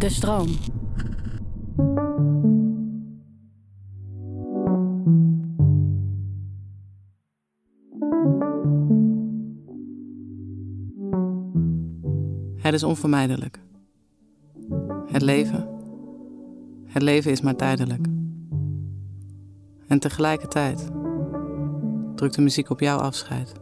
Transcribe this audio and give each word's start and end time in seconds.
De 0.00 0.08
stroom. 0.08 0.48
Het 12.56 12.74
is 12.74 12.82
onvermijdelijk. 12.82 13.60
Het 15.06 15.22
leven. 15.22 15.68
Het 16.84 17.02
leven 17.02 17.30
is 17.30 17.40
maar 17.40 17.56
tijdelijk. 17.56 18.06
En 19.86 19.98
tegelijkertijd 19.98 20.90
drukt 22.14 22.34
de 22.34 22.42
muziek 22.42 22.70
op 22.70 22.80
jouw 22.80 22.98
afscheid. 22.98 23.52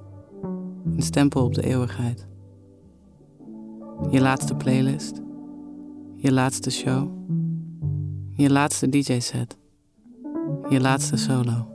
Een 0.84 1.02
stempel 1.02 1.44
op 1.44 1.54
de 1.54 1.62
eeuwigheid. 1.62 2.26
Je 4.10 4.20
laatste 4.20 4.54
playlist. 4.54 5.26
Je 6.20 6.32
laatste 6.32 6.70
show. 6.70 7.08
Je 8.32 8.50
laatste 8.50 8.88
DJ-set. 8.88 9.56
Je 10.68 10.80
laatste 10.80 11.16
solo. 11.16 11.66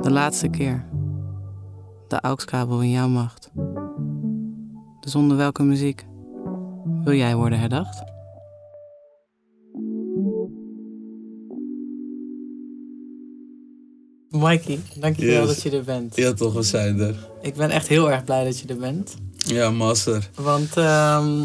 De 0.00 0.10
laatste 0.10 0.48
keer. 0.48 0.84
De 2.08 2.20
AUX-kabel 2.20 2.80
in 2.82 2.90
jouw 2.90 3.08
macht. 3.08 3.50
Dus 5.00 5.14
onder 5.14 5.36
welke 5.36 5.62
muziek 5.62 6.06
wil 7.04 7.14
jij 7.14 7.36
worden 7.36 7.58
herdacht? 7.58 8.02
Mikey, 14.30 14.78
dankjewel 14.98 15.46
Yes. 15.46 15.54
dat 15.54 15.62
je 15.62 15.70
er 15.78 15.84
bent. 15.84 16.16
Ja, 16.16 16.32
toch, 16.32 16.52
we 16.54 16.62
zijn 16.62 17.00
er. 17.00 17.28
Ik 17.42 17.54
ben 17.54 17.70
echt 17.70 17.88
heel 17.88 18.10
erg 18.10 18.24
blij 18.24 18.44
dat 18.44 18.58
je 18.58 18.68
er 18.68 18.76
bent. 18.76 19.16
Ja, 19.36 19.70
master. 19.70 20.30
Want 20.34 20.76
ehm, 20.76 21.40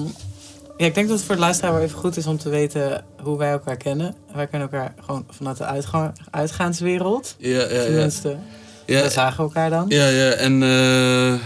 ja, 0.78 0.86
ik 0.86 0.96
denk 0.96 1.08
dat 1.08 1.18
het 1.18 1.26
voor 1.26 1.36
de 1.36 1.42
luisteraar 1.42 1.74
wel 1.74 1.82
even 1.82 1.98
goed 1.98 2.18
is 2.18 2.26
om 2.28 2.38
te 2.38 2.50
weten 2.50 3.06
hoe 3.22 3.38
wij 3.38 3.52
elkaar 3.52 3.78
kennen. 3.78 4.16
Wij 4.34 4.48
kennen 4.48 4.70
elkaar 4.72 4.94
gewoon 5.06 5.26
vanuit 5.30 5.58
de 5.58 5.66
uitga 5.66 6.14
uitgaanswereld. 6.32 7.36
Ja, 7.38 7.50
ja, 7.50 7.60
ja. 7.60 7.84
Tenminste, 7.84 8.38
Ja, 8.86 9.02
we 9.02 9.10
zagen 9.10 9.44
elkaar 9.44 9.70
dan. 9.70 9.86
ja, 9.90 10.08
ja. 10.08 10.32
en 10.32 10.64
eh, 10.64 11.34
eh, 11.34 11.40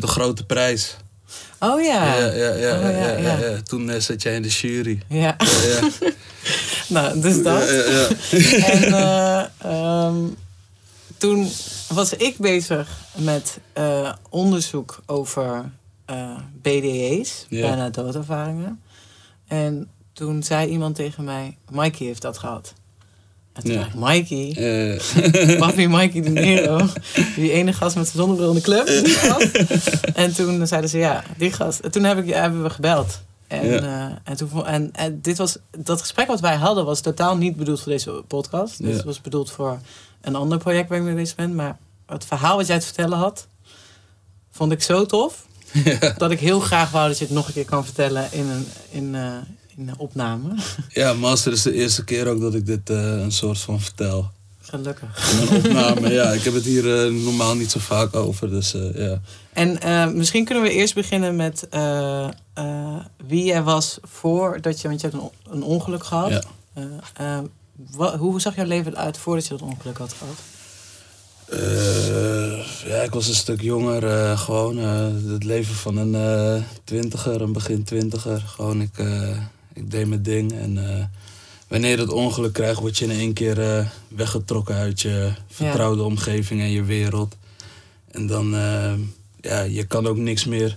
de 0.00 0.06
grote 0.06 0.44
prijs. 0.46 0.96
Oh 1.58 1.82
ja. 1.82 2.16
Ja, 2.16 2.26
ja, 2.26 2.54
ja. 2.54 2.76
Oh, 2.76 2.82
ja, 2.82 2.90
ja, 2.90 3.08
ja, 3.08 3.18
ja. 3.18 3.36
ja. 3.36 3.62
Toen 3.62 3.90
eh, 3.90 4.00
zat 4.00 4.22
jij 4.22 4.34
in 4.34 4.42
de 4.42 4.48
jury. 4.48 5.02
Ja. 5.08 5.36
Nou, 6.88 7.20
dus 7.20 7.42
dat. 7.42 7.68
Ja, 7.68 7.74
ja, 7.74 8.08
ja. 8.30 9.50
En 9.50 9.50
ehm, 9.58 10.16
toen 11.16 11.50
was 11.88 12.12
ik 12.14 12.38
bezig 12.38 12.88
met 13.16 13.58
onderzoek 14.30 15.00
over 15.06 15.70
eh, 16.10 16.36
BDA's, 16.62 17.46
Ja. 17.48 17.60
bijna 17.66 17.90
doodervaringen. 17.90 18.80
En 19.46 19.88
toen 20.12 20.42
zei 20.42 20.68
iemand 20.70 20.94
tegen 20.94 21.24
mij, 21.24 21.56
Mikey 21.70 22.06
heeft 22.06 22.22
dat 22.22 22.38
gehad. 22.38 22.74
En 23.52 23.62
toen 23.62 23.72
Ja. 23.72 23.78
dacht 23.78 23.94
ik, 23.94 24.00
Mikey, 24.00 24.52
Eh, 25.52 25.58
Papi 25.62 25.88
Mikey 25.88 26.20
de 26.22 26.28
Nero, 26.30 26.86
die 27.36 27.52
ene 27.52 27.72
gast 27.72 27.96
met 27.96 28.08
zijn 28.08 28.18
zonnebril 28.18 28.48
in 28.48 28.54
de 28.54 28.60
club. 28.60 28.86
En 30.14 30.34
toen 30.34 30.66
zeiden 30.66 30.90
ze, 30.90 30.98
ja, 30.98 31.22
die 31.36 31.52
gast. 31.52 31.80
En 31.80 31.90
toen 31.90 32.04
heb 32.04 32.18
ik, 32.18 32.34
hebben 32.34 32.62
we 32.62 32.70
gebeld. 32.70 33.20
En, 33.46 33.66
Ja. 33.66 33.80
eh, 33.80 34.16
en, 34.24 34.36
toen, 34.36 34.66
en, 34.66 34.90
en 34.92 35.20
dit 35.20 35.38
was, 35.38 35.58
dat 35.78 36.00
gesprek 36.00 36.26
wat 36.26 36.40
wij 36.40 36.56
hadden 36.56 36.84
was 36.84 37.00
totaal 37.00 37.36
niet 37.36 37.56
bedoeld 37.56 37.80
voor 37.80 37.92
deze 37.92 38.10
podcast. 38.26 38.82
Dus 38.82 38.94
het 38.96 39.04
was 39.04 39.20
bedoeld 39.20 39.50
voor 39.50 39.80
een 40.20 40.34
ander 40.36 40.58
project 40.58 40.88
waar 40.88 40.98
ik 40.98 41.04
mee 41.04 41.14
bezig 41.14 41.36
ben. 41.36 41.54
Maar 41.54 41.78
het 42.06 42.24
verhaal 42.24 42.56
wat 42.56 42.66
jij 42.66 42.78
te 42.78 42.86
vertellen 42.86 43.18
had, 43.18 43.46
vond 44.50 44.72
ik 44.72 44.82
zo 44.82 45.06
tof. 45.06 45.46
Dat 46.16 46.30
ik 46.30 46.40
heel 46.40 46.60
graag 46.60 46.90
wou 46.90 47.08
dat 47.08 47.18
je 47.18 47.24
het 47.24 47.34
nog 47.34 47.46
een 47.46 47.52
keer 47.52 47.64
kan 47.64 47.84
vertellen 47.84 48.28
in 48.32 48.48
een, 48.48 48.66
in, 48.90 49.14
eh, 49.14 49.32
in 49.76 49.88
een 49.88 49.98
opname. 49.98 50.54
ja, 50.88 51.12
master 51.14 51.52
is 51.52 51.62
de 51.62 51.72
eerste 51.74 52.04
keer 52.04 52.26
ook 52.28 52.40
dat 52.40 52.54
ik 52.54 52.66
dit 52.66 52.90
eh, 52.90 52.96
een 53.20 53.32
soort 53.32 53.58
van 53.58 53.80
vertel. 53.80 54.30
Gelukkig. 54.60 55.32
In 55.32 55.38
een 55.48 55.56
opname, 55.64 56.12
ja. 56.12 56.30
Ik 56.32 56.42
heb 56.42 56.54
het 56.54 56.64
hier 56.64 57.04
eh, 57.06 57.12
normaal 57.12 57.54
niet 57.54 57.70
zo 57.70 57.78
vaak 57.78 58.14
over, 58.16 58.50
dus 58.50 58.74
ja. 58.94 59.20
En 59.52 59.78
misschien 60.16 60.44
kunnen 60.44 60.64
we 60.64 60.70
eerst 60.70 60.94
beginnen 60.94 61.36
met 61.36 61.66
wie 63.26 63.44
jij 63.44 63.62
was 63.62 63.98
voordat 64.02 64.80
je, 64.80 64.88
want 64.88 65.00
je 65.00 65.06
hebt 65.06 65.18
een, 65.22 65.28
on- 65.28 65.52
een 65.56 65.62
ongeluk 65.62 66.04
gehad. 66.04 66.30
Ja. 66.30 66.42
Eh, 66.74 67.38
eh, 67.96 68.18
hoe 68.18 68.40
zag 68.40 68.54
jouw 68.56 68.64
leven 68.66 68.92
eruit 68.92 69.18
voordat 69.18 69.44
je 69.46 69.50
dat 69.50 69.62
ongeluk 69.62 69.98
had 69.98 70.12
gehad? 70.12 70.34
Eh, 71.50 72.64
ja, 72.86 73.02
ik 73.02 73.10
was 73.12 73.28
een 73.28 73.34
stuk 73.34 73.60
jonger. 73.60 74.06
eh, 74.06 74.38
gewoon 74.40 74.78
eh, 74.78 75.06
het 75.32 75.44
leven 75.44 75.74
van 75.74 75.96
een 75.96 76.64
twintiger, 76.84 77.40
een 77.40 77.52
begin 77.52 77.84
twintiger. 77.84 78.40
Gewoon, 78.40 78.80
ik, 78.80 78.98
ik 79.72 79.90
deed 79.90 80.06
mijn 80.08 80.22
ding. 80.22 80.52
En 80.52 81.10
wanneer 81.68 81.90
je 81.90 81.96
het 82.02 82.12
ongeluk 82.12 82.52
krijgt, 82.52 82.80
word 82.80 82.98
je 82.98 83.04
in 83.04 83.10
één 83.10 83.32
keer 83.32 83.90
weggetrokken 84.08 84.74
uit 84.74 85.00
je 85.00 85.32
vertrouwde 85.48 86.02
omgeving 86.02 86.60
en 86.60 86.70
je 86.70 86.82
wereld. 86.84 87.36
En 88.10 88.26
dan, 88.26 88.50
ja, 89.40 89.60
je 89.62 89.84
kan 89.86 90.06
ook 90.06 90.16
niks 90.16 90.44
meer. 90.44 90.76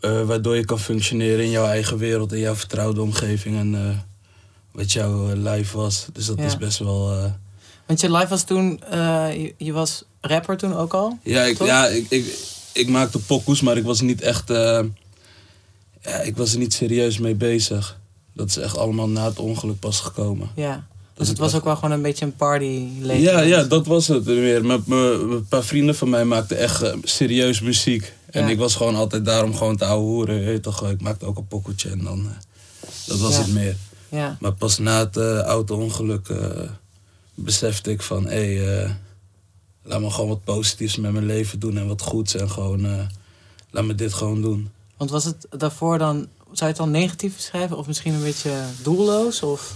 waardoor 0.00 0.56
je 0.56 0.64
kan 0.64 0.78
functioneren 0.78 1.44
in 1.44 1.50
jouw 1.50 1.66
eigen 1.66 1.98
wereld, 1.98 2.32
in 2.32 2.38
jouw 2.40 2.54
vertrouwde 2.56 3.02
omgeving. 3.02 3.56
En 3.56 4.02
wat 4.72 4.92
jouw 4.92 5.32
life 5.34 5.76
was. 5.76 6.06
Dus 6.12 6.26
dat 6.26 6.38
Ja. 6.38 6.44
is 6.44 6.56
best 6.56 6.78
wel... 6.78 7.32
Want 7.90 8.02
je 8.02 8.10
life 8.12 8.28
was 8.28 8.42
toen, 8.44 8.82
eh, 8.90 9.26
je, 9.42 9.54
je 9.56 9.72
was 9.72 10.04
rapper 10.20 10.56
toen 10.56 10.74
ook 10.76 10.94
al? 10.94 11.18
Ja, 11.22 11.42
ik, 11.42 11.56
Toch? 11.56 11.66
ja 11.66 11.86
ik, 11.86 12.06
ik, 12.08 12.38
ik 12.72 12.88
maakte 12.88 13.18
pokoes, 13.18 13.60
maar 13.60 13.76
ik 13.76 13.84
was 13.84 14.00
niet 14.00 14.20
echt... 14.20 14.50
eh, 14.50 14.80
ja, 16.02 16.16
ik 16.20 16.36
was 16.36 16.52
er 16.52 16.58
niet 16.58 16.72
serieus 16.72 17.18
mee 17.18 17.34
bezig. 17.34 17.98
Dat 18.34 18.48
is 18.48 18.56
echt 18.56 18.76
allemaal 18.76 19.08
na 19.08 19.24
het 19.24 19.38
ongeluk 19.38 19.78
pas 19.78 20.00
gekomen. 20.00 20.50
Ja. 20.56 20.86
Dus 21.14 21.28
het 21.28 21.38
was 21.38 21.54
ook 21.54 21.64
wel 21.64 21.74
gewoon 21.74 21.90
een 21.90 22.02
beetje 22.02 22.24
een 22.24 22.36
party 22.36 22.86
leven. 23.00 23.22
Ja, 23.22 23.40
ja, 23.40 23.62
dat 23.62 23.86
was 23.86 24.06
het 24.08 24.24
weer. 24.24 24.64
Mijn- 24.64 24.82
Een 24.86 25.46
paar 25.48 25.62
vrienden 25.64 25.94
van 25.94 26.08
mij 26.08 26.24
maakten 26.24 26.58
echt 26.58 26.82
eh, 26.82 26.94
serieus 27.02 27.60
muziek. 27.60 28.12
En 28.30 28.44
Ja. 28.44 28.48
ik 28.50 28.58
was 28.58 28.74
gewoon 28.74 28.94
altijd 28.96 29.24
daarom 29.24 29.54
gewoon 29.54 29.76
te 29.76 29.84
ouwe 29.84 30.04
hoeren. 30.04 30.60
toch, 30.62 30.90
ik 30.90 31.00
maakte 31.00 31.24
ook 31.26 31.36
een 31.36 31.46
pokoetje 31.46 31.90
en 31.90 32.04
dan... 32.04 32.28
dat 33.06 33.18
was 33.18 33.32
Ja. 33.34 33.38
het 33.38 33.52
meer. 33.52 33.76
Ja. 34.08 34.36
Maar 34.40 34.52
pas 34.52 34.78
na 34.78 34.98
het 34.98 35.16
auto-ongeluk 35.46 36.28
eh, 36.28 36.38
besefte 37.42 37.90
ik 37.90 38.02
van... 38.02 38.24
hé, 38.26 38.54
hey, 38.54 38.82
eh, 38.84 38.90
laat 39.82 40.00
me 40.00 40.10
gewoon 40.10 40.28
wat 40.28 40.44
positiefs 40.44 40.96
met 40.96 41.12
mijn 41.12 41.26
leven 41.26 41.58
doen 41.58 41.76
en 41.78 41.86
wat 41.86 42.02
goeds. 42.02 42.34
En 42.34 42.50
gewoon, 42.50 42.84
eh, 42.84 43.06
laat 43.70 43.84
me 43.84 43.94
dit 43.94 44.12
gewoon 44.12 44.42
doen. 44.42 44.70
Want 44.96 45.10
was 45.10 45.24
het 45.24 45.46
daarvoor 45.50 45.98
dan, 45.98 46.14
zou 46.44 46.56
je 46.58 46.64
het 46.64 46.76
dan 46.76 46.90
negatief 46.90 47.36
beschrijven? 47.36 47.76
Of 47.76 47.86
misschien 47.86 48.14
een 48.14 48.22
beetje 48.22 48.52
doelloos? 48.82 49.42
Of 49.42 49.74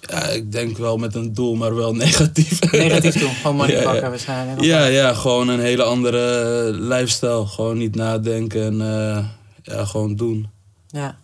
Ja, 0.00 0.22
ik 0.22 0.52
denk 0.52 0.76
wel 0.78 0.96
met 0.96 1.14
een 1.14 1.34
doel, 1.34 1.54
maar 1.54 1.74
wel 1.74 1.94
negatief. 2.04 2.70
negatief 2.72 3.18
doen? 3.18 3.30
Gewoon 3.34 3.56
money 3.60 3.74
Ja, 3.74 3.80
ja. 3.80 3.90
pakken 3.90 4.10
waarschijnlijk. 4.10 4.60
Ja, 4.60 4.84
ja, 4.84 5.14
gewoon 5.14 5.48
een 5.48 5.60
hele 5.60 5.82
andere 5.82 6.40
eh, 6.68 6.80
lifestyle. 6.80 7.46
Gewoon 7.46 7.78
niet 7.78 7.94
nadenken 7.94 8.80
en 8.80 9.30
ja, 9.62 9.84
gewoon 9.84 10.16
doen. 10.16 10.48
Ja. 10.86 11.16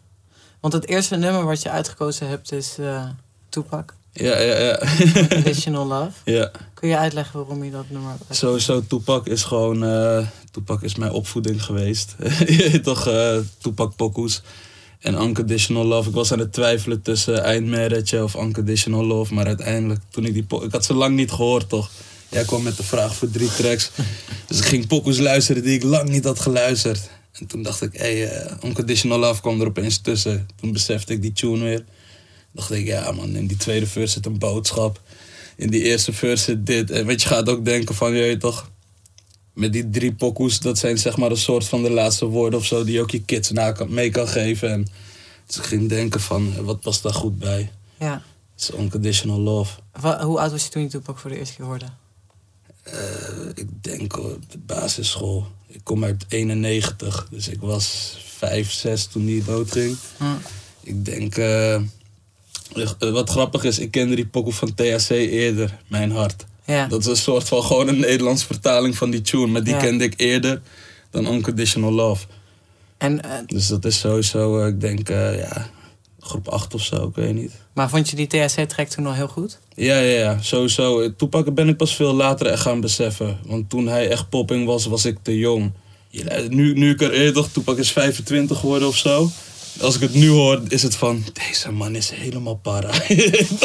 Want 0.60 0.72
het 0.72 0.86
eerste 0.86 1.16
nummer 1.16 1.44
wat 1.44 1.62
je 1.62 1.70
uitgekozen 1.70 2.28
hebt 2.28 2.52
is 2.52 2.76
Tupac. 3.48 3.94
Ja, 4.12 4.40
ja, 4.40 4.58
ja. 4.58 4.80
Conditional 5.28 5.86
Love. 5.86 6.12
ja. 6.38 6.50
Kun 6.74 6.88
je 6.88 6.96
uitleggen 6.96 7.38
waarom 7.38 7.64
je 7.64 7.70
dat 7.70 7.90
nummer? 7.90 8.12
Sowieso, 8.30 8.86
Tupac 8.86 9.26
is 9.26 9.42
gewoon... 9.42 9.84
eh 9.84 10.26
Tupac 10.50 10.82
is 10.82 10.94
mijn 10.94 11.12
opvoeding 11.12 11.64
geweest. 11.64 12.16
Toch, 12.82 13.06
eh 13.06 13.36
Tupac 13.58 13.96
pokoes. 13.96 14.42
En 15.00 15.22
Unconditional 15.22 15.84
Love. 15.84 16.08
Ik 16.08 16.14
was 16.14 16.32
aan 16.32 16.38
het 16.38 16.52
twijfelen 16.52 17.02
tussen 17.02 17.42
Eindmarriage 17.44 18.22
of 18.22 18.34
Unconditional 18.34 19.04
Love. 19.04 19.34
Maar 19.34 19.46
uiteindelijk, 19.46 20.00
toen 20.10 20.24
ik 20.24 20.32
die... 20.32 20.60
Ik 20.62 20.72
had 20.72 20.84
ze 20.84 20.94
lang 20.94 21.16
niet 21.16 21.30
gehoord, 21.30 21.68
toch? 21.68 21.90
Jij 22.28 22.44
kwam 22.44 22.62
met 22.62 22.76
de 22.76 22.82
vraag 22.82 23.14
voor 23.14 23.30
drie 23.30 23.54
tracks. 23.54 23.90
dus 24.48 24.58
ik 24.58 24.64
ging 24.64 24.86
pokoes 24.86 25.18
luisteren 25.18 25.62
die 25.62 25.74
ik 25.74 25.82
lang 25.82 26.08
niet 26.08 26.24
had 26.24 26.40
geluisterd. 26.40 27.10
En 27.32 27.46
toen 27.46 27.62
dacht 27.62 27.82
ik, 27.82 27.92
hé, 27.92 28.18
hey, 28.18 28.28
eh, 28.28 28.56
Unconditional 28.64 29.18
Love 29.18 29.40
kwam 29.40 29.60
er 29.60 29.66
opeens 29.66 29.98
tussen. 29.98 30.48
Toen 30.60 30.72
besefte 30.72 31.12
ik 31.12 31.22
die 31.22 31.32
tune 31.32 31.64
weer. 31.64 31.84
Dacht 32.52 32.70
ik, 32.70 32.86
ja 32.86 33.12
man, 33.12 33.36
in 33.36 33.46
die 33.46 33.56
tweede 33.56 33.86
verse 33.86 34.12
zit 34.12 34.26
een 34.26 34.38
boodschap. 34.38 35.00
In 35.56 35.70
die 35.70 35.82
eerste 35.82 36.12
verse 36.12 36.44
zit 36.44 36.66
dit. 36.66 36.90
En 36.90 37.06
weet 37.06 37.22
je, 37.22 37.28
gaat 37.28 37.48
ook 37.48 37.64
denken 37.64 37.94
van, 37.94 38.14
je 38.14 38.36
toch... 38.36 38.70
Met 39.52 39.72
die 39.72 39.90
drie 39.90 40.14
pokoes, 40.14 40.60
dat 40.60 40.78
zijn 40.78 40.98
zeg 40.98 41.16
maar 41.16 41.30
een 41.30 41.36
soort 41.36 41.68
van 41.68 41.82
de 41.82 41.90
laatste 41.90 42.26
woorden 42.26 42.58
of 42.58 42.66
zo... 42.66 42.84
die 42.84 42.94
je 42.94 43.00
ook 43.00 43.10
je 43.10 43.24
kids 43.24 43.50
na 43.50 43.72
kan, 43.72 43.94
mee 43.94 44.10
kan 44.10 44.28
geven. 44.28 44.70
En 44.70 44.86
dus 45.46 45.56
ik 45.56 45.62
ging 45.62 45.88
denken 45.88 46.20
van, 46.20 46.64
wat 46.64 46.80
past 46.80 47.02
daar 47.02 47.14
goed 47.14 47.38
bij? 47.38 47.70
Ja. 47.98 48.22
Het 48.54 48.60
is 48.60 48.78
Unconditional 48.78 49.38
Love. 49.40 49.78
Hoe 50.00 50.40
oud 50.40 50.50
was 50.50 50.64
je 50.64 50.70
toen 50.70 50.82
je 50.82 50.88
Tupac 50.88 51.18
voor 51.18 51.30
de 51.30 51.38
eerste 51.38 51.54
keer 51.54 51.64
hoorde? 51.64 51.86
Eh, 52.82 53.48
ik 53.54 53.68
denk 53.80 54.18
op 54.18 54.50
de 54.50 54.58
basisschool. 54.58 55.46
Ik 55.66 55.80
kom 55.82 56.04
uit 56.04 56.24
91, 56.28 57.26
dus 57.30 57.48
ik 57.48 57.60
was 57.60 58.16
5, 58.24 58.70
6 58.70 59.06
toen 59.06 59.24
die 59.24 59.44
doodging. 59.44 59.96
Hm. 60.16 60.24
Ik 60.82 61.04
denk, 61.04 61.36
eh, 61.36 61.80
wat 62.98 63.30
grappig 63.30 63.64
is, 63.64 63.78
ik 63.78 63.90
kende 63.90 64.14
die 64.14 64.26
pokoe 64.26 64.52
van 64.52 64.74
THC 64.74 65.08
eerder, 65.10 65.78
Mijn 65.86 66.10
Hart. 66.12 66.44
Ja. 66.66 66.86
Dat 66.86 67.00
is 67.00 67.06
een 67.06 67.16
soort 67.16 67.48
van 67.48 67.62
gewoon 67.62 67.88
een 67.88 68.00
Nederlands 68.00 68.44
vertaling 68.44 68.96
van 68.96 69.10
die 69.10 69.20
tune, 69.22 69.46
maar 69.46 69.64
die 69.64 69.74
Ja. 69.74 69.80
kende 69.80 70.04
ik 70.04 70.14
eerder 70.16 70.60
dan 71.10 71.26
Unconditional 71.26 71.92
Love. 71.92 72.26
En, 72.98 73.22
eh, 73.22 73.30
Dus 73.46 73.66
dat 73.66 73.84
is 73.84 73.98
sowieso, 73.98 74.58
eh, 74.60 74.66
ik 74.66 74.80
denk, 74.80 75.08
eh, 75.08 75.38
ja, 75.38 75.70
groep 76.20 76.48
8 76.48 76.74
of 76.74 76.82
zo, 76.82 77.06
ik 77.06 77.14
weet 77.14 77.34
niet. 77.34 77.52
maar 77.74 77.88
vond 77.90 78.10
je 78.10 78.16
die 78.16 78.26
THC-track 78.26 78.88
toen 78.88 79.06
al 79.06 79.12
heel 79.14 79.28
goed? 79.28 79.58
Ja, 79.74 79.98
ja, 79.98 80.18
ja, 80.18 80.38
sowieso. 80.42 81.00
Eh, 81.00 81.08
Toepak 81.16 81.54
ben 81.54 81.68
ik 81.68 81.76
pas 81.76 81.96
veel 81.96 82.12
later 82.14 82.46
echt 82.46 82.62
gaan 82.62 82.80
beseffen. 82.80 83.38
Want 83.46 83.70
toen 83.70 83.86
hij 83.88 84.08
echt 84.08 84.28
popping 84.28 84.66
was, 84.66 84.86
was 84.86 85.04
ik 85.04 85.18
te 85.22 85.38
jong. 85.38 85.72
Nu, 86.48 86.72
nu 86.74 86.90
ik 86.90 87.00
er 87.02 87.12
eerder 87.12 87.50
Toepak 87.52 87.78
is 87.78 87.92
25 87.92 88.58
geworden 88.58 88.88
of 88.88 88.96
zo. 88.96 89.30
Als 89.80 89.94
ik 89.94 90.00
het 90.00 90.14
nu 90.14 90.28
hoor, 90.28 90.60
is 90.68 90.82
het 90.82 90.96
van, 90.96 91.24
deze 91.32 91.72
man 91.72 91.94
is 91.94 92.10
helemaal 92.10 92.56
para. 92.56 92.90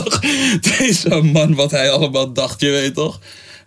Deze 0.77 1.21
man, 1.33 1.55
wat 1.55 1.71
hij 1.71 1.91
allemaal 1.91 2.33
dacht, 2.33 2.61
je 2.61 2.69
weet 2.69 2.93
toch? 2.93 3.19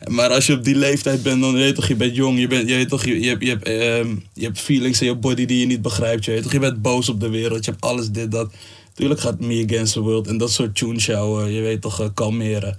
Maar 0.08 0.30
als 0.30 0.46
je 0.46 0.52
op 0.52 0.64
die 0.64 0.74
leeftijd 0.74 1.22
bent, 1.22 1.40
dan 1.40 1.52
weet 1.52 1.66
je 1.66 1.72
toch, 1.72 1.88
je 1.88 1.96
bent 1.96 2.16
jong, 2.16 2.38
je, 2.38 2.46
bent, 2.46 2.68
je 2.68 2.74
weet 2.74 2.88
toch, 2.88 3.04
je, 3.04 3.20
je, 3.20 3.28
hebt, 3.28 3.42
je, 3.42 3.48
hebt, 3.48 3.64
ehm, 3.64 4.16
je 4.34 4.44
hebt 4.44 4.60
feelings 4.60 5.00
in 5.00 5.06
je 5.06 5.14
body 5.14 5.46
die 5.46 5.60
je 5.60 5.66
niet 5.66 5.82
begrijpt, 5.82 6.24
je 6.24 6.30
weet 6.30 6.42
toch, 6.42 6.52
je 6.52 6.58
bent 6.58 6.82
boos 6.82 7.08
op 7.08 7.20
de 7.20 7.28
wereld, 7.28 7.64
je 7.64 7.70
hebt 7.70 7.84
alles 7.84 8.10
dit, 8.10 8.30
dat. 8.30 8.52
Tuurlijk 8.94 9.20
gaat 9.20 9.40
Me 9.40 9.64
Against 9.68 9.92
the 9.92 10.00
World 10.00 10.26
en 10.26 10.38
dat 10.38 10.50
soort 10.50 10.76
tunes 10.76 11.06
jou, 11.06 11.44
eh, 11.44 11.54
je 11.54 11.60
weet 11.60 11.80
toch, 11.80 12.00
eh, 12.00 12.06
kalmeren. 12.14 12.78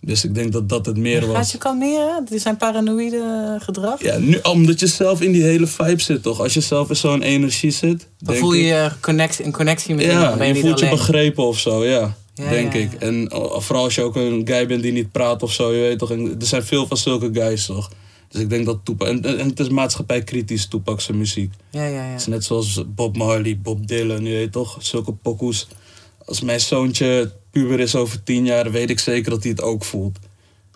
Dus 0.00 0.24
ik 0.24 0.34
denk 0.34 0.52
dat 0.52 0.68
dat 0.68 0.86
het 0.86 0.96
meer 0.96 1.22
Gaat 1.22 1.32
was. 1.32 1.52
je 1.52 1.58
kalmeren? 1.58 2.24
Dit 2.30 2.40
zijn 2.42 2.56
paranoïde 2.56 3.56
gedrag? 3.60 4.02
Ja, 4.02 4.18
nu, 4.18 4.38
omdat 4.42 4.80
je 4.80 4.86
zelf 4.86 5.20
in 5.20 5.32
die 5.32 5.42
hele 5.42 5.66
vibe 5.66 6.02
zit, 6.02 6.22
toch? 6.22 6.40
Als 6.40 6.54
je 6.54 6.60
zelf 6.60 6.88
in 6.88 6.96
zo'n 6.96 7.22
energie 7.22 7.70
zit, 7.70 7.98
Dan 7.98 8.08
denk 8.18 8.38
voel 8.38 8.52
je 8.52 8.60
ik- 8.62 8.66
je 8.68 8.90
connect, 9.00 9.40
in 9.40 9.52
connectie 9.52 9.94
met 9.94 10.04
iemand, 10.04 10.20
Ja, 10.22 10.36
ben 10.36 10.46
je, 10.54 10.60
voelt 10.60 10.78
je 10.80 10.88
begrepen 10.88 11.44
of 11.44 11.58
zo, 11.58 11.84
ja. 11.84 12.16
Ja, 12.34 12.48
denk 12.50 12.72
ja, 12.72 12.78
ik. 12.78 12.92
ja. 12.92 12.98
En 12.98 13.14
uh, 13.34 13.58
vooral 13.58 13.84
als 13.84 13.94
je 13.94 14.02
ook 14.02 14.16
een 14.16 14.42
guy 14.44 14.66
bent 14.66 14.82
die 14.82 14.92
niet 14.92 15.12
praat 15.12 15.42
of 15.42 15.52
zo, 15.52 15.72
je 15.72 15.80
weet 15.80 15.98
toch. 15.98 16.10
En 16.10 16.36
er 16.40 16.46
zijn 16.46 16.62
veel 16.64 16.86
van 16.86 16.96
zulke 16.96 17.30
guys, 17.32 17.66
toch? 17.66 17.90
Dus 18.28 18.40
ik 18.40 18.48
denk 18.50 18.66
dat 18.66 18.78
Toepak... 18.84 19.08
En, 19.08 19.24
en 19.38 19.48
het 19.48 19.60
is 19.60 19.68
maatschappij 19.68 20.22
kritisch, 20.22 20.66
Toepak 20.66 21.00
zijn 21.00 21.18
muziek. 21.18 21.52
Ja, 21.70 21.84
ja, 21.84 21.88
ja. 22.04 22.10
Het 22.10 22.20
is 22.20 22.26
net 22.26 22.44
zoals 22.44 22.82
Bob 22.86 23.16
Marley, 23.16 23.58
Bob 23.62 23.86
Dylan, 23.86 24.24
je 24.24 24.34
weet 24.34 24.52
toch? 24.52 24.76
Zulke 24.80 25.12
pokoes. 25.12 25.68
Als 26.24 26.40
mijn 26.40 26.60
zoontje 26.60 27.32
puber 27.58 27.80
is 27.80 27.94
over 27.94 28.22
tien 28.22 28.44
jaar, 28.44 28.70
weet 28.70 28.90
ik 28.90 28.98
zeker 28.98 29.30
dat 29.30 29.42
hij 29.42 29.50
het 29.50 29.62
ook 29.62 29.84
voelt. 29.84 30.18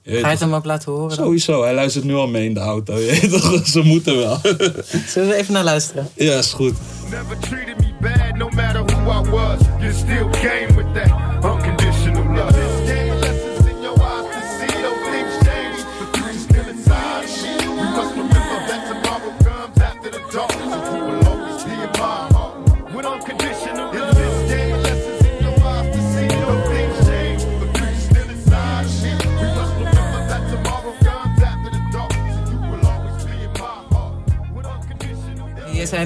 Ga 0.04 0.16
je 0.16 0.26
het 0.26 0.40
hem 0.40 0.54
ook 0.54 0.64
laten 0.64 0.92
horen 0.92 1.08
dan? 1.08 1.24
Sowieso, 1.24 1.62
hij 1.62 1.74
luistert 1.74 2.04
nu 2.04 2.14
al 2.14 2.28
mee 2.28 2.44
in 2.44 2.54
de 2.54 2.60
auto. 2.60 2.98
Je 2.98 3.06
weet 3.06 3.30
toch? 3.30 3.66
Ze 3.74 3.82
moeten 3.82 4.16
wel. 4.16 4.38
Zullen 5.12 5.28
we 5.28 5.34
even 5.34 5.52
naar 5.52 5.64
luisteren? 5.64 6.08
ja, 6.14 6.38
is 6.38 6.52
goed. 6.52 6.74
Never 7.10 7.38
treated 7.38 7.76
me 7.78 7.92
bad, 8.00 8.36
no 8.36 8.48
matter 8.48 8.84
who 8.84 9.10
I 9.10 9.30
was. 9.30 9.60
You 9.80 9.92
still 9.92 10.28
came 10.30 10.74
with 10.74 10.94
that 10.94 11.42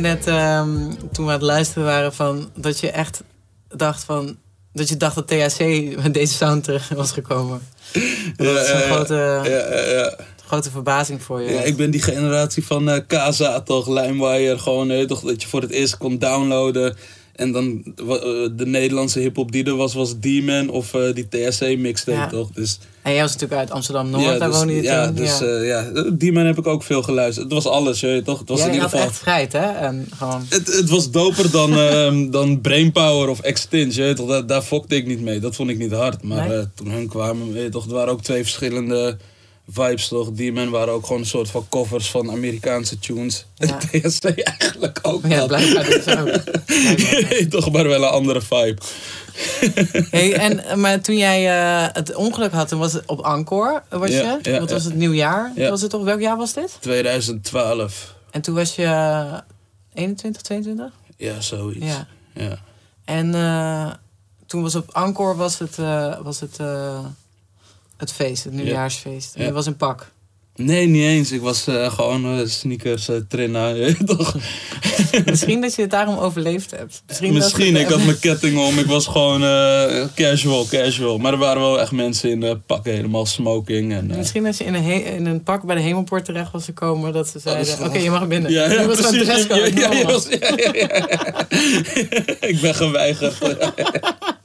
zei 0.01 0.15
net, 0.15 0.27
ehm, 0.27 1.09
toen 1.13 1.25
we 1.25 1.31
aan 1.31 1.39
het 1.39 1.47
luisteren 1.47 1.85
waren, 1.85 2.15
van, 2.15 2.51
dat 2.55 2.81
je 2.81 2.91
echt 2.91 3.23
dacht 3.69 4.05
van... 4.05 4.37
Dat 4.73 4.89
je 4.89 4.97
dacht 4.97 5.15
dat 5.15 5.27
THC 5.27 5.61
met 6.03 6.15
deze 6.15 6.35
sound 6.35 6.65
terug 6.65 6.89
was 6.89 7.13
gekomen. 7.13 7.61
Dat 8.37 8.57
is 8.57 8.71
een 8.71 8.81
grote, 8.81 9.15
ja, 9.15 9.45
ja, 9.45 9.81
ja. 9.81 10.17
grote 10.47 10.71
verbazing 10.71 11.23
voor 11.23 11.41
je. 11.41 11.53
Ja, 11.53 11.61
ik 11.61 11.77
ben 11.77 11.91
die 11.91 12.03
generatie 12.03 12.67
van 12.67 12.89
eh 12.91 13.01
Kaza 13.07 13.61
toch, 13.61 13.89
LimeWire, 13.89 14.59
gewoon 14.59 14.91
eh, 14.91 15.07
toch, 15.07 15.21
dat 15.21 15.43
je 15.43 15.49
voor 15.49 15.61
het 15.61 15.71
eerst 15.71 15.97
kon 15.97 16.19
downloaden. 16.19 16.97
En 17.37 17.53
dan 17.53 17.83
eh, 17.97 18.05
de 18.57 18.67
Nederlandse 18.67 19.19
hip-hop 19.21 19.53
die 19.53 19.65
er 19.65 19.77
was, 19.77 19.95
was 19.95 20.19
Demon 20.19 20.69
of 20.69 20.95
eh, 20.95 21.15
die 21.15 21.29
TSC 21.29 21.61
mixtape 21.79 22.19
Ja. 22.19 22.27
toch. 22.29 22.51
Dus, 22.55 22.79
En 23.03 23.13
jij 23.13 23.21
was 23.23 23.33
natuurlijk 23.33 23.61
uit 23.61 23.71
Amsterdam-Noord, 23.71 24.25
ja, 24.25 24.39
daar 24.39 24.49
dus, 24.49 24.57
woonde 24.59 24.75
je 24.75 24.83
ja, 24.83 25.07
toen. 25.07 25.15
dus 25.15 25.39
ja. 25.39 25.47
eh, 25.47 25.67
ja, 25.67 26.11
Demon 26.13 26.47
heb 26.47 26.59
ik 26.59 26.67
ook 26.67 26.83
veel 26.83 27.03
geluisterd. 27.03 27.45
Het 27.45 27.55
was 27.55 27.67
alles, 27.73 28.01
je 28.01 28.23
toch. 28.25 28.39
Het 28.39 28.49
was 28.49 28.59
Jij 28.59 28.67
in 28.67 28.73
ieder 28.75 28.89
had 28.89 28.99
geval. 28.99 29.13
echt 29.13 29.23
vrijheid, 29.23 29.53
hè? 29.53 29.59
En 29.87 30.09
gewoon... 30.17 30.47
Het, 30.49 30.67
het 30.77 30.89
was 30.91 31.11
doper 31.11 31.51
dan, 31.51 31.73
ehm, 31.79 32.31
dan 32.31 32.61
Brainpower 32.61 33.29
of 33.29 33.41
Extinct, 33.41 33.95
je 33.95 34.13
toch. 34.15 34.29
Daar, 34.29 34.47
daar 34.47 34.63
fokte 34.63 34.97
ik 34.97 35.07
niet 35.07 35.21
mee. 35.21 35.41
Dat 35.41 35.55
vond 35.55 35.71
ik 35.71 35.79
niet 35.79 35.93
hard. 35.93 36.23
Maar 36.23 36.49
Nee? 36.49 36.65
toen 36.75 36.91
hun 36.91 37.09
kwamen, 37.09 37.53
weet 37.53 37.63
je 37.63 37.69
toch, 37.69 37.87
er 37.87 37.93
waren 37.95 38.13
ook 38.13 38.23
twee 38.23 38.43
verschillende 38.43 39.17
vibes 39.69 40.09
toch. 40.09 40.31
Demon 40.33 40.71
waren 40.71 40.93
ook 40.95 41.07
gewoon 41.07 41.21
een 41.21 41.27
soort 41.27 41.51
van 41.51 41.67
covers 41.69 42.11
van 42.11 42.31
Amerikaanse 42.31 42.99
tunes. 42.99 43.47
Ja. 43.55 43.77
TSC 44.09 44.25
eigenlijk 44.25 44.99
ook 45.03 45.23
Ja, 45.23 45.29
wel. 45.29 45.47
blijkbaar 45.47 45.85
dus 45.85 46.07
ook. 46.17 46.29
Toch, 47.51 47.73
maar 47.73 47.85
wel 47.89 48.03
een 48.03 48.09
andere 48.09 48.41
vibe. 48.43 48.77
Hey, 50.11 50.35
en, 50.35 50.81
maar 50.81 51.01
toen 51.01 51.17
jij 51.17 51.59
eh, 51.61 51.89
het 51.93 52.15
ongeluk 52.15 52.53
had, 52.53 52.69
toen 52.69 52.79
was 52.79 52.93
het 52.93 53.03
op 53.07 53.21
Angkor, 53.21 53.83
was 53.89 54.11
Ja, 54.11 54.39
je? 54.43 54.51
ja, 54.51 54.59
Wat 54.61 54.69
ja. 54.69 54.75
was 54.75 54.85
het 54.85 54.95
nieuwjaar? 54.95 55.53
Ja. 55.55 55.71
Was 55.71 55.81
het 55.81 55.91
toch, 55.91 56.05
welk 56.05 56.21
jaar 56.21 56.37
was 56.37 56.53
dit? 56.53 56.77
2012. 56.81 58.15
En 58.31 58.41
toen 58.41 58.55
was 58.55 58.75
je 58.75 58.85
eh, 58.85 59.39
21, 59.95 60.43
22? 60.43 60.93
Ja, 61.17 61.41
zoiets. 61.41 61.87
Ja. 61.87 62.07
ja. 62.35 62.59
En 63.05 63.35
eh, 63.35 63.93
toen 64.47 64.63
was 64.63 64.75
op 64.75 64.91
Angkor 64.93 65.37
was 65.37 65.59
het, 65.59 65.79
eh, 65.79 66.19
was 66.23 66.41
het, 66.41 66.57
eh, 66.59 66.99
het 67.97 68.13
feest, 68.13 68.45
het 68.45 68.53
nieuwjaarsfeest. 68.53 69.35
En 69.35 69.41
Ja. 69.41 69.47
je 69.47 69.53
was 69.53 69.67
in 69.67 69.77
pak. 69.77 70.15
Nee, 70.57 70.87
niet 70.87 71.03
eens. 71.03 71.33
Ik 71.33 71.41
was 71.41 71.67
eh, 71.67 71.93
gewoon 71.93 72.25
eh, 72.41 72.47
sneakers, 72.47 73.09
uh, 73.09 73.17
toch. 74.17 74.37
Misschien 75.25 75.61
dat 75.61 75.75
je 75.75 75.83
het 75.83 75.91
daarom 75.91 76.19
overleefd 76.19 76.71
hebt. 76.71 77.03
Misschien, 77.07 77.33
Misschien, 77.33 77.77
ik 77.77 77.89
had 77.89 78.05
mijn 78.05 78.19
ketting 78.19 78.59
om. 78.59 78.79
Ik 78.79 78.87
was 78.87 79.07
gewoon 79.07 79.41
casual, 80.15 80.67
casual. 80.67 81.19
Maar 81.19 81.33
er 81.33 81.39
waren 81.39 81.63
wel 81.63 81.81
echt 81.81 81.93
mensen 81.93 82.31
in 82.31 82.63
pakken, 82.67 82.93
helemaal 82.93 83.27
smoking. 83.27 83.93
En, 83.93 84.07
Misschien 84.07 84.47
als 84.47 84.59
je 84.59 84.65
in 84.65 84.75
een, 84.75 85.05
in 85.05 85.27
een 85.27 85.43
pak 85.43 85.63
bij 85.63 85.75
de 85.75 85.81
hemelpoort 85.83 86.25
terecht 86.25 86.53
was 86.53 86.65
gekomen, 86.65 87.13
dat 87.13 87.29
ze 87.29 87.39
zeiden: 87.39 87.67
is 87.67 87.87
Oké, 87.87 87.99
je 87.99 88.11
mag 88.11 88.27
binnen. 88.29 88.87
was 88.87 89.01
precies. 89.01 89.47
ja, 89.47 89.93
ja. 89.93 90.09
ik 92.51 92.61
ben 92.61 92.75
geweigerd. 92.75 93.39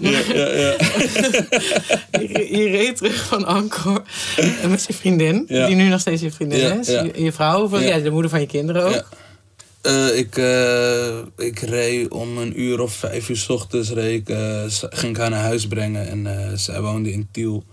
ja, 0.00 0.18
ja, 0.34 0.48
ja. 0.48 0.76
Je, 2.20 2.48
je 2.50 2.68
reed 2.70 2.96
terug 2.96 3.26
van 3.26 3.44
Angkor 3.44 4.02
en 4.62 4.70
met 4.70 4.84
je 4.86 4.92
vriendin, 4.92 5.44
die 5.46 5.76
nu 5.76 5.88
nog 5.88 6.00
steeds 6.00 6.22
je 6.22 6.30
vriendin 6.30 6.78
is. 6.78 6.86
Je, 6.86 7.12
je 7.16 7.32
vrouw, 7.32 7.62
of, 7.62 7.80
Ja. 7.80 7.98
de 7.98 8.10
moeder 8.10 8.30
van 8.30 8.40
je 8.40 8.46
kinderen 8.46 8.84
ook. 8.84 8.92
Ja. 8.94 9.04
Eh, 9.80 10.18
ik, 10.18 10.36
eh, 10.36 11.18
ik 11.36 11.58
reed 11.58 12.08
om 12.08 12.38
een 12.38 12.60
uur 12.60 12.80
of 12.80 12.92
vijf 12.92 13.28
uur 13.28 13.36
's 13.36 13.48
ochtends 13.48 13.90
reed 13.90 14.20
ik, 14.20 14.28
eh, 14.28 14.64
ging 14.68 15.14
ik 15.14 15.16
haar 15.16 15.30
naar 15.30 15.42
huis 15.42 15.66
brengen 15.66 16.08
en 16.08 16.58
zij 16.58 16.80
woonde 16.80 17.12
in 17.12 17.28
Tiel. 17.32 17.64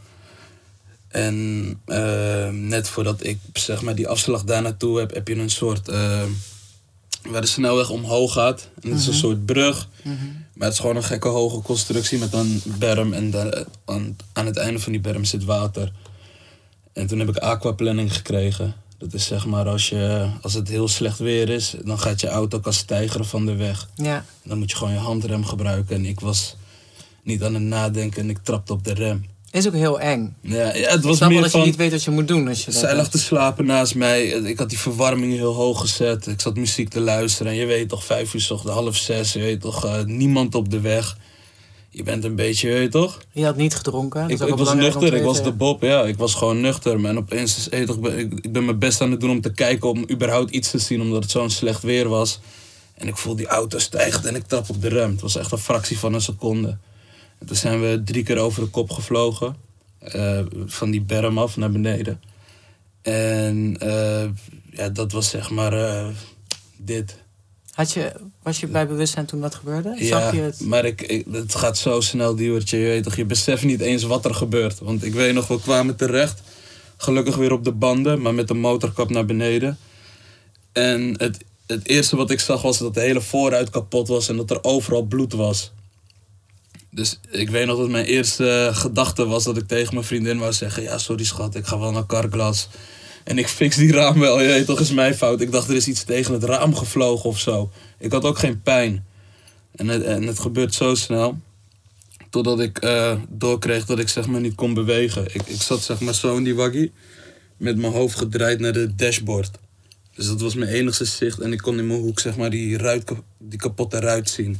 En 1.08 1.80
net 2.68 2.89
voordat 2.89 3.24
ik 3.24 3.38
zeg 3.53 3.82
maar, 3.82 3.96
die 3.96 4.08
afslag 4.08 4.44
daar 4.44 4.62
naartoe 4.62 5.00
heb, 5.00 5.13
heb 5.13 5.27
je 5.27 5.36
een 5.36 5.50
soort. 5.50 5.88
waar 7.30 7.41
de 7.41 7.48
snelweg 7.48 7.89
omhoog 7.89 8.34
gaat. 8.34 8.70
En 8.82 8.89
het 8.89 9.00
is 9.00 9.08
een 9.08 9.13
soort 9.13 9.46
brug. 9.46 9.88
Maar 10.58 10.68
het 10.68 10.74
is 10.74 10.80
gewoon 10.80 10.96
een 10.96 11.04
gekke 11.04 11.28
hoge 11.28 11.62
constructie 11.62 12.20
met 12.20 12.34
een 12.34 12.62
berm. 12.66 13.14
En 13.14 13.34
aan, 13.86 14.16
aan 14.34 14.46
het 14.46 14.58
einde 14.58 14.80
van 14.80 14.92
die 14.92 15.02
berm 15.02 15.24
zit 15.24 15.44
water. 15.44 15.92
En 16.94 17.08
toen 17.08 17.20
heb 17.20 17.30
ik 17.30 17.38
aquaplanning 17.38 18.14
gekregen. 18.16 18.76
Dat 18.98 19.14
is 19.14 19.26
zeg 19.26 19.46
maar 19.46 19.68
als, 19.68 19.90
je, 19.90 20.30
als 20.42 20.54
het 20.54 20.68
heel 20.68 20.88
slecht 20.88 21.20
weer 21.20 21.50
is, 21.50 21.76
dan 21.84 22.00
gaat 22.00 22.22
je 22.22 22.28
auto 22.28 22.60
kan 22.60 22.74
stijgeren 22.74 23.26
van 23.26 23.46
de 23.46 23.56
weg. 23.56 23.90
Ja. 23.96 24.26
Dan 24.44 24.58
moet 24.58 24.72
je 24.72 24.78
gewoon 24.78 24.94
je 24.94 25.00
handrem 25.00 25.46
gebruiken. 25.46 25.96
En 25.96 26.06
ik 26.06 26.20
was 26.20 26.56
niet 27.24 27.44
aan 27.44 27.54
het 27.54 27.64
nadenken 27.64 28.22
en 28.22 28.30
ik 28.30 28.38
trapte 28.44 28.74
op 28.74 28.84
de 28.84 28.94
rem. 28.94 29.26
Is 29.51 29.68
ook 29.68 29.74
heel 29.74 30.00
eng. 30.00 30.36
Ja, 30.42 30.75
ja 30.75 30.89
het 30.89 31.04
was 31.04 31.20
wel 31.20 31.30
meer 31.30 31.42
dat 31.42 31.51
je 31.51 31.58
van... 31.58 31.68
niet 31.68 31.75
weet 31.75 31.92
wat 31.92 32.04
je 32.04 32.12
moet 32.12 32.27
doen 32.27 32.48
als 32.48 32.66
je 32.66 32.72
Zij 32.72 32.96
lag 32.96 33.10
te 33.10 33.18
slapen 33.18 33.66
naast 33.66 33.96
mij. 33.96 34.25
Ik 34.25 34.60
had 34.60 34.70
die 34.70 34.80
verwarming 34.80 35.34
heel 35.34 35.54
hoog 35.54 35.80
gezet. 35.80 36.27
Ik 36.27 36.42
zat 36.42 36.56
muziek 36.56 36.89
te 36.89 37.00
luisteren. 37.00 37.51
En 37.51 37.58
je 37.58 37.66
weet 37.66 37.89
toch, 37.89 38.04
vijf 38.04 38.34
uur 38.34 38.42
's 38.42 38.51
ochtends, 38.51 38.75
half 38.75 38.96
zes. 38.96 39.34
Je 39.34 39.39
weet 39.39 39.62
toch, 39.62 39.86
eh, 39.86 40.04
niemand 40.04 40.56
op 40.56 40.70
de 40.70 40.80
weg. 40.80 41.18
Je 41.89 42.04
bent 42.04 42.24
een 42.24 42.36
beetje, 42.36 42.70
je 42.70 42.74
weet 42.74 42.92
toch? 42.92 43.22
Je 43.32 43.46
had 43.46 43.56
niet 43.56 43.75
gedronken. 43.75 44.30
Ik, 44.30 44.39
ik 44.39 44.56
was 44.56 44.74
nuchter, 44.74 45.10
te 45.10 45.16
ik 45.16 45.24
was 45.24 45.44
de. 45.44 45.51
Bob, 45.51 45.82
ja. 45.82 46.04
Ik 46.04 46.18
was 46.18 46.34
gewoon 46.34 46.62
nuchter. 46.62 47.06
En 47.06 47.18
opeens 47.18 47.70
is 47.70 47.86
toch, 47.86 48.08
ik, 48.08 48.34
ik 48.34 48.51
ben 48.51 48.66
mijn 48.66 48.80
best 48.80 49.01
aan 49.01 49.12
het 49.12 49.20
doen 49.20 49.30
om 49.30 49.42
te 49.42 49.54
kijken 49.54 49.89
om 49.89 50.06
überhaupt 50.12 50.51
iets 50.51 50.72
te 50.72 50.77
zien, 50.77 51.01
omdat 51.01 51.22
het 51.22 51.32
zo'n 51.32 51.50
slecht 51.50 51.84
weer 51.84 52.08
was. 52.08 52.39
En 52.94 53.08
ik 53.08 53.18
voel 53.18 53.36
die 53.36 53.48
auto 53.48 53.80
stijgt 53.80 54.25
en 54.25 54.36
ik 54.36 54.44
trap 54.44 54.70
op 54.70 54.82
de 54.82 54.88
rem. 54.88 55.12
Het 55.12 55.22
was 55.22 55.36
echt 55.36 55.51
een 55.51 55.58
fractie 55.58 56.00
van 56.00 56.13
een 56.13 56.22
seconde. 56.22 56.77
En 57.39 57.46
toen 57.48 57.56
zijn 57.56 57.82
we 57.82 58.01
drie 58.06 58.24
keer 58.24 58.38
over 58.38 58.63
de 58.63 58.70
kop 58.70 58.91
gevlogen. 58.91 59.56
eh, 60.00 60.39
van 60.65 60.91
die 60.91 61.01
berm 61.01 61.38
af 61.38 61.58
naar 61.58 61.72
beneden. 61.72 62.22
En 63.01 63.77
eh, 63.79 64.29
ja, 64.72 64.89
dat 64.89 65.12
was 65.12 65.29
zeg 65.29 65.50
maar 65.50 65.74
eh, 65.74 66.08
dit. 66.77 67.17
Had 67.72 67.91
je, 67.91 68.12
was 68.44 68.60
je 68.60 68.67
bij 68.67 68.88
bewustzijn 68.88 69.25
toen 69.25 69.41
dat 69.41 69.56
gebeurde? 69.56 69.96
Ja, 69.98 70.06
Zag 70.22 70.34
je 70.34 70.41
het? 70.41 70.60
maar 70.60 70.86
ik, 70.86 71.01
ik, 71.01 71.25
het 71.32 71.56
gaat 71.56 71.77
zo 71.77 72.01
snel, 72.01 72.36
duwertje. 72.36 72.77
Je, 72.77 72.86
weet 72.88 73.03
toch, 73.03 73.15
je 73.15 73.25
beseft 73.25 73.63
niet 73.63 73.79
eens 73.82 74.03
wat 74.03 74.25
er 74.25 74.34
gebeurt. 74.36 74.79
Want 74.79 75.03
ik 75.03 75.13
weet 75.13 75.34
nog, 75.34 75.48
we 75.48 75.60
kwamen 75.62 75.96
terecht. 75.96 76.41
Gelukkig 76.98 77.36
weer 77.36 77.51
op 77.51 77.63
de 77.63 77.72
banden, 77.72 78.22
maar 78.22 78.34
met 78.34 78.48
de 78.48 78.53
motorkap 78.53 79.10
naar 79.10 79.25
beneden. 79.25 79.77
En 80.72 81.13
het 81.17 81.38
het 81.67 81.88
eerste 81.88 82.15
wat 82.15 82.32
ik 82.32 82.39
zag 82.39 82.62
was 82.62 82.77
dat 82.77 82.94
de 82.94 83.00
hele 83.00 83.22
voorruit 83.22 83.70
kapot 83.70 84.08
was 84.08 84.29
en 84.29 84.38
dat 84.38 84.51
er 84.51 84.63
overal 84.63 85.01
bloed 85.01 85.34
was. 85.34 85.72
Dus 86.91 87.20
ik 87.29 87.50
weet 87.50 87.65
nog 87.65 87.77
dat 87.77 87.89
mijn 87.89 88.06
eerste 88.06 88.70
gedachte 88.74 89.25
was 89.25 89.44
dat 89.44 89.58
ik 89.58 89.67
tegen 89.67 89.94
mijn 89.94 90.06
vriendin 90.06 90.38
wou 90.38 90.53
zeggen: 90.53 90.84
Ja, 90.84 90.98
sorry 90.98 91.24
schat, 91.24 91.56
ik 91.56 91.65
ga 91.65 91.79
wel 91.79 91.91
naar 91.91 92.06
Carglass. 92.06 92.67
En 93.24 93.38
ik 93.38 93.48
fix 93.48 93.75
die 93.75 93.91
raam 93.91 94.20
wel, 94.20 94.41
je 94.41 94.63
toch, 94.63 94.79
is 94.79 94.91
mijn 94.91 95.15
fout. 95.15 95.41
Ik 95.41 95.51
dacht 95.51 95.70
er 95.70 95.75
is 95.75 95.88
iets 95.88 96.03
tegen 96.03 96.34
het 96.34 96.44
raam 96.44 96.75
gevlogen 96.75 97.29
of 97.29 97.39
zo. 97.39 97.72
Ik 98.00 98.12
had 98.12 98.24
ook 98.24 98.39
geen 98.39 98.62
pijn. 98.62 99.06
En 99.75 99.88
het, 99.88 100.03
en 100.03 100.24
het 100.24 100.39
gebeurt 100.39 100.74
zo 100.74 100.96
snel. 100.96 101.39
Totdat 102.29 102.60
ik 102.60 102.77
eh, 102.77 103.20
doorkreeg 103.29 103.86
dat 103.86 104.00
ik 104.00 104.10
zeg 104.10 104.27
maar 104.27 104.41
niet 104.41 104.56
kon 104.56 104.74
bewegen. 104.74 105.25
Ik, 105.25 105.41
ik 105.46 105.62
zat 105.62 105.84
zeg 105.84 106.00
maar 106.00 106.15
zo 106.15 106.38
in 106.38 106.44
die 106.44 106.56
waggie. 106.56 106.91
Met 107.58 107.77
mijn 107.77 107.94
hoofd 107.94 108.17
gedraaid 108.17 108.60
naar 108.60 108.74
de 108.74 108.96
dashboard. 108.96 109.51
Dus 110.15 110.27
dat 110.27 110.41
was 110.41 110.56
mijn 110.56 110.72
enige 110.72 111.06
zicht. 111.06 111.39
En 111.39 111.51
ik 111.51 111.60
kon 111.60 111.79
in 111.79 111.88
mijn 111.88 112.00
hoek 112.00 112.20
zeg 112.20 112.38
maar 112.38 112.50
die, 112.50 112.77
ruit, 112.77 113.12
die 113.38 113.60
kapotte 113.60 114.00
ruit 114.00 114.29
zien. 114.29 114.60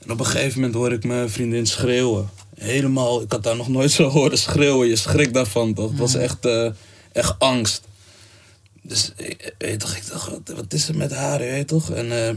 En 0.00 0.10
op 0.10 0.18
een 0.20 0.26
gegeven 0.26 0.54
moment 0.60 0.74
hoor 0.74 0.92
ik 0.92 1.04
mijn 1.04 1.30
vriendin 1.30 1.66
schreeuwen. 1.66 2.30
Helemaal, 2.58 3.22
ik 3.22 3.32
had 3.32 3.42
daar 3.42 3.56
nog 3.56 3.68
nooit 3.68 3.90
zo 3.90 4.08
horen 4.08 4.38
schreeuwen. 4.38 4.88
Je 4.88 4.96
schrikt 4.96 5.34
daarvan 5.34 5.74
toch? 5.74 5.90
Het 5.90 5.98
was 5.98 6.14
echt, 6.14 6.44
eh, 6.44 6.70
echt 7.12 7.38
angst. 7.38 7.82
Dus 8.82 9.12
ik, 9.16 9.54
weet 9.58 9.80
toch, 9.80 9.96
ik 9.96 10.08
dacht, 10.08 10.28
wat, 10.30 10.56
wat 10.56 10.72
is 10.72 10.88
er 10.88 10.96
met 10.96 11.12
haar, 11.12 11.44
je 11.44 11.50
weet 11.50 11.68
toch? 11.68 11.90
En 11.90 12.26
eh, 12.28 12.34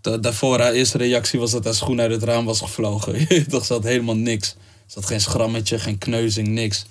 da- 0.00 0.16
daarvoor, 0.16 0.60
haar 0.60 0.72
eerste 0.72 0.98
reactie 0.98 1.38
was 1.38 1.50
dat 1.50 1.64
haar 1.64 1.74
schoen 1.74 2.00
uit 2.00 2.10
het 2.10 2.22
raam 2.22 2.44
was 2.44 2.60
gevlogen. 2.60 3.18
Je 3.34 3.46
toch, 3.46 3.64
ze 3.66 3.72
had 3.72 3.84
helemaal 3.84 4.16
niks. 4.16 4.48
Ze 4.86 4.94
had 4.94 5.06
geen 5.06 5.20
schrammetje, 5.20 5.78
geen 5.78 5.98
kneuzing, 5.98 6.48
niks. 6.48 6.84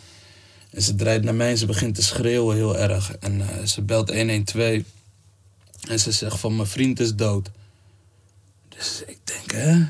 En 0.69 0.81
ze 0.81 0.95
draait 0.95 1.23
naar 1.23 1.35
mij 1.35 1.49
en 1.49 1.57
ze 1.57 1.65
begint 1.65 1.95
te 1.95 2.03
schreeuwen 2.03 2.55
heel 2.55 2.77
erg. 2.77 3.15
En 3.19 3.41
eh, 3.41 3.65
ze 3.65 3.81
belt 3.81 4.13
112. 4.13 4.81
En 5.89 5.99
ze 5.99 6.11
zegt 6.11 6.39
van, 6.39 6.55
mijn 6.55 6.67
vriend 6.67 6.99
is 6.99 7.15
dood. 7.15 7.49
Dus 8.69 9.03
ik 9.07 9.17
denk, 9.23 9.51
hè? 9.51 9.85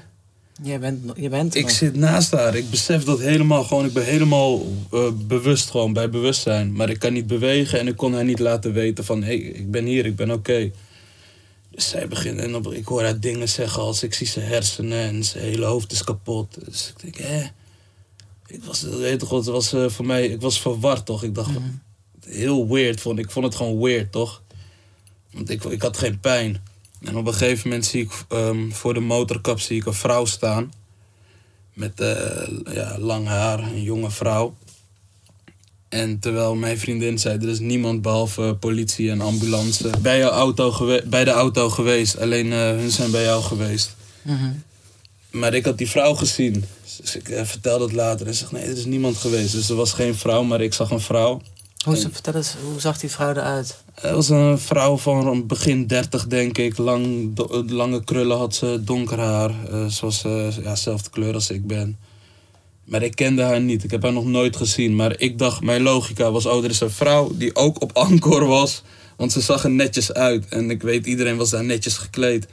Je 0.63 0.79
bent, 0.79 1.11
je 1.15 1.29
bent 1.29 1.55
Ik 1.55 1.61
nog. 1.63 1.71
zit 1.71 1.95
naast 1.95 2.31
haar. 2.31 2.55
Ik 2.55 2.69
besef 2.69 3.03
dat 3.03 3.19
helemaal 3.19 3.63
gewoon. 3.63 3.85
Ik 3.85 3.93
ben 3.93 4.05
helemaal 4.05 4.61
eh, 4.91 5.11
bewust 5.27 5.69
gewoon 5.69 5.93
bij 5.93 6.09
bewustzijn. 6.09 6.73
Maar 6.73 6.89
ik 6.89 6.99
kan 6.99 7.13
niet 7.13 7.27
bewegen 7.27 7.79
en 7.79 7.87
ik 7.87 7.95
kon 7.95 8.13
haar 8.13 8.23
niet 8.25 8.39
laten 8.39 8.73
weten 8.73 9.05
van... 9.05 9.23
Hé, 9.23 9.27
hey, 9.27 9.37
ik 9.37 9.71
ben 9.71 9.85
hier, 9.85 10.05
ik 10.05 10.15
ben 10.15 10.31
oké. 10.31 10.71
Dus 11.71 11.89
zij 11.89 12.07
begint 12.07 12.39
en 12.39 12.55
op, 12.55 12.73
ik 12.73 12.85
hoor 12.85 13.03
haar 13.03 13.19
dingen 13.19 13.49
zeggen 13.49 13.81
als 13.81 14.03
ik 14.03 14.13
zie 14.13 14.27
zijn 14.27 14.45
hersenen 14.45 14.99
en 14.99 15.23
zijn 15.23 15.43
hele 15.43 15.65
hoofd 15.65 15.91
is 15.91 16.03
kapot. 16.03 16.65
Dus 16.65 16.93
ik 16.97 17.01
denk, 17.01 17.29
hè? 17.29 17.43
Ik 18.47 18.63
was, 18.63 18.81
weet 18.81 19.19
toch, 19.19 19.29
wat, 19.29 19.45
het 19.45 19.53
was 19.53 19.73
eh, 19.73 19.89
voor 19.89 20.05
mij, 20.05 20.27
ik 20.27 20.41
was 20.41 20.61
verward 20.61 21.05
toch? 21.05 21.23
Ik 21.23 21.35
dacht, 21.35 21.51
heel 22.25 22.67
weird 22.67 23.01
vond 23.01 23.19
ik. 23.19 23.25
Ik 23.25 23.31
vond 23.31 23.45
het 23.45 23.55
gewoon 23.55 23.79
weird 23.79 24.11
toch? 24.11 24.41
Want 25.31 25.49
ik, 25.49 25.63
ik 25.63 25.81
had 25.81 25.97
geen 25.97 26.19
pijn. 26.19 26.63
En 27.01 27.17
op 27.17 27.27
een 27.27 27.33
gegeven 27.33 27.69
moment 27.69 27.85
zie 27.85 28.01
ik 28.01 28.11
ehm, 28.27 28.71
voor 28.71 28.93
de 28.93 28.99
motorkap 28.99 29.59
zie 29.59 29.77
ik 29.77 29.85
een 29.85 29.93
vrouw 29.93 30.25
staan. 30.25 30.73
Met 31.73 31.99
eh, 31.99 32.47
ja, 32.73 32.99
lang 32.99 33.27
haar, 33.27 33.59
een 33.59 33.83
jonge 33.83 34.11
vrouw. 34.11 34.55
En 35.89 36.19
terwijl 36.19 36.55
mijn 36.55 36.79
vriendin 36.79 37.19
zei, 37.19 37.37
er 37.37 37.49
is 37.49 37.59
niemand 37.59 38.01
behalve 38.01 38.57
politie 38.59 39.09
en 39.11 39.21
ambulance 39.21 39.89
bij, 40.01 40.17
jouw 40.17 40.29
auto 40.29 40.99
bij 41.05 41.23
de 41.23 41.31
auto 41.31 41.69
geweest. 41.69 42.17
Alleen 42.17 42.51
eh, 42.51 42.59
hun 42.59 42.91
zijn 42.91 43.11
bij 43.11 43.23
jou 43.23 43.43
geweest. 43.43 43.95
Mhm. 44.21 44.51
Maar 45.31 45.53
ik 45.53 45.65
had 45.65 45.77
die 45.77 45.89
vrouw 45.89 46.13
gezien. 46.13 46.65
Dus 47.01 47.15
ik 47.15 47.29
eh, 47.29 47.45
vertelde 47.45 47.83
het 47.83 47.93
later 47.93 48.27
en 48.27 48.33
zeg, 48.33 48.51
nee, 48.51 48.63
er 48.63 48.77
is 48.77 48.85
niemand 48.85 49.17
geweest. 49.17 49.51
Dus 49.51 49.69
er 49.69 49.75
was 49.75 49.93
geen 49.93 50.15
vrouw, 50.15 50.43
maar 50.43 50.61
ik 50.61 50.73
zag 50.73 50.91
een 50.91 50.99
vrouw. 50.99 51.41
Hoe, 51.87 52.01
ze- 52.01 52.09
vertel 52.11 52.33
eens, 52.33 52.55
hoe 52.71 52.79
zag 52.79 52.99
die 52.99 53.09
vrouw 53.11 53.29
eruit? 53.29 53.83
Het 53.93 54.11
was 54.11 54.29
een 54.29 54.59
vrouw 54.59 54.97
van 54.97 55.47
begin 55.47 55.87
30, 55.87 56.27
denk 56.27 56.57
ik. 56.57 56.77
Lang, 56.77 57.33
do- 57.35 57.63
lange 57.67 58.03
krullen 58.03 58.37
had 58.37 58.55
ze, 58.55 58.81
donker 58.83 59.19
haar. 59.19 59.49
eh, 59.71 59.85
ze 59.85 60.05
was 60.05 60.23
eh, 60.23 60.51
ja, 60.63 60.69
dezelfde 60.69 61.09
kleur 61.09 61.33
als 61.33 61.49
ik 61.49 61.67
ben. 61.67 61.97
Maar 62.83 63.03
ik 63.03 63.15
kende 63.15 63.41
haar 63.41 63.61
niet. 63.61 63.83
Ik 63.83 63.91
heb 63.91 64.03
haar 64.03 64.13
nog 64.13 64.25
nooit 64.25 64.55
gezien. 64.55 64.95
Maar 64.95 65.19
ik 65.19 65.37
dacht, 65.37 65.61
mijn 65.61 65.81
logica 65.81 66.31
was, 66.31 66.45
oh, 66.45 66.63
er 66.63 66.69
is 66.69 66.79
een 66.79 66.89
vrouw 66.91 67.31
die 67.35 67.55
ook 67.55 67.81
op 67.81 67.91
Angkor 67.97 68.45
was. 68.45 68.81
Want 69.17 69.31
ze 69.31 69.41
zag 69.41 69.63
er 69.63 69.69
netjes 69.71 70.13
uit. 70.13 70.45
En 70.49 70.69
ik 70.69 70.81
weet, 70.81 71.05
iedereen 71.05 71.37
was 71.37 71.49
daar 71.49 71.63
netjes 71.63 71.97
gekleed. 71.97 72.47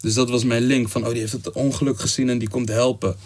Dus 0.00 0.14
dat 0.14 0.30
was 0.30 0.44
mijn 0.44 0.62
link 0.62 0.88
van, 0.88 1.04
oh, 1.06 1.10
die 1.10 1.20
heeft 1.20 1.32
het 1.32 1.52
ongeluk 1.52 2.00
gezien 2.00 2.28
en 2.28 2.38
die 2.38 2.48
komt 2.48 2.68
helpen. 2.68 3.16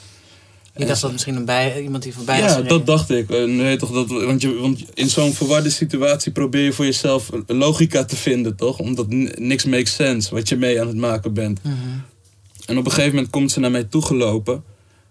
Je 0.77 0.85
dacht 0.85 1.01
dat 1.01 1.13
misschien 1.13 1.37
een 1.37 1.45
bij, 1.45 1.83
iemand 1.83 2.03
die 2.03 2.15
voorbij 2.15 2.43
was 2.43 2.53
Ja, 2.53 2.61
dat 2.61 2.87
dacht 2.87 3.11
ik. 3.11 3.31
En 3.31 3.57
weet 3.57 3.79
toch, 3.79 3.93
dat, 3.93 4.09
want, 4.09 4.43
je, 4.43 4.55
want 4.55 4.85
in 4.95 5.09
zo'n 5.09 5.33
verwarde 5.33 5.71
situatie 5.71 6.33
probeer 6.33 6.65
je 6.65 6.73
voor 6.73 6.85
jezelf 6.85 7.31
logica 7.47 8.05
te 8.05 8.17
vinden, 8.17 8.57
toch? 8.57 8.79
Omdat 8.79 9.07
niks 9.39 9.65
makes 9.65 9.95
sense 9.95 10.35
wat 10.35 10.49
je 10.49 10.57
mee 10.57 10.81
aan 10.81 10.87
het 10.87 10.97
maken 10.97 11.35
bent. 11.35 11.63
Mhm. 11.63 11.75
En 12.67 12.79
op 12.79 12.85
een 12.85 12.91
gegeven 12.91 13.15
moment 13.15 13.33
komt 13.33 13.53
ze 13.53 13.61
naar 13.61 13.71
mij 13.71 13.85
toegelopen. 13.85 14.65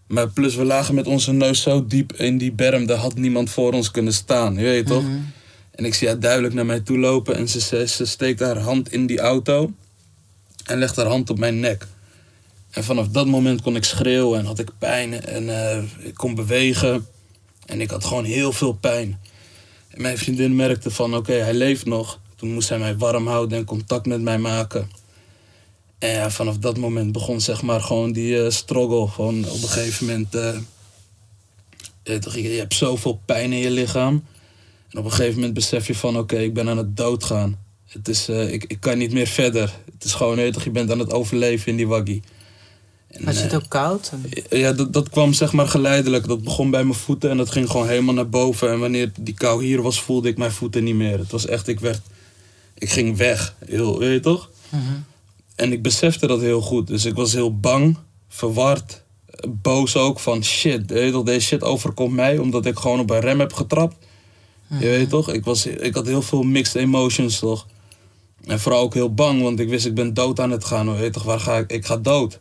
Maar 0.08 0.30
plus 0.30 0.56
we 0.56 0.64
lagen 0.64 0.96
met 0.96 1.08
onze 1.08 1.32
neus 1.32 1.62
zo 1.62 1.86
diep 1.86 2.14
in 2.14 2.38
die 2.38 2.52
berm, 2.52 2.86
daar 2.86 2.98
had 2.98 3.16
niemand 3.16 3.50
voor 3.50 3.74
ons 3.74 3.92
kunnen 3.92 4.14
staan, 4.14 4.56
je 4.56 4.64
weet 4.64 4.88
toch? 4.88 5.04
Mhm. 5.04 5.20
En 5.72 5.86
ik 5.86 5.94
zie 5.94 6.08
haar 6.08 6.20
duidelijk 6.20 6.54
naar 6.54 6.66
mij 6.66 6.80
toe 6.80 6.98
lopen 6.98 7.36
en 7.36 7.50
ze, 7.50 7.60
ze, 7.62 7.88
ze 7.88 8.06
steekt 8.06 8.40
haar 8.40 8.58
hand 8.58 8.92
in 8.92 9.06
die 9.06 9.20
auto 9.20 9.72
en 10.66 10.78
legt 10.78 10.96
haar 10.96 11.06
hand 11.06 11.30
op 11.30 11.40
mijn 11.40 11.60
nek. 11.60 11.88
En 12.72 12.84
vanaf 12.84 13.08
dat 13.08 13.28
moment 13.28 13.62
kon 13.62 13.76
ik 13.76 13.84
schreeuwen 13.84 14.40
en 14.40 14.46
had 14.46 14.60
ik 14.60 14.72
pijn 14.78 15.26
en 15.26 15.50
eh, 15.50 15.84
ik 16.00 16.14
kon 16.14 16.36
bewegen. 16.36 17.08
En 17.66 17.82
ik 17.82 17.90
had 17.90 18.06
gewoon 18.06 18.24
heel 18.24 18.52
veel 18.52 18.74
pijn. 18.74 19.20
En 19.88 20.02
mijn 20.02 20.18
vriendin 20.18 20.56
merkte 20.56 20.92
van 20.92 21.16
oké, 21.16 21.34
hij 21.34 21.54
leeft 21.54 21.86
nog. 21.86 22.20
Toen 22.36 22.54
moest 22.54 22.70
hij 22.70 22.80
mij 22.80 22.98
warm 22.98 23.28
houden 23.28 23.58
en 23.58 23.66
contact 23.66 24.06
met 24.06 24.22
mij 24.22 24.38
maken. 24.38 24.90
En 26.00 26.10
ja, 26.10 26.30
vanaf 26.30 26.58
dat 26.58 26.78
moment 26.78 27.12
begon 27.12 27.42
zeg 27.42 27.62
maar 27.62 27.82
gewoon 27.82 28.12
die 28.12 28.44
eh, 28.44 28.50
struggle. 28.50 29.08
Gewoon 29.08 29.46
op 29.46 29.62
een 29.62 29.70
gegeven 29.70 30.06
moment... 30.06 30.36
eh, 30.36 30.58
je, 32.04 32.58
hebt 32.58 32.74
zoveel 32.74 33.22
pijn 33.26 33.54
in 33.54 33.60
je 33.60 33.72
lichaam. 33.72 34.26
En 34.90 35.00
op 35.00 35.06
een 35.06 35.12
gegeven 35.12 35.36
moment 35.36 35.54
besef 35.54 35.88
je 35.88 35.96
van 35.96 36.18
oké, 36.18 36.38
ik 36.38 36.54
ben 36.54 36.70
aan 36.70 36.78
het 36.78 36.98
doodgaan. 36.98 37.60
Het 37.88 38.08
is, 38.08 38.30
ik, 38.30 38.64
ik 38.68 38.80
kan 38.80 38.98
niet 38.98 39.14
meer 39.14 39.28
verder. 39.28 39.74
Het 39.94 40.04
is 40.04 40.14
gewoon, 40.14 40.40
je 40.40 40.70
bent 40.72 40.92
aan 40.92 41.00
het 41.00 41.14
overleven 41.14 41.68
in 41.68 41.76
die 41.76 41.88
waggie. 41.88 42.22
Had 43.24 43.36
je 43.36 43.42
het 43.42 43.52
eh, 43.52 43.58
ook 43.58 43.70
koud? 43.70 44.12
Ja, 44.50 44.72
dat, 44.72 44.94
dat 44.94 45.10
kwam 45.10 45.34
zeg 45.34 45.52
maar 45.54 45.68
geleidelijk. 45.68 46.28
Dat 46.28 46.44
begon 46.44 46.70
bij 46.70 46.84
mijn 46.84 47.00
voeten 47.00 47.30
en 47.30 47.38
dat 47.38 47.52
ging 47.52 47.70
gewoon 47.70 47.88
helemaal 47.88 48.14
naar 48.14 48.30
boven. 48.30 48.72
En 48.72 48.80
wanneer 48.80 49.12
die 49.20 49.34
kou 49.34 49.64
hier 49.64 49.82
was, 49.82 50.02
voelde 50.02 50.30
ik 50.30 50.38
mijn 50.38 50.52
voeten 50.52 50.84
niet 50.84 50.96
meer. 50.96 51.18
Het 51.18 51.32
was 51.32 51.46
echt, 51.46 51.68
ik 51.68 51.80
werd... 51.80 52.02
Ik 52.74 52.90
ging 52.90 53.18
weg, 53.18 53.56
heel, 53.66 54.00
weet 54.00 54.14
je 54.14 54.20
toch? 54.20 54.50
Mhm. 54.70 54.84
En 55.56 55.72
ik 55.72 55.82
besefte 55.82 56.28
dat 56.28 56.42
heel 56.42 56.62
goed. 56.62 56.88
Dus 56.88 57.06
ik 57.06 57.16
was 57.16 57.34
heel 57.34 57.60
bang, 57.60 57.98
verward, 58.28 59.04
boos 59.50 59.96
ook. 59.96 60.20
Van 60.20 60.44
shit, 60.44 60.90
weet 60.90 61.06
je 61.06 61.12
toch, 61.12 61.24
deze 61.24 61.46
shit 61.48 61.64
overkomt 61.64 62.14
mij. 62.14 62.38
Omdat 62.38 62.66
ik 62.66 62.78
gewoon 62.78 63.00
op 63.00 63.10
een 63.10 63.20
rem 63.20 63.40
heb 63.40 63.54
getrapt. 63.54 63.96
Je 64.80 64.88
weet 64.88 65.10
toch? 65.10 65.34
Ik, 65.34 65.44
was, 65.44 65.66
ik 65.66 65.94
had 65.94 66.06
heel 66.06 66.22
veel 66.22 66.44
mixed 66.44 66.76
emotions 66.76 67.40
toch? 67.40 67.68
En 68.46 68.60
vooral 68.60 68.82
ook 68.82 68.94
heel 68.94 69.14
bang, 69.14 69.42
want 69.42 69.60
ik 69.60 69.70
wist 69.70 69.86
ik 69.86 69.94
ben 69.94 70.14
dood 70.14 70.40
aan 70.40 70.52
het 70.52 70.66
gaan. 70.66 70.94
Weet 70.94 71.04
je 71.04 71.10
toch, 71.10 71.24
waar 71.24 71.40
ga 71.40 71.58
ik? 71.58 71.72
Ik 71.72 71.86
ga 71.86 71.98
dood. 71.98 72.40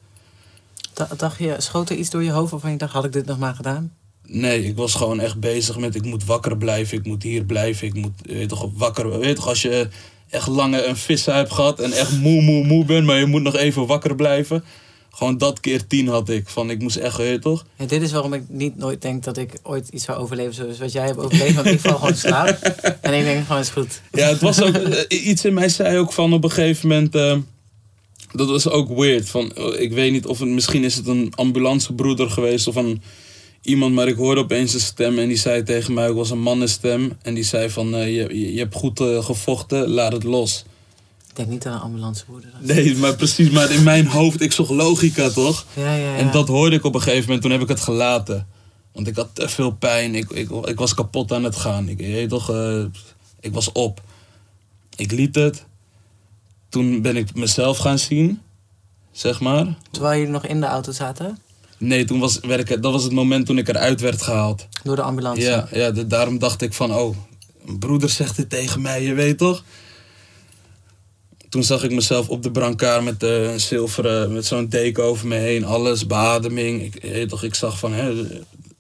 Da- 0.93 1.09
Dacht 1.17 1.39
je, 1.39 1.55
schoot 1.59 1.91
er 1.91 1.97
iets 1.97 2.11
door 2.11 2.23
je 2.25 2.31
hoofd 2.31 2.51
waarvan 2.51 2.71
je 2.71 2.77
dacht, 2.77 2.93
had 2.93 3.05
ik 3.05 3.13
dit 3.13 3.27
nog 3.27 3.39
maar 3.39 3.55
gedaan? 3.55 3.93
Nee, 4.27 4.65
ik 4.65 4.77
was 4.77 4.95
gewoon 4.95 5.21
echt 5.21 5.41
bezig 5.41 5.79
met 5.79 5.95
ik 5.95 6.05
moet 6.05 6.25
wakker 6.25 6.57
blijven, 6.57 6.99
ik 6.99 7.07
moet 7.07 7.23
hier 7.23 7.45
blijven, 7.45 7.87
ik 7.87 7.95
moet, 7.95 8.13
weet 8.23 8.49
toch, 8.49 8.71
wakker. 8.75 9.19
Weet 9.19 9.37
toch, 9.37 9.49
als 9.49 9.63
je 9.63 9.89
echt 10.29 10.47
lange 10.47 10.85
een 10.85 10.97
vissen 10.97 11.35
hebt 11.35 11.53
gehad 11.53 11.81
en 11.81 11.93
echt 11.93 12.13
moe, 12.21 12.43
moe, 12.43 12.65
moe 12.67 12.85
bent, 12.85 13.07
maar 13.07 13.19
je 13.19 13.27
moet 13.27 13.43
nog 13.43 13.57
even 13.57 13.87
wakker 13.87 14.15
blijven. 14.15 14.65
Gewoon 15.11 15.39
dat 15.39 15.61
keer 15.61 15.87
tien 15.87 16.09
had 16.09 16.29
ik. 16.29 16.49
Van 16.49 16.71
ik 16.71 16.81
moest 16.83 16.97
echt, 16.97 17.17
weet 17.17 17.43
toch? 17.43 17.65
Ja, 17.77 17.85
dit 17.87 18.03
is 18.03 18.13
waarom 18.13 18.33
ik 18.33 18.43
niet 18.49 18.77
nooit 18.77 19.03
denk 19.03 19.25
dat 19.25 19.37
ik 19.37 19.53
ooit 19.63 19.89
iets 19.89 20.05
zou 20.05 20.19
overleven 20.19 20.55
zoals 20.55 20.79
wat 20.79 20.93
jij 20.93 21.05
hebt 21.07 21.19
overleefd. 21.19 21.55
Want 21.55 21.67
ik 21.67 21.81
val 21.81 21.95
gewoon 21.95 22.11
in 22.11 22.17
slaap. 22.17 22.49
En 23.01 23.15
ik 23.15 23.25
denk 23.25 23.47
gewoon, 23.47 23.61
is 23.61 23.69
goed. 23.69 24.01
Ja, 24.13 24.29
het 24.29 24.41
was 24.41 24.63
ook, 24.63 24.75
eh, 24.75 25.27
iets 25.27 25.45
in 25.45 25.55
mij 25.55 25.69
zei 25.69 25.99
ook 25.99 26.13
van 26.13 26.33
op 26.33 26.45
een 26.45 26.51
gegeven 26.51 26.89
moment, 26.89 27.15
eh, 27.15 27.37
dat 28.33 28.49
was 28.49 28.69
ook 28.69 28.89
weird. 28.89 29.29
Van, 29.29 29.53
eh, 29.53 29.81
ik 29.81 29.93
weet 29.93 30.13
niet 30.13 30.27
of 30.27 30.39
het, 30.39 30.49
misschien 30.49 30.85
is 30.85 30.95
het 30.97 31.07
een 31.07 31.33
ambulancebroeder 31.35 32.31
geweest 32.31 32.67
of 32.69 32.77
een 32.77 33.03
iemand, 33.63 33.95
maar 33.95 34.09
ik 34.09 34.17
hoorde 34.17 34.41
opeens 34.41 34.75
een 34.75 34.81
stem 34.81 35.19
en 35.19 35.29
die 35.29 35.37
zei 35.37 35.63
tegen 35.63 35.95
mij, 35.95 36.05
het 36.07 36.15
was 36.15 36.31
een 36.31 36.41
mannenstem. 36.41 37.13
En 37.23 37.35
die 37.35 37.45
zei 37.45 37.71
van, 37.71 37.95
eh, 37.95 38.17
je, 38.17 38.53
je, 38.53 38.59
hebt 38.59 38.75
goed 38.75 39.01
eh, 39.01 39.25
gevochten, 39.25 39.89
laat 39.89 40.13
het 40.13 40.23
los. 40.25 40.65
Ik 41.29 41.37
denk 41.37 41.49
niet 41.49 41.67
aan 41.67 41.73
een 41.75 41.81
ambulanceboerder. 41.81 42.51
Dat- 42.63 42.77
Nee, 42.77 42.97
maar 42.97 43.17
precies, 43.17 43.51
maar 43.51 43.71
in 43.73 43.83
mijn 43.83 44.07
hoofd, 44.07 44.41
ik 44.41 44.53
zocht 44.53 44.71
logica 44.71 45.31
toch? 45.31 45.67
Ja, 45.77 45.95
ja, 45.95 46.05
ja. 46.13 46.17
En 46.17 46.31
dat 46.31 46.49
hoorde 46.49 46.77
ik 46.77 46.85
op 46.85 46.95
een 46.95 47.01
gegeven 47.03 47.25
moment, 47.25 47.43
toen 47.43 47.51
heb 47.51 47.61
ik 47.61 47.69
het 47.69 47.81
gelaten. 47.81 48.47
Want 48.93 49.07
ik 49.07 49.17
had 49.17 49.29
te 49.33 49.49
veel 49.49 49.71
pijn, 49.71 50.15
ik, 50.15 50.31
ik, 50.31 50.51
ik 50.51 50.79
was 50.79 50.95
kapot 50.95 51.33
aan 51.33 51.45
het 51.45 51.57
gaan. 51.57 51.89
Ik, 51.89 52.01
je 52.01 52.07
weet 52.13 52.29
toch, 52.29 52.51
eh, 52.51 52.83
ik 53.41 53.53
was 53.53 53.73
op. 53.73 54.03
Ik 54.97 55.13
liet 55.13 55.35
het. 55.35 55.65
Toen 56.71 57.03
ben 57.03 57.17
ik 57.17 57.35
mezelf 57.35 57.79
gaan 57.79 57.99
zien, 57.99 58.41
zeg 59.13 59.41
maar. 59.41 59.77
Terwijl 59.91 60.17
jullie 60.19 60.33
nog 60.33 60.47
in 60.47 60.61
de 60.61 60.67
auto 60.67 60.93
zaten, 60.93 61.39
Nee, 61.79 62.05
toen 62.05 62.19
was, 62.21 62.39
werd 62.41 62.71
ik, 62.71 62.83
dat 62.83 62.93
was 62.93 63.03
het 63.03 63.13
moment 63.13 63.47
toen 63.47 63.59
ik 63.59 63.69
eruit 63.69 64.01
werd 64.01 64.23
gehaald. 64.23 64.67
door 64.85 64.97
de 64.97 65.03
ambulance. 65.03 65.41
Ja, 65.43 65.69
ja 65.73 65.91
de- 65.91 66.07
daarom 66.07 66.39
dacht 66.39 66.63
ik 66.63 66.73
van, 66.73 66.95
oh, 66.95 67.17
een 67.67 67.79
broeder 67.79 68.09
zegt 68.09 68.37
dit 68.37 68.51
tegen 68.51 68.81
mij, 68.81 69.03
je 69.03 69.15
weet 69.15 69.39
toch? 69.39 69.65
toen 71.49 71.63
zag 71.65 71.83
ik 71.83 71.91
mezelf 71.93 72.29
op 72.29 72.43
de 72.43 72.51
brancard 72.51 73.05
met 73.05 73.23
eh, 73.23 73.53
een 73.53 73.61
zilveren, 73.61 74.33
met 74.33 74.47
zo'n 74.47 74.69
deken 74.69 75.05
over 75.05 75.27
me 75.27 75.35
heen, 75.37 75.65
alles, 75.65 76.07
beademing. 76.07 76.95
Ik, 76.95 77.29
toch, 77.29 77.43
ik 77.43 77.55
zag 77.55 77.79
van, 77.79 77.93
hè, 77.93 78.23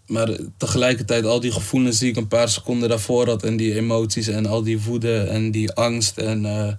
maar 0.06 0.38
tegelijkertijd 0.56 1.24
al 1.24 1.40
die 1.40 1.52
gevoelens 1.52 1.98
die 1.98 2.10
ik 2.10 2.16
een 2.16 2.28
paar 2.28 2.48
seconden 2.48 2.88
daarvoor 2.88 3.26
had 3.26 3.42
en 3.42 3.56
die 3.56 3.74
emoties 3.74 4.26
en 4.28 4.46
al 4.46 4.62
die 4.62 4.80
woede 4.82 5.20
en 5.20 5.50
die 5.50 5.72
angst 5.72 6.18
en 6.18 6.44
eh, 6.46 6.72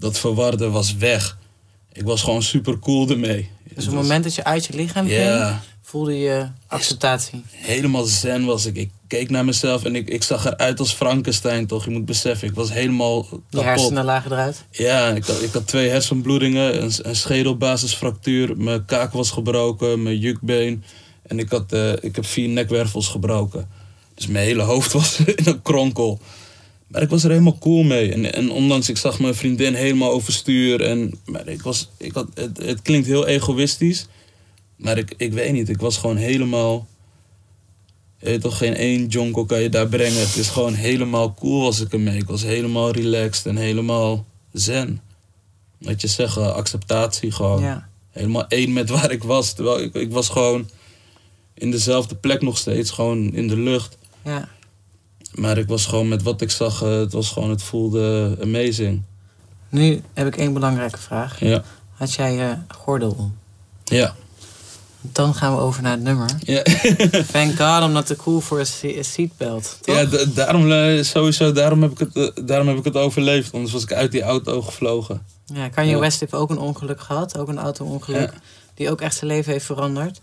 dat 0.00 0.18
verwarde 0.18 0.70
was 0.70 0.96
weg. 0.96 1.38
Ik 1.92 2.04
was 2.04 2.22
gewoon 2.22 2.42
super 2.42 2.78
cool 2.78 3.08
ermee. 3.08 3.50
Dus 3.74 3.86
op 3.86 3.92
het 3.92 4.02
moment 4.02 4.24
dat 4.24 4.34
je 4.34 4.44
uit 4.44 4.64
je 4.64 4.74
lichaam 4.74 5.06
ging, 5.06 5.56
voelde 5.82 6.18
je 6.18 6.46
acceptatie. 6.66 7.42
Helemaal 7.50 8.04
zen 8.04 8.44
was 8.44 8.66
ik. 8.66 8.76
Ik 8.76 8.90
keek 9.06 9.30
naar 9.30 9.44
mezelf 9.44 9.84
en 9.84 9.94
ik, 9.94 10.08
ik 10.08 10.22
zag 10.22 10.46
eruit 10.46 10.78
als 10.78 10.92
Frankenstein, 10.92 11.66
toch? 11.66 11.84
Je 11.84 11.90
moet 11.90 12.04
beseffen, 12.04 12.48
ik 12.48 12.54
was 12.54 12.72
helemaal 12.72 13.26
Je 13.48 13.60
hersenen 13.60 14.04
lagen 14.04 14.32
eruit. 14.32 14.64
Ja, 14.70 15.08
ik 15.08 15.24
had, 15.24 15.42
ik 15.42 15.52
had 15.52 15.66
twee 15.66 15.88
hersenbloedingen, 15.88 16.82
een, 16.82 16.92
een 17.02 17.16
schedelbasisfractuur, 17.16 18.56
mijn 18.56 18.84
kaak 18.84 19.12
was 19.12 19.30
gebroken, 19.30 20.02
mijn 20.02 20.18
jukbeen. 20.18 20.84
En 21.22 21.38
ik, 21.38 21.50
had, 21.50 21.72
eh, 21.72 21.92
ik 22.00 22.16
heb 22.16 22.26
vier 22.26 22.48
nekwervels 22.48 23.08
gebroken. 23.08 23.68
Dus 24.14 24.26
mijn 24.26 24.44
hele 24.44 24.62
hoofd 24.62 24.92
was 24.92 25.18
in 25.36 25.46
een 25.46 25.62
kronkel. 25.62 26.20
Maar 26.90 27.02
ik 27.02 27.08
was 27.08 27.24
er 27.24 27.30
helemaal 27.30 27.58
cool 27.58 27.82
mee. 27.82 28.12
En, 28.12 28.34
en 28.34 28.50
ondanks, 28.50 28.88
ik 28.88 28.96
zag 28.96 29.20
mijn 29.20 29.34
vriendin 29.34 29.74
helemaal 29.74 30.10
overstuur. 30.10 30.82
En, 30.82 31.12
maar 31.24 31.48
ik 31.48 31.62
was, 31.62 31.88
ik 31.96 32.12
had, 32.12 32.26
het, 32.34 32.58
het 32.58 32.82
klinkt 32.82 33.06
heel 33.06 33.26
egoïstisch. 33.26 34.06
Maar 34.76 34.98
ik, 34.98 35.14
ik 35.16 35.32
weet 35.32 35.52
niet, 35.52 35.68
ik 35.68 35.80
was 35.80 35.96
gewoon 35.96 36.16
helemaal... 36.16 36.88
Weet 38.18 38.40
toch, 38.40 38.56
geen 38.56 38.74
één 38.74 39.06
jonko 39.06 39.44
kan 39.44 39.60
je 39.60 39.68
daar 39.68 39.88
brengen. 39.88 40.20
Het 40.20 40.36
is 40.36 40.48
gewoon 40.48 40.74
helemaal 40.74 41.34
cool 41.34 41.62
was 41.62 41.80
ik 41.80 41.92
ermee. 41.92 42.18
Ik 42.18 42.26
was 42.26 42.42
helemaal 42.42 42.90
relaxed 42.90 43.46
en 43.46 43.56
helemaal 43.56 44.26
zen. 44.52 45.00
Wat 45.78 46.00
je 46.00 46.06
zegt, 46.06 46.36
eh, 46.36 46.52
acceptatie 46.52 47.30
gewoon. 47.30 47.62
Ja. 47.62 47.88
Helemaal 48.10 48.46
één 48.48 48.72
met 48.72 48.88
waar 48.88 49.10
ik 49.10 49.22
was. 49.22 49.52
Terwijl 49.52 49.80
ik, 49.80 49.94
ik 49.94 50.12
was 50.12 50.28
gewoon 50.28 50.68
in 51.54 51.70
dezelfde 51.70 52.14
plek 52.14 52.42
nog 52.42 52.58
steeds, 52.58 52.90
gewoon 52.90 53.32
in 53.34 53.48
de 53.48 53.56
lucht. 53.56 53.98
ja. 54.24 54.48
Maar 55.34 55.58
ik 55.58 55.66
was 55.68 55.86
gewoon 55.86 56.08
met 56.08 56.22
wat 56.22 56.40
ik 56.40 56.50
zag, 56.50 56.82
eh, 56.82 56.90
het 56.98 57.12
was 57.12 57.30
gewoon, 57.30 57.50
het 57.50 57.62
voelde 57.62 58.36
amazing. 58.42 59.02
Nu 59.68 60.02
heb 60.14 60.26
ik 60.26 60.36
één 60.36 60.52
belangrijke 60.52 60.98
vraag. 60.98 61.40
Ja. 61.40 61.62
Had 61.94 62.12
jij 62.14 62.34
je 62.34 62.54
gordel 62.68 63.14
om? 63.18 63.36
Ja. 63.84 64.14
Dan 65.00 65.34
gaan 65.34 65.54
we 65.54 65.60
over 65.60 65.82
naar 65.82 65.92
het 65.92 66.02
nummer. 66.02 66.30
Ja, 66.38 66.62
Thank 67.32 67.56
God 67.60 67.90
not 67.90 68.06
too 68.06 68.16
cool 68.16 68.40
for 68.40 68.60
a, 68.60 68.64
se- 68.64 68.96
a 68.98 69.02
seatbelt. 69.02 69.78
Toch? 69.80 69.94
ja 69.96 70.04
da- 70.04 70.24
daarom, 70.34 70.72
eh, 70.72 71.02
sowieso, 71.02 71.52
daarom 71.52 71.82
heb, 71.82 71.90
ik 71.90 71.98
het, 71.98 72.16
eh, 72.36 72.44
daarom 72.44 72.68
heb 72.68 72.76
ik 72.76 72.84
het 72.84 72.96
overleefd. 72.96 73.52
Anders 73.52 73.72
was 73.72 73.82
ik 73.82 73.92
uit 73.92 74.12
die 74.12 74.22
auto 74.22 74.62
gevlogen. 74.62 75.22
Ja, 75.54 75.68
Kanye 75.68 75.90
Ja. 75.90 75.98
West 75.98 76.20
heeft 76.20 76.34
ook 76.34 76.50
een 76.50 76.58
ongeluk 76.58 77.00
gehad. 77.00 77.38
Ook 77.38 77.48
een 77.48 77.58
auto-ongeluk. 77.58 78.30
Ja. 78.32 78.38
Die 78.74 78.90
ook 78.90 79.00
echt 79.00 79.16
zijn 79.16 79.30
leven 79.30 79.52
heeft 79.52 79.64
veranderd. 79.64 80.20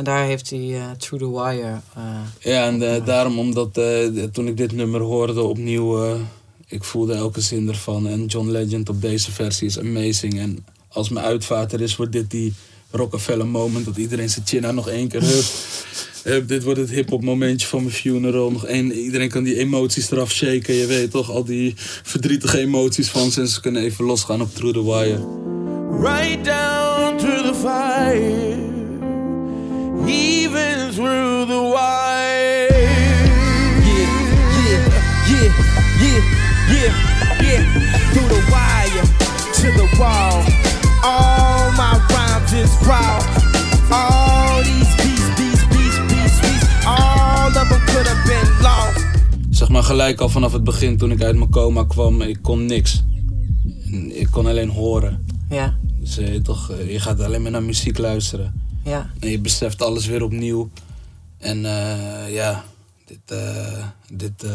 En 0.00 0.06
daar 0.06 0.24
heeft 0.24 0.50
hij 0.50 0.74
eh, 0.74 0.90
Through 0.98 1.24
the 1.24 1.30
Wire... 1.30 1.80
eh, 1.96 2.52
Ja, 2.52 2.66
en 2.66 2.94
eh, 2.94 3.04
daarom 3.04 3.38
omdat 3.38 3.76
eh, 3.78 4.06
toen 4.32 4.46
ik 4.46 4.56
dit 4.56 4.72
nummer 4.72 5.00
hoorde 5.00 5.42
opnieuw, 5.42 6.04
eh, 6.04 6.20
ik 6.66 6.84
voelde 6.84 7.14
elke 7.14 7.40
zin 7.40 7.68
ervan. 7.68 8.06
En 8.08 8.26
John 8.26 8.48
Legend 8.50 8.88
op 8.88 9.00
deze 9.00 9.32
versie 9.32 9.66
is 9.66 9.78
amazing. 9.78 10.38
En 10.38 10.64
als 10.88 11.08
mijn 11.08 11.24
uitvaart 11.26 11.72
er 11.72 11.80
is, 11.80 11.96
wordt 11.96 12.12
dit 12.12 12.30
die 12.30 12.52
Rockefeller 12.90 13.46
moment 13.46 13.84
dat 13.84 13.96
iedereen 13.96 14.30
zijn 14.30 14.46
chin 14.46 14.74
nog 14.74 14.88
één 14.88 15.08
keer 15.08 15.22
hup. 15.22 15.44
Hup, 16.24 16.48
dit 16.48 16.62
wordt 16.64 16.80
het 16.80 16.90
hip-hop 16.90 17.22
momentje 17.22 17.66
van 17.66 17.82
mijn 17.82 17.94
funeral. 17.94 18.50
Nog 18.50 18.66
één, 18.66 18.92
iedereen 18.92 19.28
kan 19.28 19.42
die 19.42 19.56
emoties 19.58 20.10
eraf 20.10 20.30
shaken. 20.32 20.74
Je 20.74 20.86
weet 20.86 21.10
toch, 21.10 21.30
al 21.30 21.44
die 21.44 21.74
verdrietige 22.02 22.58
emoties 22.58 23.08
van 23.08 23.30
ze. 23.30 23.40
En 23.40 23.48
ze 23.48 23.60
kunnen 23.60 23.82
even 23.82 24.04
losgaan 24.04 24.40
op 24.40 24.54
Through 24.54 24.74
the 24.78 24.84
Wire. 24.84 25.38
right 26.02 26.44
down 26.44 27.16
through 27.18 27.42
the 27.42 27.54
fire, 27.54 28.49
wall. 40.00 40.42
All 41.02 41.70
my 41.82 41.92
rhymes 42.12 42.52
is 42.52 42.72
raw. 42.86 43.18
All 43.90 44.62
these 44.62 44.92
beats, 45.02 45.28
beats, 45.38 45.62
beats, 45.72 45.98
beats, 46.08 46.36
beats. 46.40 46.64
All 46.86 47.46
of 47.46 47.68
them 47.68 47.80
could 47.90 48.06
have 48.12 48.22
been 48.32 48.50
lost. 48.62 49.04
Zeg 49.50 49.68
maar 49.68 49.82
gelijk 49.82 50.20
al 50.20 50.28
vanaf 50.28 50.52
het 50.52 50.64
begin 50.64 50.96
toen 50.96 51.10
ik 51.10 51.22
uit 51.22 51.36
mijn 51.36 51.50
coma 51.50 51.84
kwam, 51.84 52.22
ik 52.22 52.38
kon 52.42 52.66
niks. 52.66 53.02
Ik 54.08 54.28
kon 54.30 54.46
alleen 54.46 54.68
horen. 54.70 55.26
ja, 55.50 55.76
Dus 56.00 56.18
eh, 56.18 56.40
toch, 56.40 56.70
eh, 56.70 56.92
je 56.92 57.00
gaat 57.00 57.20
alleen 57.20 57.42
maar 57.42 57.50
naar 57.50 57.62
muziek 57.62 57.98
luisteren. 57.98 58.52
ja. 58.84 59.10
En 59.20 59.30
je 59.30 59.38
beseft 59.38 59.82
alles 59.82 60.06
weer 60.06 60.22
opnieuw. 60.22 60.70
En 61.38 61.64
eh, 61.64 62.32
ja, 62.34 62.64
dit, 63.06 63.18
eh, 63.26 63.84
dit, 64.10 64.42
eh, 64.44 64.50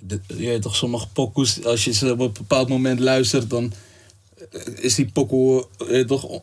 dit, 0.00 0.20
je 0.26 0.46
weet 0.46 0.62
toch, 0.62 0.76
sommige 0.76 1.08
pokoes, 1.12 1.64
als 1.64 1.84
je 1.84 1.92
ze 1.92 2.12
op 2.12 2.20
een 2.20 2.32
bepaald 2.32 2.68
moment 2.68 3.00
luistert, 3.00 3.50
dan 3.50 3.72
is 4.74 4.94
die 4.94 5.10
pokoe, 5.12 5.66
weet 5.88 6.08
toch, 6.08 6.40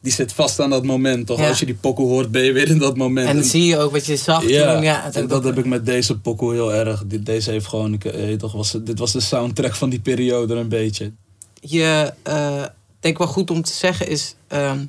die 0.00 0.12
zit 0.12 0.32
vast 0.32 0.60
aan 0.60 0.70
dat 0.70 0.84
moment. 0.84 1.26
Toch? 1.26 1.38
Ja. 1.38 1.48
Als 1.48 1.58
je 1.58 1.66
die 1.66 1.74
pokoe 1.74 2.08
hoort, 2.08 2.30
ben 2.30 2.42
je 2.42 2.52
weer 2.52 2.68
in 2.68 2.78
dat 2.78 2.96
moment. 2.96 3.28
En 3.28 3.34
dan 3.34 3.44
zie 3.44 3.64
je 3.64 3.78
ook 3.78 3.92
wat 3.92 4.06
je 4.06 4.16
zag 4.16 4.48
ja, 4.48 4.74
toen. 4.74 4.82
Ja, 4.82 5.12
en 5.12 5.26
dat 5.26 5.44
heb 5.44 5.58
ik 5.58 5.66
met 5.66 5.86
deze 5.86 6.18
pokoe 6.18 6.52
heel 6.52 6.74
erg. 6.74 7.02
Dit, 7.06 7.26
deze 7.26 7.50
heeft 7.50 7.66
gewoon, 7.66 7.92
ik, 7.92 8.04
eh, 8.04 8.32
toch, 8.32 8.52
was, 8.52 8.76
dit 8.80 8.98
was 8.98 9.12
de 9.12 9.20
soundtrack 9.20 9.74
van 9.74 9.90
die 9.90 10.00
periode 10.00 10.54
een 10.54 10.68
beetje. 10.68 11.12
je 11.60 12.12
eh 12.22 12.64
denk 13.06 13.18
wel 13.18 13.26
goed 13.26 13.50
om 13.50 13.62
te 13.62 13.72
zeggen 13.72 14.08
is. 14.08 14.34
ehm, 14.48 14.84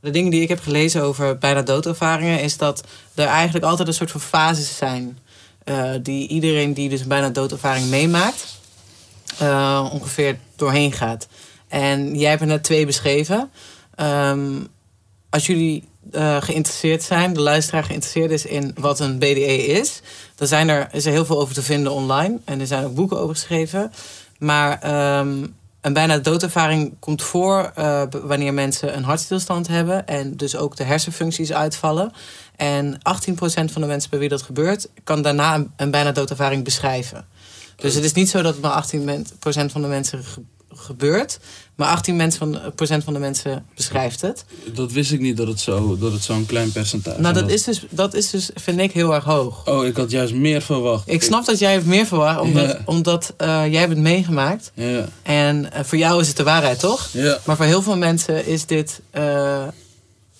de 0.00 0.10
dingen 0.10 0.30
die 0.30 0.42
ik 0.42 0.48
heb 0.48 0.60
gelezen 0.60 1.02
over 1.02 1.38
bijna 1.38 1.62
doodervaringen, 1.62 2.40
is 2.40 2.56
dat 2.56 2.84
er 3.14 3.26
eigenlijk 3.26 3.64
altijd 3.64 3.88
een 3.88 3.94
soort 3.94 4.10
van 4.10 4.20
fases 4.20 4.76
zijn. 4.76 5.18
eh, 5.64 5.90
die 6.02 6.28
iedereen 6.28 6.72
die 6.74 6.88
dus 6.88 7.00
een 7.00 7.08
bijna 7.08 7.30
doodervaring 7.30 7.86
meemaakt, 7.88 8.58
eh, 9.38 9.88
ongeveer 9.92 10.38
doorheen 10.56 10.92
gaat. 10.92 11.28
En 11.68 12.18
jij 12.18 12.28
hebt 12.28 12.40
er 12.40 12.46
net 12.46 12.62
twee 12.62 12.86
beschreven. 12.86 13.50
Ehm, 13.94 14.64
als 15.30 15.46
jullie 15.46 15.88
eh, 16.12 16.42
geïnteresseerd 16.42 17.02
zijn, 17.02 17.32
de 17.32 17.40
luisteraar 17.40 17.84
geïnteresseerd 17.84 18.30
is 18.30 18.46
in 18.46 18.74
wat 18.78 19.00
een 19.00 19.18
BDE 19.18 19.66
is, 19.66 20.00
dan 20.34 20.48
zijn 20.48 20.68
er, 20.68 20.88
is 20.92 21.06
er 21.06 21.12
heel 21.12 21.24
veel 21.24 21.40
over 21.40 21.54
te 21.54 21.62
vinden 21.62 21.92
online. 21.92 22.38
En 22.44 22.60
er 22.60 22.66
zijn 22.66 22.84
ook 22.84 22.94
boeken 22.94 23.18
over 23.18 23.34
geschreven. 23.34 23.92
Maar 24.38 24.78
ehm, 24.80 25.44
een 25.80 25.92
bijna 25.92 26.18
doodervaring 26.18 26.96
komt 26.98 27.22
voor 27.22 27.72
eh, 27.74 28.02
wanneer 28.22 28.54
mensen 28.54 28.96
een 28.96 29.04
hartstilstand 29.04 29.68
hebben 29.68 30.06
en 30.06 30.36
dus 30.36 30.56
ook 30.56 30.76
de 30.76 30.84
hersenfuncties 30.84 31.52
uitvallen. 31.52 32.12
En 32.56 32.98
18% 32.98 33.72
van 33.72 33.82
de 33.82 33.86
mensen 33.86 34.10
bij 34.10 34.18
wie 34.18 34.28
dat 34.28 34.42
gebeurt, 34.42 34.88
kan 35.04 35.22
daarna 35.22 35.64
een, 35.76 35.90
bijna 35.90 36.12
doodervaring 36.12 36.64
beschrijven. 36.64 37.26
Dus 37.76 37.94
het 37.94 38.04
is 38.04 38.12
niet 38.12 38.30
zo 38.30 38.42
dat 38.42 38.60
maar 38.60 38.84
18% 38.86 39.72
van 39.72 39.82
de 39.82 39.88
mensen 39.88 40.24
gebeurt, 40.74 41.38
maar 41.74 42.02
18% 42.10 42.14
mensen 42.14 42.38
van, 42.38 42.52
de- 42.52 42.72
procent 42.74 43.04
van 43.04 43.12
de 43.12 43.18
mensen 43.18 43.66
beschrijft 43.74 44.20
het. 44.20 44.44
Dat 44.74 44.92
wist 44.92 45.12
ik 45.12 45.20
niet 45.20 45.36
dat 45.36 45.46
het 45.46 45.60
zo- 45.60 45.96
dat 45.98 46.12
het 46.12 46.22
zo'n 46.22 46.46
klein 46.46 46.72
percentage 46.72 47.20
Nou, 47.20 47.34
dat 47.34 47.42
was. 47.42 47.52
is, 47.52 47.62
dus, 47.64 47.84
dat 47.90 48.14
is 48.14 48.30
dus, 48.30 48.50
vind 48.54 48.78
ik, 48.78 48.92
heel 48.92 49.14
erg 49.14 49.24
hoog. 49.24 49.66
Oh, 49.68 49.86
ik 49.86 49.96
had 49.96 50.10
juist 50.10 50.34
meer 50.34 50.62
verwacht. 50.62 51.08
Ik 51.08 51.22
snap 51.22 51.44
dat 51.44 51.58
jij 51.58 51.74
het 51.74 51.86
meer 51.86 52.06
verwacht, 52.06 52.40
omdat, 52.40 52.66
Ja. 52.70 52.78
omdat 52.84 53.34
eh, 53.36 53.46
jij 53.48 53.80
hebt 53.80 53.92
het 53.92 54.02
meegemaakt. 54.02 54.70
Ja, 54.74 55.08
En 55.22 55.72
eh, 55.72 55.84
voor 55.84 55.98
jou 55.98 56.20
is 56.20 56.28
het 56.28 56.36
de 56.36 56.42
waarheid, 56.42 56.78
toch? 56.78 57.08
ja. 57.12 57.38
Maar 57.44 57.56
voor 57.56 57.64
heel 57.64 57.82
veel 57.82 57.96
mensen 57.96 58.46
is 58.46 58.66
dit, 58.66 59.00
eh, 59.10 59.62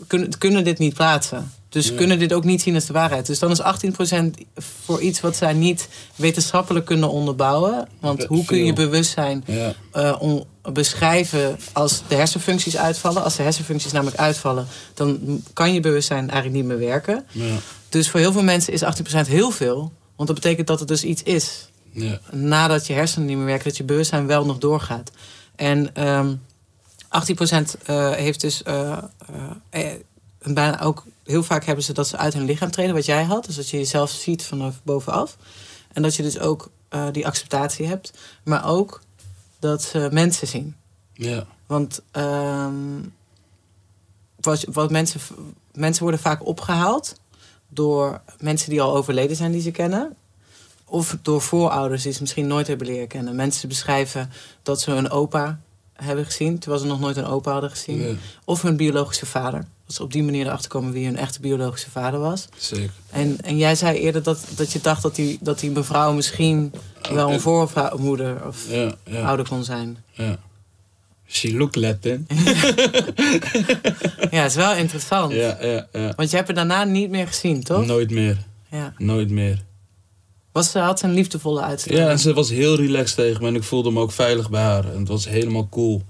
kunnen, 0.06 0.38
kunnen 0.38 0.64
dit 0.64 0.78
niet 0.78 0.94
plaatsen. 0.94 1.52
Dus 1.68 1.88
Ja. 1.88 1.94
kunnen 1.96 2.18
dit 2.18 2.32
ook 2.32 2.44
niet 2.44 2.62
zien 2.62 2.74
als 2.74 2.86
de 2.86 2.92
waarheid. 2.92 3.26
Dus 3.26 3.38
dan 3.38 3.50
is 3.50 3.60
18% 3.60 4.36
voor 4.56 5.00
iets 5.00 5.20
wat 5.20 5.36
zij 5.36 5.52
niet 5.52 5.88
wetenschappelijk 6.16 6.86
kunnen 6.86 7.10
onderbouwen. 7.10 7.88
Want 8.00 8.24
hoe 8.24 8.44
kun 8.44 8.64
je 8.64 8.72
bewustzijn 8.72 9.44
ja. 9.46 9.74
eh, 9.92 10.16
on- 10.18 10.44
beschrijven 10.72 11.58
als 11.72 12.02
de 12.08 12.14
hersenfuncties 12.14 12.76
uitvallen? 12.76 13.22
Als 13.24 13.36
de 13.36 13.42
hersenfuncties 13.42 13.92
namelijk 13.92 14.16
uitvallen, 14.20 14.66
dan 14.94 15.42
kan 15.52 15.72
je 15.72 15.80
bewustzijn 15.80 16.30
eigenlijk 16.30 16.52
niet 16.54 16.64
meer 16.78 16.88
werken. 16.88 17.24
ja. 17.32 17.54
Dus 17.88 18.10
voor 18.10 18.20
heel 18.20 18.32
veel 18.32 18.42
mensen 18.42 18.72
is 18.72 18.82
18% 18.84 19.28
heel 19.28 19.50
veel. 19.50 19.92
Want 20.16 20.28
dat 20.28 20.34
betekent 20.40 20.66
dat 20.66 20.78
het 20.78 20.88
dus 20.88 21.04
iets 21.04 21.22
is 21.22 21.68
nadat 22.30 22.86
je 22.86 22.92
hersenen 22.92 23.26
niet 23.26 23.36
meer 23.36 23.46
werken, 23.46 23.64
dat 23.68 23.76
je 23.76 23.84
bewustzijn 23.84 24.26
wel 24.26 24.44
nog 24.44 24.58
doorgaat. 24.58 25.10
En 25.56 25.94
ehm 25.94 26.34
18% 27.08 27.76
eh, 27.84 28.10
heeft 28.10 28.40
dus 28.40 28.62
eh, 28.62 28.98
een 30.38 30.54
bijna 30.54 30.80
ook 30.80 31.04
heel 31.28 31.42
vaak 31.42 31.64
hebben 31.64 31.84
ze 31.84 31.92
dat 31.92 32.08
ze 32.08 32.16
uit 32.16 32.34
hun 32.34 32.44
lichaam 32.44 32.70
treden, 32.70 32.94
wat 32.94 33.06
jij 33.06 33.24
had. 33.24 33.44
Dus 33.44 33.56
dat 33.56 33.68
je 33.68 33.76
jezelf 33.76 34.10
ziet 34.10 34.42
vanaf 34.42 34.80
bovenaf. 34.82 35.36
En 35.92 36.02
dat 36.02 36.16
je 36.16 36.22
dus 36.22 36.38
ook 36.38 36.70
eh, 36.88 37.06
die 37.12 37.26
acceptatie 37.26 37.86
hebt, 37.86 38.12
maar 38.42 38.66
ook 38.66 39.02
dat 39.58 39.82
ze 39.82 40.08
mensen 40.12 40.46
zien. 40.46 40.76
ja. 41.12 41.46
Want 41.66 42.02
ehm, 42.10 43.00
wat, 44.40 44.64
wat 44.72 44.90
mensen, 44.90 45.20
mensen 45.72 46.02
worden 46.02 46.20
vaak 46.20 46.46
opgehaald 46.46 47.14
door 47.68 48.20
mensen 48.40 48.70
die 48.70 48.80
al 48.80 48.96
overleden 48.96 49.36
zijn 49.36 49.52
die 49.52 49.60
ze 49.60 49.70
kennen. 49.70 50.16
Of 50.84 51.16
door 51.22 51.40
voorouders 51.40 52.02
die 52.02 52.12
ze 52.12 52.20
misschien 52.20 52.46
nooit 52.46 52.66
hebben 52.66 52.86
leren 52.86 53.08
kennen. 53.08 53.36
Mensen 53.36 53.68
beschrijven 53.68 54.30
dat 54.62 54.80
ze 54.80 54.90
hun 54.90 55.10
opa 55.10 55.60
hebben 55.92 56.24
gezien, 56.24 56.58
terwijl 56.58 56.82
ze 56.82 56.88
nog 56.88 57.00
nooit 57.00 57.16
een 57.16 57.26
opa 57.26 57.52
hadden 57.52 57.70
gezien. 57.70 58.18
Of 58.44 58.62
hun 58.62 58.76
biologische 58.76 59.26
vader. 59.26 59.64
Dat 59.88 59.96
ze 59.96 60.02
op 60.02 60.12
die 60.12 60.22
manier 60.22 60.46
erachter 60.46 60.70
komen 60.70 60.92
wie 60.92 61.04
hun 61.06 61.16
echte 61.16 61.40
biologische 61.40 61.90
vader 61.90 62.20
was. 62.20 62.48
zeker. 62.56 62.90
En, 63.10 63.36
en 63.40 63.56
jij 63.56 63.74
zei 63.74 63.98
eerder 63.98 64.22
dat, 64.22 64.44
dat 64.56 64.72
je 64.72 64.80
dacht 64.80 65.02
dat 65.02 65.14
die, 65.14 65.38
dat 65.40 65.58
die 65.60 65.70
mevrouw 65.70 66.12
misschien 66.12 66.72
wel 67.12 67.30
een 67.32 67.40
voormoeder 67.40 68.46
of 68.46 68.66
Ja, 68.70 68.94
ja, 69.04 69.22
ouder 69.26 69.48
kon 69.48 69.64
zijn. 69.64 70.04
ja. 70.12 70.38
She 71.30 71.52
look 71.56 71.74
Latin. 71.76 72.26
Ja, 74.30 74.42
het 74.42 74.50
is 74.50 74.54
wel 74.56 74.74
interessant. 74.74 75.32
Ja, 75.32 75.56
ja, 75.60 75.86
ja. 75.92 76.12
Want 76.16 76.30
je 76.30 76.36
hebt 76.36 76.48
haar 76.48 76.56
daarna 76.56 76.84
niet 76.84 77.10
meer 77.10 77.26
gezien, 77.26 77.62
toch? 77.62 77.86
Nooit 77.86 78.10
meer. 78.10 78.36
Ja. 78.70 78.94
Nooit 78.98 79.30
meer. 79.30 79.64
Was 80.52 80.70
ze 80.70 80.78
had 80.78 81.02
een 81.02 81.12
liefdevolle 81.14 81.60
uitstraling? 81.60 82.04
Ja, 82.04 82.10
en 82.12 82.18
ze 82.18 82.34
was 82.34 82.50
heel 82.50 82.76
relaxed 82.76 83.16
tegen 83.16 83.42
me 83.42 83.48
en 83.48 83.54
ik 83.54 83.62
voelde 83.62 83.90
me 83.90 84.00
ook 84.00 84.12
veilig 84.12 84.50
bij 84.50 84.62
haar. 84.62 84.92
En 84.92 84.98
het 84.98 85.08
was 85.08 85.28
helemaal 85.28 85.68
cool. 85.68 86.02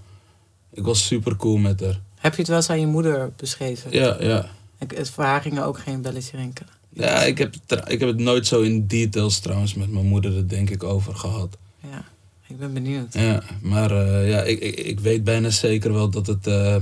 Ik 0.73 0.85
was 0.85 1.07
super 1.07 1.37
cool 1.37 1.57
met 1.57 1.81
haar. 1.81 2.01
Heb 2.29 2.37
je 2.37 2.43
het 2.43 2.49
wel 2.53 2.57
eens 2.61 2.71
aan 2.71 2.81
je 2.81 2.87
moeder 2.87 3.33
beschreven? 3.37 3.91
Ja, 3.93 4.17
ja. 4.21 4.51
Het 4.95 5.11
voor 5.11 5.25
haar 5.25 5.41
ging 5.41 5.59
er 5.59 5.64
ook 5.64 5.79
geen 5.79 6.03
belletje 6.03 6.37
rinkelen. 6.37 6.71
Ja, 6.93 7.23
ik 7.23 7.38
heb, 7.38 7.55
ik 7.87 8.01
heb 8.01 8.09
het 8.09 8.19
nooit 8.19 8.47
zo 8.47 8.61
in 8.61 8.87
details 8.87 9.38
trouwens 9.38 9.75
met 9.75 9.93
mijn 9.93 10.07
moeder 10.07 10.37
er 10.37 10.49
denk 10.49 10.71
ik 10.71 10.83
over 10.83 11.14
gehad. 11.14 11.57
Ja, 11.91 12.05
ik 12.49 12.59
ben 12.59 12.73
benieuwd. 12.73 13.14
Ja, 13.14 13.43
maar 13.62 13.91
eh, 13.91 14.29
ja, 14.29 14.43
ik, 14.43 14.59
ik, 14.61 14.75
ik 14.77 15.01
weet 15.01 15.25
bijna 15.25 15.51
zeker 15.51 15.93
wel 15.93 16.09
dat 16.11 16.27
het... 16.27 16.47
eh, 16.47 16.77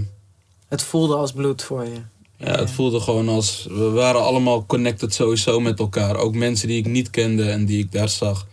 Het 0.68 0.82
voelde 0.82 1.14
als 1.16 1.32
bloed 1.32 1.62
voor 1.62 1.84
je. 1.84 2.00
ja, 2.36 2.58
het 2.58 2.70
voelde 2.70 3.00
gewoon 3.00 3.28
als... 3.28 3.66
We 3.70 3.90
waren 3.90 4.22
allemaal 4.22 4.66
connected 4.66 5.14
sowieso 5.14 5.60
met 5.60 5.78
elkaar. 5.78 6.16
Ook 6.16 6.34
mensen 6.34 6.68
die 6.68 6.78
ik 6.78 6.86
niet 6.86 7.10
kende 7.10 7.50
en 7.50 7.64
die 7.66 7.78
ik 7.78 7.92
daar 7.92 8.08
zag. 8.08 8.46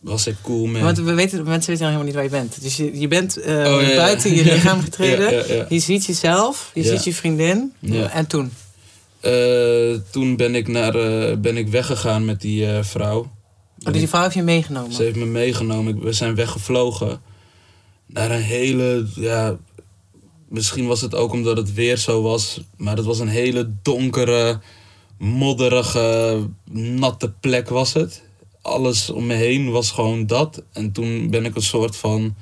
Was 0.00 0.26
ik 0.26 0.36
cool 0.42 0.66
mee. 0.66 0.82
Want 0.82 0.98
we 0.98 1.14
weten, 1.14 1.44
mensen 1.44 1.70
weten 1.70 1.84
helemaal 1.84 2.04
niet 2.04 2.14
waar 2.14 2.24
je 2.24 2.30
bent. 2.30 2.62
Dus 2.62 2.76
je, 2.76 3.00
je 3.00 3.08
bent 3.08 3.36
eh, 3.36 3.54
Oh, 3.54 3.82
ja, 3.82 3.96
buiten 3.96 4.34
je 4.34 4.44
lichaam 4.44 4.80
getreden. 4.88 5.66
Je 5.68 5.78
ziet 5.78 6.04
jezelf, 6.04 6.70
je 6.74 6.82
ziet 6.82 7.04
je 7.04 7.14
vriendin. 7.14 7.72
En 8.12 8.26
toen? 8.26 8.52
Eh, 9.20 9.94
toen 10.10 10.36
ben 10.36 10.54
ik, 10.54 10.68
naar, 10.68 10.94
eh, 10.94 11.36
ben 11.36 11.56
ik 11.56 11.68
weggegaan 11.68 12.24
met 12.24 12.40
die 12.40 12.66
vrouw. 12.80 13.30
Oh, 13.86 13.92
die 13.92 14.08
vrouw 14.08 14.22
heeft 14.22 14.34
je 14.34 14.42
meegenomen. 14.42 14.92
Ze 14.92 15.02
heeft 15.02 15.16
me 15.16 15.24
meegenomen. 15.24 16.00
We 16.00 16.12
zijn 16.12 16.34
weggevlogen. 16.34 17.20
Naar 18.06 18.30
een 18.30 18.42
hele, 18.42 19.06
ja... 19.14 19.56
Misschien 20.48 20.86
was 20.86 21.00
het 21.00 21.14
ook 21.14 21.32
omdat 21.32 21.56
het 21.56 21.74
weer 21.74 21.96
zo 21.96 22.22
was. 22.22 22.60
Maar 22.76 22.96
het 22.96 23.04
was 23.04 23.18
een 23.18 23.28
hele 23.28 23.70
donkere, 23.82 24.60
modderige, 25.18 26.40
natte 26.72 27.32
plek 27.40 27.68
was 27.68 27.92
het. 27.92 28.22
Alles 28.68 29.10
om 29.10 29.26
me 29.26 29.34
heen 29.34 29.70
was 29.70 29.90
gewoon 29.90 30.26
dat. 30.26 30.62
En 30.72 30.92
toen 30.92 31.30
ben 31.30 31.44
ik 31.44 31.56
een 31.56 31.62
soort 31.62 31.96
van... 31.96 32.34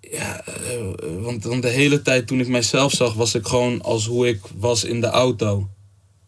Ja, 0.00 0.44
eh, 0.46 0.76
want, 1.20 1.44
want 1.44 1.62
de 1.62 1.68
hele 1.68 2.02
tijd 2.02 2.26
toen 2.26 2.40
ik 2.40 2.48
mijzelf 2.48 2.92
zag... 2.92 3.14
was 3.14 3.34
ik 3.34 3.46
gewoon 3.46 3.82
als 3.82 4.06
hoe 4.06 4.28
ik 4.28 4.40
was 4.56 4.84
in 4.84 5.00
de 5.00 5.06
auto. 5.06 5.68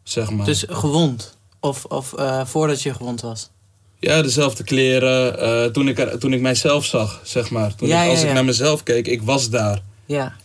Zeg 0.03 0.31
maar. 0.31 0.47
Dus 0.47 0.65
gewond? 0.69 1.37
Of, 1.61 1.85
of 1.85 2.13
eh, 2.13 2.47
voordat 2.47 2.83
je 2.83 2.95
gewond 2.95 3.21
was? 3.21 3.51
Ja, 4.01 4.23
dezelfde 4.23 4.65
kleren. 4.65 5.39
eh, 5.41 5.71
toen, 5.71 5.89
ik 5.89 5.99
er, 5.99 6.19
toen 6.19 6.33
ik 6.33 6.41
mijzelf 6.41 6.85
zag, 6.85 7.21
zeg 7.25 7.51
maar. 7.51 7.75
Toen 7.75 7.89
Ja, 7.89 8.03
ik, 8.03 8.11
als 8.11 8.21
ja, 8.21 8.29
ik 8.29 8.35
naar 8.35 8.45
mezelf 8.45 8.83
keek, 8.83 9.07
ik 9.07 9.23
was 9.23 9.51
daar. 9.51 9.83
Ja. 10.07 10.37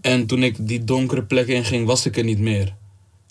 En 0.00 0.26
toen 0.26 0.42
ik 0.42 0.56
die 0.68 0.84
donkere 0.84 1.22
plek 1.22 1.46
inging, 1.46 1.86
was 1.86 2.06
ik 2.06 2.16
er 2.16 2.24
niet 2.24 2.38
meer. 2.38 2.74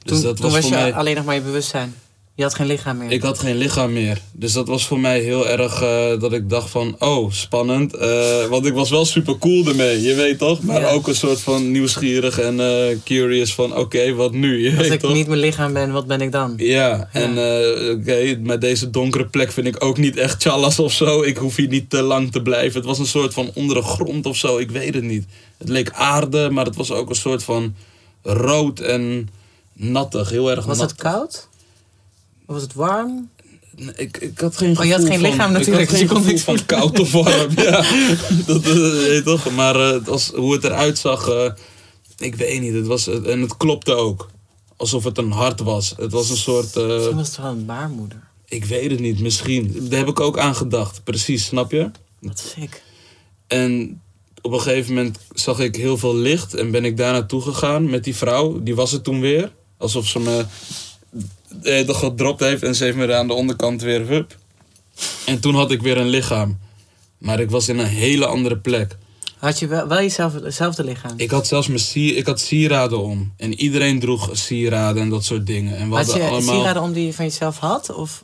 Dus 0.04 0.14
Toen, 0.14 0.22
dat 0.22 0.36
toen 0.36 0.46
was, 0.46 0.54
was 0.54 0.62
voor 0.62 0.78
je 0.78 0.84
mij... 0.84 0.94
alleen 0.94 1.16
nog 1.16 1.26
maar 1.26 1.36
je 1.36 1.42
bewustzijn. 1.42 1.96
Je 2.36 2.44
had 2.44 2.56
geen 2.56 2.68
lichaam 2.68 2.98
meer. 2.98 3.12
Ik 3.12 3.22
had 3.22 3.40
geen 3.40 3.56
lichaam 3.56 3.94
meer. 3.94 4.22
Dus 4.32 4.54
dat 4.54 4.68
was 4.68 4.86
voor 4.88 5.00
mij 5.00 5.20
heel 5.20 5.48
erg 5.48 5.82
eh, 5.82 6.20
dat 6.20 6.34
ik 6.34 6.50
dacht 6.50 6.70
van... 6.70 6.96
Oh, 7.00 7.32
spannend. 7.32 7.94
Eh, 7.96 8.46
want 8.46 8.66
ik 8.66 8.74
was 8.74 8.90
wel 8.90 9.06
super 9.06 9.38
cool 9.38 9.68
ermee, 9.68 10.02
je 10.02 10.14
weet 10.14 10.38
toch? 10.38 10.62
Maar 10.62 10.82
Ja. 10.82 10.90
ook 10.90 11.08
een 11.08 11.16
soort 11.16 11.40
van 11.42 11.72
nieuwsgierig 11.72 12.40
en 12.40 12.60
eh, 12.60 12.98
curious 13.04 13.54
van... 13.54 13.78
Oké, 13.78 14.14
wat 14.14 14.32
nu? 14.32 14.64
Je 14.70 14.78
Als 14.78 14.88
ik 14.88 15.00
toch? 15.00 15.14
niet 15.14 15.28
mijn 15.28 15.40
lichaam 15.40 15.74
ben, 15.74 15.92
wat 15.92 16.08
ben 16.08 16.22
ik 16.22 16.32
dan? 16.32 16.54
Ja, 16.58 17.10
en 17.12 17.30
oké, 18.00 18.38
met 18.40 18.62
deze 18.62 18.90
donkere 18.90 19.26
plek 19.26 19.52
vind 19.52 19.68
ik 19.68 19.84
ook 19.84 19.98
niet 19.98 20.18
echt 20.18 20.42
chalas 20.44 20.80
of 20.80 20.94
zo. 20.94 21.22
Ik 21.22 21.38
hoef 21.38 21.56
hier 21.56 21.68
niet 21.68 21.90
te 21.90 22.02
lang 22.02 22.32
te 22.32 22.42
blijven. 22.42 22.76
Het 22.78 22.86
was 22.90 23.00
een 23.00 23.06
soort 23.06 23.34
van 23.34 23.52
onder 23.54 23.76
de 23.76 23.82
grond 23.84 24.26
of 24.26 24.38
zo, 24.38 24.58
ik 24.58 24.72
weet 24.72 24.94
het 24.94 25.04
niet. 25.04 25.26
Het 25.58 25.70
leek 25.70 25.92
aarde, 25.92 26.50
maar 26.50 26.66
het 26.66 26.76
was 26.76 26.92
ook 26.92 27.10
een 27.10 27.16
soort 27.16 27.44
van 27.44 27.76
rood 28.22 28.80
en 28.80 29.30
nattig, 29.74 30.30
heel 30.30 30.52
erg 30.52 30.66
Was 30.66 30.80
het 30.80 30.96
koud? 30.96 31.48
Was 32.46 32.62
het 32.62 32.74
warm? 32.74 33.30
Ik, 33.96 34.18
ik 34.18 34.40
had 34.40 34.58
geen 34.58 34.78
Oh, 34.80 34.86
je 34.86 34.92
had 34.92 35.06
geen 35.06 35.20
van, 35.20 35.30
lichaam 35.30 35.52
natuurlijk, 35.52 35.82
Ik 35.82 35.90
had 35.90 36.00
dus 36.00 36.08
geen 36.08 36.08
je 36.08 36.14
kon 36.14 36.26
niks 36.26 36.42
van 36.42 36.66
koud 36.66 37.00
of 37.00 37.12
warm, 37.12 37.52
ja. 37.70 37.72
Dat, 38.46 38.64
eh, 38.64 38.74
weet 38.74 39.14
je 39.16 39.22
toch? 39.26 39.52
Maar 39.52 39.76
eh, 39.76 39.92
het 39.92 40.08
was, 40.08 40.32
hoe 40.36 40.54
het 40.54 40.64
eruit 40.64 40.98
zag, 40.98 41.28
eh, 41.30 41.52
ik 42.18 42.36
weet 42.36 42.62
niet. 42.62 42.74
Het 42.74 42.88
was, 42.88 43.08
en 43.08 43.42
het 43.42 43.58
klopte 43.58 43.94
ook. 43.94 44.30
Alsof 44.78 45.04
het 45.04 45.18
een 45.18 45.32
hart 45.32 45.60
was. 45.60 45.94
Het 45.98 46.12
was 46.12 46.30
een 46.30 46.38
soort... 46.38 46.76
eh, 46.76 46.88
Misschien 46.88 47.16
was 47.16 47.28
het 47.28 47.38
wel 47.38 47.52
een 47.52 47.66
baarmoeder. 47.66 48.22
ik 48.46 48.66
weet 48.66 48.92
het 48.92 49.00
niet, 49.00 49.20
misschien. 49.20 49.76
Daar 49.90 50.00
heb 50.00 50.08
ik 50.08 50.20
ook 50.20 50.38
aan 50.38 50.56
gedacht, 50.56 51.04
precies, 51.04 51.46
snap 51.46 51.72
je? 51.72 51.92
Wat 52.20 52.40
sick. 52.56 52.84
En 53.48 54.02
op 54.42 54.52
een 54.52 54.62
gegeven 54.62 54.94
moment 54.94 55.18
zag 55.34 55.60
ik 55.60 55.76
heel 55.76 55.98
veel 55.98 56.16
licht 56.16 56.54
en 56.54 56.72
ben 56.72 56.86
ik 56.86 56.98
daar 56.98 57.12
naartoe 57.14 57.42
gegaan 57.42 57.90
met 57.90 58.04
die 58.04 58.16
vrouw. 58.16 58.64
Die 58.64 58.76
was 58.76 58.92
het 58.92 59.04
toen 59.04 59.20
weer. 59.20 59.52
Alsof 59.78 60.08
ze 60.08 60.20
me 60.20 60.38
eh, 60.40 60.46
toch 61.86 62.00
gedropt 62.00 62.40
heeft 62.40 62.64
en 62.64 62.76
ze 62.76 62.84
heeft 62.84 62.98
me 62.98 63.06
er 63.06 63.16
aan 63.16 63.28
de 63.28 63.34
onderkant 63.34 63.82
weer 63.82 64.08
hup. 64.08 64.38
En 65.26 65.40
toen 65.40 65.56
had 65.56 65.72
ik 65.72 65.82
weer 65.82 65.98
een 65.98 66.08
lichaam. 66.10 66.60
Maar 67.18 67.40
ik 67.40 67.50
was 67.50 67.70
in 67.70 67.78
een 67.80 67.86
hele 67.86 68.26
andere 68.26 68.58
plek. 68.58 68.98
Had 69.38 69.60
je 69.60 69.68
wel, 69.68 69.88
wel 69.88 69.98
jezelf, 69.98 70.34
hetzelfde 70.34 70.84
lichaam? 70.84 71.14
Ik 71.18 71.32
had 71.32 71.48
zelfs 71.48 71.68
mijn 71.68 71.80
sier, 71.80 72.18
ik 72.18 72.26
had 72.26 72.40
sieraden 72.40 73.00
om. 73.00 73.34
En 73.38 73.54
iedereen 73.54 74.00
droeg 74.00 74.30
sieraden 74.32 75.02
en 75.02 75.10
dat 75.10 75.24
soort 75.26 75.46
dingen. 75.48 75.78
En 75.78 75.90
we 75.90 75.96
had 75.96 76.14
je 76.14 76.24
allemaal... 76.24 76.56
sieraden 76.56 76.82
om 76.82 76.94
die 76.94 77.06
je 77.06 77.14
van 77.14 77.26
jezelf 77.26 77.58
had? 77.58 77.94
Of 77.96 78.24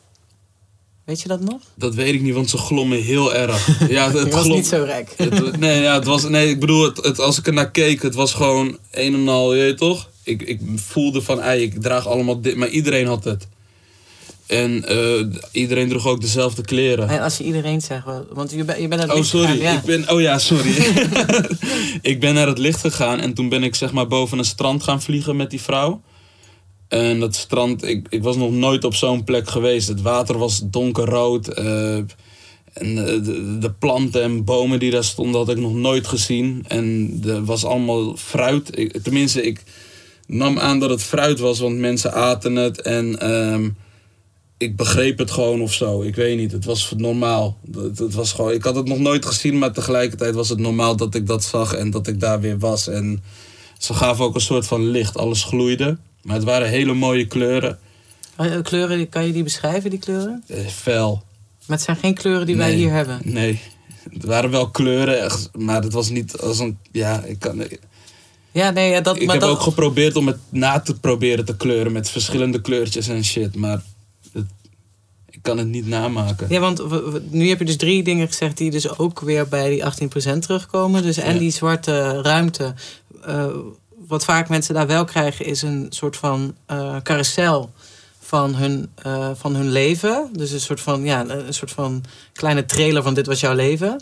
weet 1.05 1.21
je 1.21 1.27
dat 1.27 1.39
nog? 1.41 1.61
Dat 1.75 1.95
weet 1.95 2.13
ik 2.13 2.21
niet, 2.21 2.33
want 2.33 2.49
ze 2.49 2.57
glommen 2.57 3.01
heel 3.03 3.33
erg. 3.35 3.67
Ja, 3.89 4.11
het 4.11 4.33
was 4.33 4.43
glom- 4.43 4.55
niet 4.55 4.67
zo. 4.67 4.85
Het- 4.85 5.59
nee, 5.59 5.81
ja, 5.81 5.93
het 5.93 6.05
was, 6.05 6.23
nee, 6.23 6.49
ik 6.49 6.59
bedoel, 6.59 6.83
het, 6.83 7.19
als 7.19 7.37
ik 7.39 7.47
er 7.47 7.53
naar 7.53 7.71
keek, 7.71 8.01
het 8.01 8.15
was 8.15 8.33
gewoon 8.33 8.77
een 8.91 9.13
en 9.13 9.27
al, 9.27 9.53
je 9.55 9.61
weet 9.61 9.77
toch? 9.77 10.09
Ik, 10.29 10.41
ik 10.41 10.59
voelde 10.75 11.21
van, 11.21 11.41
ei, 11.41 11.61
ik 11.61 11.81
draag 11.81 12.07
allemaal 12.07 12.41
dit, 12.41 12.55
maar 12.55 12.69
iedereen 12.69 13.07
had 13.07 13.23
het. 13.23 13.47
En 14.47 14.85
eh, 14.87 15.25
iedereen 15.51 15.89
droeg 15.89 16.07
ook 16.07 16.21
dezelfde 16.21 16.61
kleren. 16.61 17.09
En 17.09 17.21
als 17.21 17.37
je 17.37 17.43
iedereen 17.43 17.81
zegt, 17.81 18.03
want 18.31 18.51
je, 18.51 18.63
bent 18.63 18.79
je 18.81 18.87
bent 18.87 19.01
naar 19.01 19.09
het 19.09 19.09
Oh, 19.11 19.15
licht 19.15 19.29
sorry. 19.29 19.47
gegaan, 19.47 19.61
ja. 19.73 19.77
Ik 19.77 19.83
ben, 19.85 20.09
oh 20.11 20.21
ja, 20.21 20.37
sorry. 20.39 20.73
ik 22.11 22.19
ben 22.19 22.33
naar 22.33 22.47
het 22.47 22.57
licht 22.57 22.79
gegaan 22.79 23.19
en 23.19 23.33
toen 23.33 23.49
ben 23.49 23.63
ik 23.63 23.75
zeg 23.75 23.91
maar 23.91 24.07
boven 24.07 24.37
een 24.37 24.45
strand 24.45 24.83
gaan 24.83 25.01
vliegen 25.01 25.35
met 25.35 25.49
die 25.49 25.61
vrouw. 25.61 26.01
En 26.87 27.19
dat 27.19 27.35
strand, 27.35 27.83
ik, 27.83 28.07
ik 28.09 28.23
was 28.23 28.35
nog 28.35 28.51
nooit 28.51 28.83
op 28.83 28.95
zo'n 28.95 29.23
plek 29.23 29.49
geweest. 29.49 29.87
Het 29.87 30.01
water 30.01 30.37
was 30.37 30.61
donkerrood. 30.65 31.47
eh, 31.47 31.95
en 32.73 32.95
de, 32.95 33.57
de 33.59 33.71
planten 33.71 34.21
en 34.23 34.43
bomen 34.43 34.79
die 34.79 34.91
daar 34.91 35.03
stonden 35.03 35.39
had 35.39 35.49
ik 35.49 35.57
nog 35.57 35.73
nooit 35.73 36.07
gezien. 36.07 36.65
En 36.67 37.17
er 37.27 37.45
was 37.45 37.65
allemaal 37.65 38.15
fruit. 38.17 38.77
Ik, 38.77 38.97
tenminste, 39.03 39.41
ik 39.43 39.63
nam 40.29 40.59
aan 40.59 40.79
dat 40.79 40.89
het 40.89 41.03
fruit 41.03 41.39
was, 41.39 41.59
want 41.59 41.77
mensen 41.77 42.13
aten 42.13 42.55
het. 42.55 42.81
En 42.81 43.19
ehm, 43.19 43.69
ik 44.57 44.75
begreep 44.75 45.17
het 45.17 45.31
gewoon 45.31 45.61
of 45.61 45.73
zo. 45.73 46.01
Ik 46.01 46.15
weet 46.15 46.37
niet. 46.37 46.51
Het 46.51 46.65
was 46.65 46.93
normaal. 46.97 47.57
Het, 47.71 47.99
het 47.99 48.13
was 48.13 48.33
gewoon, 48.33 48.51
ik 48.51 48.63
had 48.63 48.75
het 48.75 48.87
nog 48.87 48.99
nooit 48.99 49.25
gezien, 49.25 49.57
maar 49.57 49.71
tegelijkertijd 49.71 50.35
was 50.35 50.49
het 50.49 50.59
normaal 50.59 50.95
dat 50.95 51.15
ik 51.15 51.27
dat 51.27 51.43
zag 51.43 51.73
en 51.73 51.91
dat 51.91 52.07
ik 52.07 52.19
daar 52.19 52.39
weer 52.41 52.59
was. 52.59 52.87
En 52.87 53.23
ze 53.77 53.93
gaven 53.93 54.25
ook 54.25 54.35
een 54.35 54.41
soort 54.41 54.67
van 54.67 54.89
licht. 54.89 55.17
Alles 55.17 55.43
gloeide. 55.43 55.97
Maar 56.21 56.35
het 56.35 56.45
waren 56.45 56.67
hele 56.67 56.93
mooie 56.93 57.27
kleuren. 57.27 57.79
Eh, 58.35 58.61
Kleuren, 58.61 59.09
kan 59.09 59.25
je 59.25 59.33
die 59.33 59.43
beschrijven, 59.43 59.89
die 59.89 59.99
kleuren? 59.99 60.43
Eh, 60.47 60.67
fel. 60.67 61.23
Maar 61.65 61.77
het 61.77 61.85
zijn 61.85 61.97
geen 61.97 62.13
kleuren 62.13 62.45
die 62.45 62.57
wij 62.57 62.73
hier 62.73 62.91
hebben. 62.91 63.19
Nee. 63.23 63.59
Het 64.11 64.23
waren 64.23 64.51
wel 64.51 64.69
kleuren, 64.69 65.31
maar 65.57 65.81
het 65.81 65.93
was 65.93 66.09
niet 66.09 66.37
als 66.37 66.59
een. 66.59 66.77
Ja, 66.91 67.23
ik 67.23 67.39
kan. 67.39 67.63
Ik, 68.51 68.61
Ja, 68.61 68.69
nee, 68.69 69.01
dat, 69.01 69.15
ik 69.15 69.21
maar 69.25 69.31
heb 69.35 69.41
dat, 69.43 69.49
ook 69.51 69.61
geprobeerd 69.61 70.15
om 70.15 70.27
het 70.27 70.37
na 70.49 70.79
te 70.79 70.99
proberen 70.99 71.45
te 71.45 71.57
kleuren 71.57 71.91
met 71.91 72.09
verschillende 72.09 72.61
kleurtjes 72.61 73.07
en 73.07 73.23
shit, 73.25 73.55
maar 73.55 73.81
het, 74.33 74.45
ik 75.29 75.39
kan 75.41 75.57
het 75.57 75.67
niet 75.67 75.87
namaken. 75.87 76.47
Ja, 76.49 76.59
want 76.59 76.83
nu 77.31 77.49
heb 77.49 77.59
je 77.59 77.65
dus 77.65 77.77
drie 77.77 78.03
dingen 78.03 78.27
gezegd 78.27 78.57
die 78.57 78.71
dus 78.71 78.97
ook 78.97 79.19
weer 79.19 79.47
bij 79.47 79.69
die 79.69 79.83
18% 80.35 80.39
terugkomen. 80.39 81.03
Dus 81.03 81.17
en 81.17 81.33
Ja. 81.33 81.39
die 81.39 81.51
zwarte 81.51 82.21
ruimte. 82.21 82.73
eh, 83.25 83.45
wat 84.07 84.25
vaak 84.25 84.49
mensen 84.49 84.73
daar 84.73 84.87
wel 84.87 85.05
krijgen 85.05 85.45
is 85.45 85.61
een 85.61 85.85
soort 85.89 86.17
van 86.17 86.55
eh 86.65 86.95
carousel 87.03 87.71
van 88.19 88.55
hun, 88.55 88.89
eh, 88.95 89.29
van 89.35 89.55
hun 89.55 89.69
leven. 89.71 90.29
Dus 90.33 90.51
een 90.51 90.59
soort 90.59 90.81
van, 90.81 91.03
ja, 91.03 91.25
een 91.29 91.53
soort 91.53 91.71
van 91.71 92.03
kleine 92.33 92.65
trailer 92.65 93.03
van 93.03 93.13
dit 93.13 93.25
was 93.25 93.39
jouw 93.39 93.53
leven. 93.55 94.01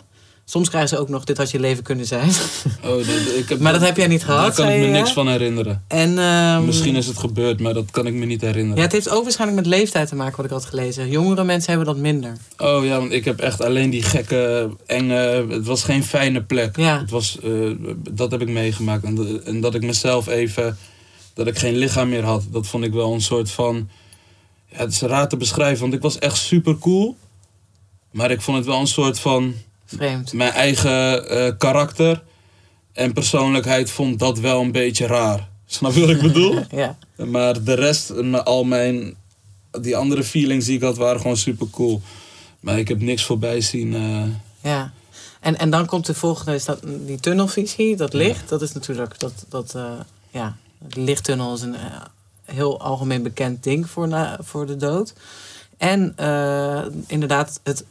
Soms 0.50 0.68
krijgen 0.68 0.88
ze 0.88 0.98
ook 0.98 1.08
nog, 1.08 1.24
dit 1.24 1.36
had 1.36 1.50
je 1.50 1.60
leven 1.60 1.82
kunnen 1.82 2.06
zijn. 2.06 2.30
Oh, 2.84 2.98
ik 3.38 3.48
heb, 3.48 3.58
maar 3.60 3.72
dat 3.72 3.80
heb 3.82 3.96
jij 3.96 4.06
niet 4.06 4.24
gehad, 4.24 4.56
Daar 4.56 4.66
kan 4.66 4.74
ik 4.74 4.80
me 4.80 4.86
niks 4.86 5.08
ja? 5.08 5.14
van 5.14 5.28
herinneren. 5.28 5.84
En, 5.88 6.18
ehm, 6.18 6.64
Misschien 6.64 6.96
is 6.96 7.06
het 7.06 7.18
gebeurd, 7.18 7.60
maar 7.60 7.74
dat 7.74 7.90
kan 7.90 8.06
ik 8.06 8.14
me 8.14 8.24
niet 8.24 8.40
herinneren. 8.40 8.76
Ja, 8.76 8.82
het 8.82 8.92
heeft 8.92 9.08
ook 9.08 9.22
waarschijnlijk 9.22 9.60
met 9.60 9.68
leeftijd 9.78 10.08
te 10.08 10.14
maken, 10.14 10.36
wat 10.36 10.44
ik 10.44 10.50
had 10.50 10.64
gelezen. 10.64 11.08
Jongere 11.10 11.44
mensen 11.44 11.68
hebben 11.72 11.94
dat 11.94 12.02
minder. 12.02 12.32
Oh 12.58 12.84
ja, 12.84 12.98
want 12.98 13.12
ik 13.12 13.24
heb 13.24 13.40
echt 13.40 13.60
alleen 13.62 13.90
die 13.90 14.02
gekke, 14.02 14.70
enge... 14.86 15.46
Het 15.48 15.66
was 15.66 15.82
geen 15.82 16.04
fijne 16.04 16.42
plek. 16.42 16.76
Ja. 16.76 16.98
Het 17.00 17.10
was, 17.10 17.38
eh, 17.40 17.70
dat 18.10 18.30
heb 18.30 18.40
ik 18.40 18.48
meegemaakt. 18.48 19.04
En, 19.04 19.14
dat- 19.14 19.42
en 19.42 19.60
dat 19.60 19.74
ik 19.74 19.82
mezelf 19.82 20.26
even... 20.26 20.78
Dat 21.34 21.46
ik 21.46 21.58
geen 21.58 21.76
lichaam 21.76 22.08
meer 22.08 22.24
had. 22.24 22.44
Dat 22.50 22.66
vond 22.66 22.84
ik 22.84 22.92
wel 22.92 23.12
een 23.12 23.20
soort 23.22 23.50
van... 23.50 23.88
Ja, 24.66 24.76
het 24.78 24.92
is 24.92 25.00
raar 25.00 25.28
te 25.28 25.36
beschrijven, 25.36 25.80
want 25.80 25.94
ik 25.94 26.02
was 26.02 26.18
echt 26.18 26.36
super 26.36 26.78
cool. 26.78 27.16
Maar 28.12 28.30
ik 28.30 28.40
vond 28.40 28.56
het 28.56 28.66
wel 28.66 28.80
een 28.80 28.86
soort 28.86 29.18
van... 29.20 29.54
Vreemd. 29.96 30.32
Mijn 30.32 30.52
eigen 30.52 31.28
eh, 31.28 31.52
karakter 31.58 32.22
en 32.92 33.12
persoonlijkheid 33.12 33.90
vond 33.90 34.18
dat 34.18 34.38
wel 34.38 34.60
een 34.60 34.72
beetje 34.72 35.06
raar. 35.06 35.48
Snap 35.66 35.92
je 35.92 36.00
wat 36.00 36.10
ik 36.10 36.20
bedoel? 36.20 36.58
Ja. 36.70 36.98
Maar 37.16 37.64
de 37.64 37.74
rest, 37.74 38.12
al 38.44 38.64
mijn, 38.64 39.14
die 39.80 39.96
andere 39.96 40.24
feelings 40.24 40.64
die 40.66 40.76
ik 40.76 40.82
had, 40.82 40.96
waren 40.96 41.20
gewoon 41.20 41.36
super 41.36 41.66
cool. 41.70 42.00
Maar 42.60 42.78
ik 42.78 42.88
heb 42.88 43.00
niks 43.00 43.24
voorbij 43.24 43.60
zien. 43.60 43.94
eh, 43.94 44.70
Ja. 44.70 44.92
En, 45.40 45.58
en 45.58 45.70
dan 45.70 45.86
komt 45.86 46.06
de 46.06 46.14
volgende, 46.14 46.54
is 46.54 46.64
dat, 46.64 46.80
die 47.06 47.20
tunnelvisie, 47.20 47.96
dat 47.96 48.12
licht. 48.12 48.48
Dat 48.48 48.62
is 48.62 48.72
natuurlijk, 48.72 49.18
dat, 49.20 49.32
dat, 49.48 49.74
eh, 49.74 49.90
ja, 50.30 50.56
de 50.78 51.00
lichttunnel 51.00 51.54
is 51.54 51.60
een 51.60 51.76
heel 52.44 52.80
algemeen 52.80 53.22
bekend 53.22 53.62
ding 53.62 53.90
voor, 53.90 54.08
na, 54.08 54.38
voor 54.42 54.66
de 54.66 54.76
dood. 54.76 55.12
En 55.76 56.14
inderdaad 57.06 57.60
het 57.62 57.84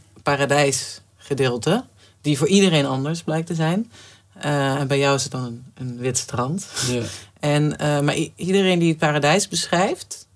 paradijsgedeelte, 1.27 1.83
die 2.21 2.37
voor 2.37 2.47
iedereen 2.47 2.85
anders 2.85 3.21
blijkt 3.23 3.47
te 3.47 3.55
zijn. 3.55 3.91
Eh, 4.39 4.75
en 4.75 4.87
bij 4.87 4.97
jou 4.99 5.15
is 5.15 5.23
het 5.23 5.31
dan 5.31 5.43
een, 5.43 5.63
een 5.75 5.97
wit 5.97 6.17
strand. 6.17 6.67
ja. 6.91 7.01
En, 7.39 7.77
eh, 7.77 7.99
maar 7.99 8.15
iedereen 8.35 8.79
die 8.79 8.89
het 8.89 8.97
paradijs 8.97 9.47
beschrijft, 9.47 10.27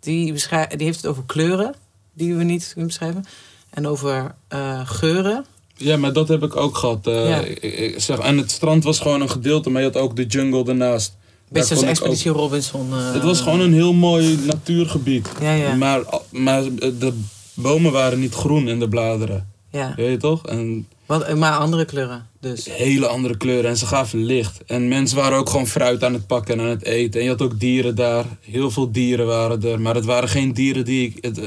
die, 0.00 0.32
die 0.32 0.86
heeft 0.86 0.96
het 0.96 1.06
over 1.06 1.22
kleuren, 1.26 1.74
die 2.12 2.34
we 2.34 2.44
niet 2.44 2.66
kunnen 2.68 2.86
beschrijven. 2.86 3.24
En 3.70 3.86
over 3.88 4.34
eh, 4.48 4.80
geuren. 4.84 5.44
ja, 5.76 5.96
maar 5.96 6.12
dat 6.12 6.28
heb 6.28 6.42
ik 6.42 6.56
ook 6.56 6.76
gehad. 6.76 7.06
eh, 7.06 7.28
Ja. 7.28 7.38
ik, 7.40 7.62
ik 7.62 8.00
zeg, 8.00 8.18
en 8.18 8.38
het 8.38 8.50
strand 8.50 8.84
was 8.84 8.98
gewoon 8.98 9.20
een 9.20 9.30
gedeelte, 9.30 9.70
maar 9.70 9.82
je 9.82 9.86
had 9.92 9.96
ook 10.02 10.16
de 10.16 10.26
jungle 10.26 10.64
ernaast. 10.64 11.16
Beetje 11.48 11.76
ook- 11.76 11.82
Expeditie 11.82 12.30
Robinson. 12.30 12.92
Het 12.92 13.22
was 13.22 13.40
gewoon 13.40 13.60
een 13.60 13.72
heel 13.72 13.92
mooi 13.92 14.36
natuurgebied. 14.46 15.28
Ja, 15.40 15.52
ja. 15.52 15.74
Maar, 15.74 16.00
maar 16.30 16.62
de 16.78 17.20
bomen 17.54 17.92
waren 17.92 18.20
niet 18.20 18.34
groen 18.34 18.68
in 18.68 18.78
de 18.78 18.88
bladeren. 18.88 19.51
Ja. 19.72 19.92
Weet 19.96 20.10
je 20.10 20.16
toch? 20.16 20.46
En 20.46 20.88
Wat, 21.06 21.34
maar 21.34 21.52
andere 21.58 21.84
kleuren 21.84 22.26
dus. 22.40 22.66
hele 22.70 23.06
andere 23.06 23.36
kleuren 23.36 23.70
en 23.70 23.76
ze 23.76 23.86
gaven 23.86 24.24
licht. 24.24 24.64
En 24.64 24.88
mensen 24.88 25.16
waren 25.16 25.38
ook 25.38 25.50
gewoon 25.50 25.66
fruit 25.66 26.04
aan 26.04 26.12
het 26.12 26.26
pakken 26.26 26.54
en 26.58 26.64
aan 26.64 26.70
het 26.70 26.82
eten. 26.84 27.18
En 27.20 27.24
je 27.26 27.30
had 27.32 27.42
ook 27.42 27.60
dieren 27.60 27.94
daar. 27.94 28.24
Heel 28.40 28.70
veel 28.70 28.90
dieren 28.92 29.26
waren 29.26 29.62
er. 29.62 29.80
Maar 29.80 29.94
het 29.94 30.04
waren 30.04 30.28
geen 30.28 30.52
dieren 30.52 30.84
die 30.84 31.06
ik... 31.08 31.24
Het, 31.24 31.38
eh, 31.38 31.46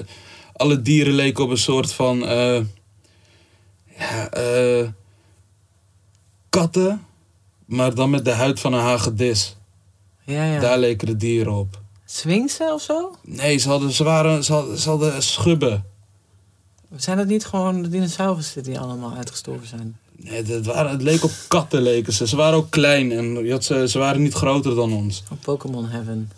alle 0.55 0.81
dieren 0.81 1.13
leken 1.13 1.43
op 1.43 1.49
een 1.49 1.57
soort 1.57 1.93
van... 1.93 2.25
eh, 2.27 2.61
ja, 3.97 4.29
eh, 4.29 4.87
katten. 6.49 7.05
Maar 7.65 7.93
dan 7.95 8.09
met 8.09 8.25
de 8.25 8.31
huid 8.31 8.59
van 8.59 8.73
een 8.73 8.81
hagedis. 8.83 9.55
Ja, 10.25 10.43
ja. 10.53 10.59
Daar 10.59 10.77
leken 10.79 11.07
de 11.07 11.15
dieren 11.15 11.53
op. 11.53 11.79
Swingsen 12.05 12.73
of 12.73 12.81
zo? 12.81 13.15
Nee, 13.23 13.57
ze 13.57 13.69
hadden, 13.69 13.91
ze 13.91 14.03
waren, 14.03 14.43
ze 14.43 14.53
hadden, 14.53 14.77
ze 14.77 14.89
hadden 14.89 15.23
schubben. 15.23 15.85
Zijn 16.97 17.17
dat 17.17 17.27
niet 17.27 17.45
gewoon 17.45 17.81
de 17.81 17.89
dinosaurussen 17.89 18.63
die 18.63 18.79
allemaal 18.79 19.13
uitgestorven 19.13 19.67
zijn? 19.67 19.97
Nee, 20.17 20.43
het, 20.43 20.65
waren, 20.65 20.91
het 20.91 21.01
leek 21.01 21.23
op 21.23 21.31
katten 21.47 21.81
leken 21.81 22.13
ze. 22.13 22.27
Ze 22.27 22.35
waren 22.35 22.57
ook 22.57 22.69
klein 22.69 23.11
en 23.11 23.45
je 23.45 23.51
had 23.51 23.63
ze, 23.63 23.89
ze 23.89 23.97
waren 23.99 24.21
niet 24.21 24.33
groter 24.33 24.75
dan 24.75 24.93
ons. 24.93 25.23
Op 25.31 25.37
Pokémon 25.41 25.87
Heaven. 25.89 26.31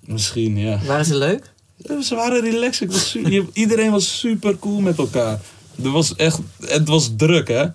Misschien, 0.00 0.56
ja. 0.56 0.80
Waren 0.86 1.04
ze 1.04 1.14
leuk? 1.16 1.52
Ja, 1.76 2.02
Ze 2.02 2.14
waren 2.14 2.40
relaxed. 2.40 2.80
Ik 2.80 2.90
was 2.90 3.16
iedereen 3.52 3.90
was 3.90 4.18
super 4.18 4.58
cool 4.58 4.80
met 4.80 4.98
elkaar. 4.98 5.40
Er 5.82 5.90
was 5.90 6.16
echt, 6.16 6.38
het 6.60 6.88
was 6.88 7.10
druk, 7.16 7.48
hè. 7.48 7.66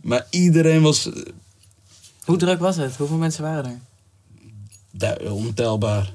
Maar 0.00 0.26
iedereen 0.30 0.82
was 0.82 1.12
eh, 1.12 1.22
Hoe 2.24 2.36
druk 2.36 2.58
was 2.60 2.76
het? 2.76 2.96
Hoeveel 2.96 3.16
mensen 3.16 3.42
waren 3.42 3.80
er? 4.98 5.32
ontelbaar. 5.32 6.12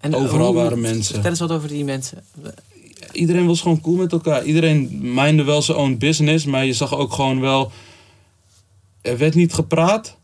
En 0.00 0.14
Overal 0.14 0.46
hoe- 0.46 0.54
waren 0.54 0.80
mensen. 0.80 1.12
Vertel 1.14 1.30
eens 1.30 1.40
wat 1.40 1.50
over 1.50 1.68
die 1.68 1.84
mensen. 1.84 2.24
Iedereen 3.12 3.46
was 3.46 3.60
gewoon 3.60 3.80
cool 3.80 3.96
met 3.96 4.12
elkaar. 4.12 4.44
Iedereen 4.44 4.98
mindde 5.14 5.44
wel 5.44 5.62
zijn 5.62 5.78
own 5.78 5.96
business. 5.98 6.44
Maar 6.44 6.64
je 6.64 6.72
zag 6.72 6.94
ook 6.96 7.12
gewoon 7.12 7.40
wel... 7.40 7.72
Er 9.00 9.18
werd 9.18 9.34
niet 9.34 9.52
gepraat. 9.52 10.16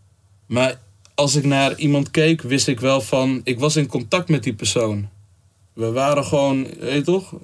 Maar 0.46 0.80
als 1.14 1.34
ik 1.34 1.44
naar 1.44 1.78
iemand 1.78 2.10
keek, 2.10 2.42
wist 2.42 2.68
ik 2.68 2.80
wel 2.80 3.00
van... 3.00 3.40
Ik 3.44 3.58
was 3.58 3.76
in 3.76 3.86
contact 3.86 4.28
met 4.28 4.42
die 4.42 4.54
persoon. 4.54 5.08
We 5.72 5.90
waren 5.92 6.24
gewoon, 6.24 6.66
weet 6.80 6.94
je 6.94 7.02
toch? 7.02 7.34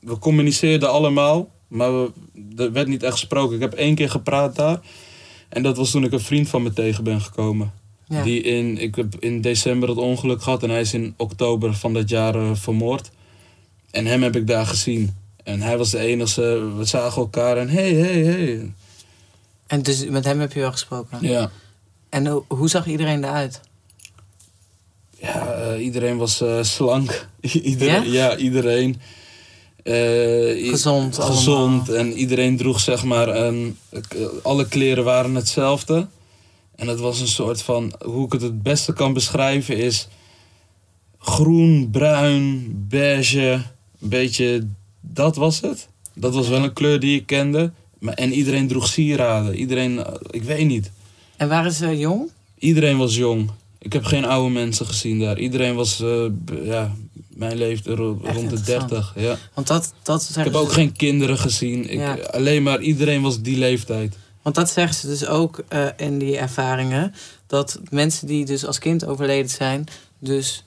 We 0.00 0.18
communiceerden 0.18 0.90
allemaal. 0.90 1.50
Maar 1.68 1.92
we, 1.92 2.10
er 2.56 2.72
werd 2.72 2.88
niet 2.88 3.02
echt 3.02 3.12
gesproken. 3.12 3.54
Ik 3.54 3.60
heb 3.60 3.74
één 3.74 3.94
keer 3.94 4.10
gepraat 4.10 4.56
daar. 4.56 4.80
En 5.48 5.62
dat 5.62 5.76
was 5.76 5.90
toen 5.90 6.04
ik 6.04 6.12
een 6.12 6.20
vriend 6.20 6.48
van 6.48 6.62
me 6.62 6.72
tegen 6.72 7.04
ben 7.04 7.20
gekomen. 7.20 7.72
Ja. 8.08 8.22
Die 8.22 8.42
in, 8.42 8.78
ik 8.78 8.94
heb 8.94 9.14
in 9.18 9.40
december 9.40 9.88
het 9.88 9.98
ongeluk 9.98 10.42
gehad 10.42 10.62
en 10.62 10.70
hij 10.70 10.80
is 10.80 10.94
in 10.94 11.14
oktober 11.16 11.74
van 11.74 11.92
dat 11.92 12.08
jaar 12.08 12.34
eh, 12.34 12.50
vermoord. 12.54 13.10
En 13.90 14.06
hem 14.06 14.22
heb 14.22 14.36
ik 14.36 14.46
daar 14.46 14.66
gezien. 14.66 15.16
En 15.44 15.60
hij 15.60 15.78
was 15.78 15.90
de 15.90 15.98
enige, 15.98 16.72
we 16.76 16.84
zagen 16.84 17.20
elkaar 17.22 17.56
en 17.56 17.68
hey, 17.68 17.92
hey, 17.94 18.22
hey. 18.22 18.72
En 19.66 19.82
dus 19.82 20.04
met 20.06 20.24
hem 20.24 20.40
heb 20.40 20.52
je 20.52 20.60
wel 20.60 20.72
gesproken. 20.72 21.18
Ja, 21.20 21.50
En 22.08 22.26
hoe, 22.26 22.42
hoe 22.48 22.68
zag 22.68 22.86
iedereen 22.86 23.24
eruit? 23.24 23.60
ja 25.20 25.52
eh, 25.52 25.84
iedereen 25.84 26.16
was 26.16 26.40
eh, 26.40 26.62
slank. 26.62 27.28
iedereen, 27.40 28.10
Ja? 28.10 28.30
ja? 28.30 28.36
iedereen. 28.36 29.00
I- 29.86 30.68
Gezond 30.70 31.18
Gezond. 31.18 31.88
allemaal. 31.88 31.94
En 32.06 32.12
iedereen 32.12 32.56
droeg 32.56 32.80
zeg 32.80 33.04
maar, 33.04 33.28
een, 33.28 33.78
alle 34.42 34.68
kleren 34.68 35.04
waren 35.04 35.34
hetzelfde. 35.34 36.06
En 36.76 36.86
het 36.86 36.98
was 37.00 37.20
een 37.20 37.28
soort 37.28 37.62
van, 37.62 37.92
hoe 38.04 38.26
ik 38.26 38.32
het 38.32 38.42
het 38.42 38.62
beste 38.62 38.92
kan 38.92 39.12
beschrijven 39.12 39.76
is... 39.76 40.08
Groen, 41.18 41.88
bruin, 41.90 42.66
beige, 42.88 43.62
een 44.00 44.08
beetje, 44.08 44.66
dat 45.00 45.36
was 45.36 45.60
het. 45.60 45.88
Dat 46.14 46.34
was 46.34 46.48
wel 46.48 46.62
een 46.64 46.72
kleur 46.72 47.00
die 47.00 47.16
ik 47.18 47.26
kende. 47.26 47.70
Maar, 47.98 48.14
en 48.14 48.32
iedereen 48.32 48.68
droeg 48.68 48.88
sieraden. 48.88 49.54
Iedereen, 49.56 50.04
eh, 50.04 50.12
ik 50.30 50.42
weet 50.42 50.66
niet. 50.66 50.90
En 51.36 51.48
waren 51.48 51.72
ze 51.72 51.98
jong? 51.98 52.30
Iedereen 52.58 52.96
was 52.96 53.16
jong. 53.16 53.50
Ik 53.78 53.92
heb 53.92 54.04
geen 54.04 54.24
oude 54.24 54.52
mensen 54.52 54.86
gezien 54.86 55.18
daar. 55.20 55.38
Iedereen 55.38 55.74
was, 55.74 56.00
eh, 56.00 56.24
ja, 56.64 56.94
mijn 57.28 57.56
leeftijd 57.56 57.96
ro- 57.98 58.20
Echt 58.24 58.34
rond 58.36 58.50
de 58.50 58.56
interessant. 58.56 58.88
30. 58.88 59.12
Ja. 59.16 59.36
Want 59.54 59.66
dat, 59.66 59.92
dat 60.02 60.26
Ik 60.30 60.34
heb 60.44 60.52
ze- 60.52 60.58
ook 60.58 60.72
geen 60.72 60.92
kinderen 60.92 61.38
gezien. 61.38 61.90
Ik, 61.90 61.98
Ja. 61.98 62.14
Alleen 62.14 62.62
maar 62.62 62.80
iedereen 62.80 63.22
was 63.22 63.40
die 63.40 63.56
leeftijd. 63.58 64.16
Want 64.42 64.54
dat 64.54 64.70
zeggen 64.70 64.94
ze 64.94 65.06
dus 65.06 65.26
ook 65.26 65.62
eh, 65.68 65.86
in 65.96 66.18
die 66.18 66.36
ervaringen. 66.38 67.14
Dat 67.46 67.80
mensen 67.90 68.26
die 68.26 68.44
dus 68.44 68.66
als 68.66 68.78
kind 68.78 69.06
overleden 69.06 69.50
zijn, 69.50 69.84
dus 70.18 70.64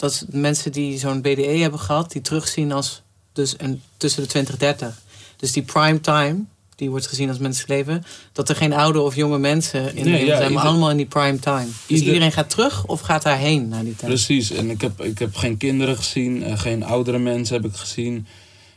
dat 0.00 0.24
mensen 0.30 0.72
die 0.72 0.98
zo'n 0.98 1.20
BDE 1.20 1.42
hebben 1.60 1.80
gehad, 1.80 2.12
die 2.12 2.22
terugzien 2.22 2.72
als 2.72 3.02
dus 3.32 3.54
een, 3.58 3.82
tussen 3.96 4.22
de 4.22 4.28
20 4.28 4.52
en 4.54 4.58
30. 4.60 5.00
Dus 5.36 5.52
die 5.52 5.62
prime 5.62 6.00
time, 6.00 6.38
die 6.76 6.90
wordt 6.90 7.06
gezien 7.06 7.28
als 7.28 7.38
menselijk 7.38 7.68
leven, 7.70 8.04
dat 8.32 8.48
er 8.48 8.56
geen 8.56 8.72
oude 8.72 9.00
of 9.00 9.14
jonge 9.14 9.38
mensen 9.38 9.96
in 9.96 10.04
de 10.04 10.10
Nee, 10.10 10.20
ja, 10.24 10.26
zijn, 10.26 10.38
maar 10.40 10.50
ieder- 10.50 10.66
allemaal 10.66 10.90
in 10.90 10.96
die 10.96 11.06
prime 11.06 11.38
time. 11.38 11.64
Dus 11.66 11.74
Ieder- 11.86 12.06
iedereen 12.06 12.32
gaat 12.32 12.50
terug 12.50 12.86
of 12.86 13.00
gaat 13.00 13.22
daarheen 13.22 13.68
naar 13.68 13.84
die 13.84 13.96
tijd? 13.96 14.10
Precies. 14.12 14.50
En 14.50 14.70
ik 14.70 14.80
heb, 14.80 15.00
ik 15.02 15.18
heb 15.18 15.36
geen 15.36 15.56
kinderen 15.56 15.96
gezien. 15.96 16.42
eh, 16.42 16.58
geen 16.58 16.82
oudere 16.84 17.18
mensen 17.18 17.62
heb 17.62 17.70
ik 17.70 17.76
gezien. 17.76 18.26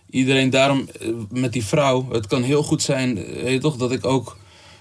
Iedereen 0.10 0.50
daarom, 0.50 0.90
eh, 1.02 1.08
met 1.30 1.54
die 1.54 1.66
vrouw, 1.66 2.08
het 2.12 2.28
kan 2.28 2.42
heel 2.44 2.64
goed 2.64 2.82
zijn, 2.82 3.18
eh, 3.18 3.44
weet 3.44 3.52
je 3.54 3.60
toch, 3.60 3.76
dat 3.78 3.92
ik 3.92 4.06
ook... 4.06 4.38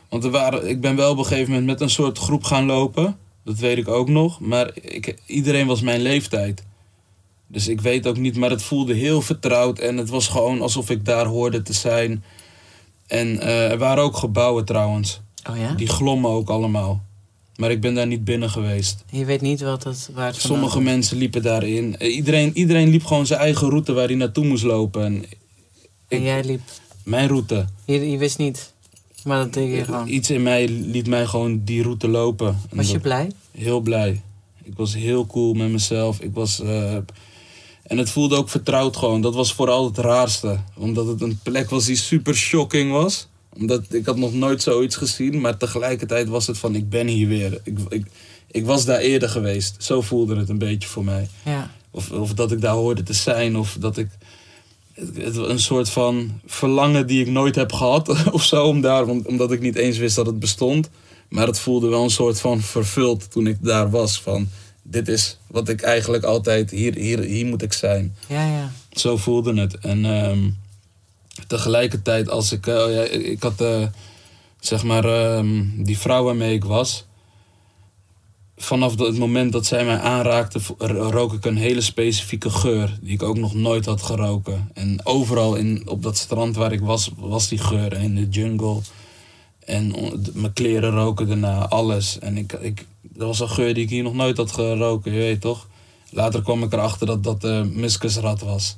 Want 0.09 0.25
er 0.25 0.31
waren, 0.31 0.69
ik 0.69 0.81
ben 0.81 0.97
wel 0.97 1.11
op 1.11 1.19
een 1.19 1.25
gegeven 1.25 1.49
moment 1.51 1.67
met 1.67 1.81
een 1.81 1.91
soort 1.91 2.19
groep 2.19 2.45
gaan 2.45 2.67
lopen. 2.67 3.17
Dat 3.45 3.59
weet 3.59 3.77
ik 3.77 3.89
ook 3.89 4.09
nog. 4.09 4.41
Maar 4.41 4.71
ik, 4.75 5.19
iedereen 5.27 5.67
was 5.67 5.81
mijn 5.81 6.01
leeftijd. 6.01 6.63
Dus 7.47 7.69
ik 7.69 7.81
weet 7.81 8.07
ook 8.07 8.17
niet, 8.17 8.37
maar 8.37 8.51
het 8.51 8.63
voelde 8.63 8.95
heel 8.95 9.23
vertrouwd. 9.23 9.79
En 9.79 9.97
het 9.97 10.09
was 10.09 10.29
gewoon 10.29 10.61
alsof 10.61 10.91
ik 10.91 11.05
daar 11.05 11.27
hoorde 11.27 11.63
te 11.63 11.73
zijn. 11.73 12.25
En 13.07 13.41
eh, 13.41 13.71
er 13.71 13.79
waren 13.79 14.03
ook 14.05 14.17
gebouwen 14.17 14.65
trouwens. 14.65 15.21
Oh 15.51 15.57
ja? 15.57 15.73
Die 15.75 15.89
glommen 15.89 16.31
ook 16.31 16.51
allemaal. 16.51 17.03
Maar 17.57 17.71
ik 17.71 17.81
ben 17.81 17.95
daar 17.95 18.07
niet 18.07 18.25
binnen 18.25 18.51
geweest. 18.51 19.05
Je 19.11 19.25
weet 19.25 19.41
niet 19.41 19.61
wat 19.61 19.85
het, 19.85 20.11
waar 20.15 20.35
Sommige 20.35 20.81
mensen 20.81 21.17
liepen 21.17 21.43
daarin. 21.43 21.99
Eh, 21.99 22.15
Iedereen, 22.15 22.57
iedereen 22.57 22.89
liep 22.89 23.05
gewoon 23.05 23.27
zijn 23.27 23.41
eigen 23.41 23.69
route 23.69 23.93
waar 23.93 24.07
hij 24.07 24.15
naartoe 24.15 24.45
moest 24.45 24.65
lopen. 24.65 25.25
En 26.09 26.23
jij 26.23 26.45
liep. 26.45 26.61
mijn 27.05 27.29
route. 27.29 27.65
Je, 27.85 28.11
je 28.11 28.19
wist 28.19 28.39
niet. 28.39 28.73
Maar 29.25 29.39
dat 29.39 29.53
deed 29.53 29.77
je 29.77 29.85
gewoon. 29.85 30.09
Iets 30.09 30.31
in 30.31 30.43
mij 30.43 30.69
liet 30.69 31.07
mij 31.07 31.27
gewoon 31.27 31.65
die 31.65 31.83
route 31.83 32.09
lopen. 32.09 32.59
En 32.71 32.77
Was 32.77 32.91
je 32.91 33.01
blij? 33.01 33.31
Heel 33.51 33.81
blij. 33.81 34.21
Ik 34.63 34.73
was 34.77 34.95
heel 34.95 35.27
cool 35.27 35.55
met 35.55 35.71
mezelf. 35.71 36.21
Ik 36.21 36.35
was, 36.35 36.61
eh, 36.61 36.95
en 37.83 37.99
het 37.99 38.11
voelde 38.11 38.37
ook 38.37 38.49
vertrouwd 38.49 38.97
gewoon. 38.97 39.21
Dat 39.21 39.35
was 39.35 39.55
vooral 39.55 39.85
het 39.85 39.99
raarste. 39.99 40.59
Omdat 40.77 41.07
het 41.07 41.21
een 41.21 41.39
plek 41.43 41.71
was 41.71 41.85
die 41.85 41.97
super 41.97 42.35
shocking 42.35 42.91
was. 42.91 43.29
Omdat 43.57 43.83
ik 43.89 44.07
had 44.07 44.17
nog 44.17 44.35
nooit 44.35 44.63
zoiets 44.63 44.97
gezien, 44.97 45.41
maar 45.41 45.57
tegelijkertijd 45.57 46.29
was 46.29 46.47
het 46.47 46.59
van 46.59 46.75
ik 46.75 46.89
ben 46.89 47.07
hier 47.07 47.29
weer. 47.29 47.61
Ik, 47.65 47.79
ik, 47.89 48.07
ik 48.51 48.65
was 48.67 48.85
daar 48.85 48.99
eerder 48.99 49.29
geweest. 49.29 49.75
Zo 49.79 50.01
voelde 50.01 50.37
het 50.37 50.49
een 50.49 50.59
beetje 50.59 50.89
voor 50.89 51.05
mij. 51.05 51.29
Ja. 51.45 51.71
Of, 51.91 52.11
of 52.11 52.35
dat 52.35 52.53
ik 52.53 52.61
daar 52.61 52.75
hoorde 52.75 53.03
te 53.03 53.13
zijn, 53.13 53.57
of 53.57 53.77
dat 53.81 53.97
ik 53.97 54.09
een 55.35 55.59
soort 55.61 55.89
van 55.89 56.41
verlangen 56.47 57.07
die 57.07 57.21
ik 57.21 57.29
nooit 57.31 57.55
heb 57.55 57.73
gehad 57.73 58.09
of 58.33 58.43
zo, 58.45 58.65
om 58.67 58.81
daar, 58.81 59.07
om- 59.07 59.23
omdat 59.27 59.53
ik 59.53 59.61
niet 59.61 59.77
eens 59.77 59.99
wist 59.99 60.17
dat 60.17 60.27
het 60.27 60.39
bestond. 60.39 60.91
Maar 61.29 61.47
het 61.47 61.59
voelde 61.59 61.89
wel 61.89 62.03
een 62.03 62.11
soort 62.11 62.41
van 62.41 62.61
vervuld 62.61 63.31
toen 63.31 63.47
ik 63.47 63.57
daar 63.61 63.91
was. 63.91 64.21
Van 64.21 64.49
dit 64.83 65.09
is 65.09 65.39
wat 65.47 65.69
ik 65.69 65.81
eigenlijk 65.83 66.25
altijd, 66.25 66.71
hier, 66.71 66.95
hier, 66.95 67.19
hier 67.19 67.47
moet 67.47 67.63
ik 67.63 67.73
zijn. 67.73 68.17
Ja, 68.29 68.47
ja. 68.47 68.73
Zo 68.91 69.17
voelde 69.17 69.61
het. 69.61 69.79
En 69.79 70.05
ehm, 70.05 70.51
tegelijkertijd, 71.47 72.29
als 72.29 72.53
ik, 72.53 72.67
eh, 72.67 72.75
ja, 72.95 73.03
ik 73.03 73.43
had 73.43 73.61
eh, 73.61 73.87
zeg 74.61 74.83
maar 74.83 75.05
ehm, 75.05 75.63
die 75.77 75.99
vrouw 75.99 76.25
waarmee 76.25 76.55
ik 76.55 76.65
was. 76.65 77.05
Vanaf 78.63 78.99
het 78.99 79.19
moment 79.19 79.53
dat 79.53 79.67
zij 79.67 79.85
mij 79.85 79.99
aanraakte, 79.99 80.61
rook 80.89 81.33
ik 81.33 81.45
een 81.45 81.57
hele 81.57 81.81
specifieke 81.81 82.51
geur. 82.51 82.99
Die 83.01 83.13
ik 83.13 83.23
ook 83.23 83.39
nog 83.39 83.55
nooit 83.55 83.87
had 83.87 84.03
geroken. 84.03 84.71
En 84.75 85.07
overal 85.07 85.55
in, 85.55 85.83
op 85.89 86.03
dat 86.03 86.17
strand 86.17 86.57
waar 86.57 86.73
ik 86.73 86.81
was, 86.81 87.11
was 87.17 87.49
die 87.49 87.59
geur. 87.59 87.93
In 87.93 88.15
de 88.15 88.29
jungle. 88.29 88.81
En 89.65 89.95
mijn 90.33 90.53
kleren 90.53 90.91
roken 90.91 91.29
daarna, 91.29 91.69
alles. 91.69 92.19
En 92.19 92.37
ik, 92.37 92.53
ik, 92.53 92.87
dat 93.01 93.27
was 93.27 93.41
een 93.41 93.49
geur 93.49 93.75
die 93.75 93.83
ik 93.83 93.91
hier 93.91 94.03
nog 94.03 94.15
nooit 94.15 94.37
had 94.37 94.53
geroken, 94.53 95.13
je 95.13 95.19
weet 95.19 95.41
toch? 95.41 95.69
Later 96.11 96.43
kwam 96.43 96.63
ik 96.63 96.73
erachter 96.73 97.07
dat 97.07 97.25
dat 97.25 97.41
de 97.41 97.71
muskusrat 97.75 98.41
was. 98.41 98.77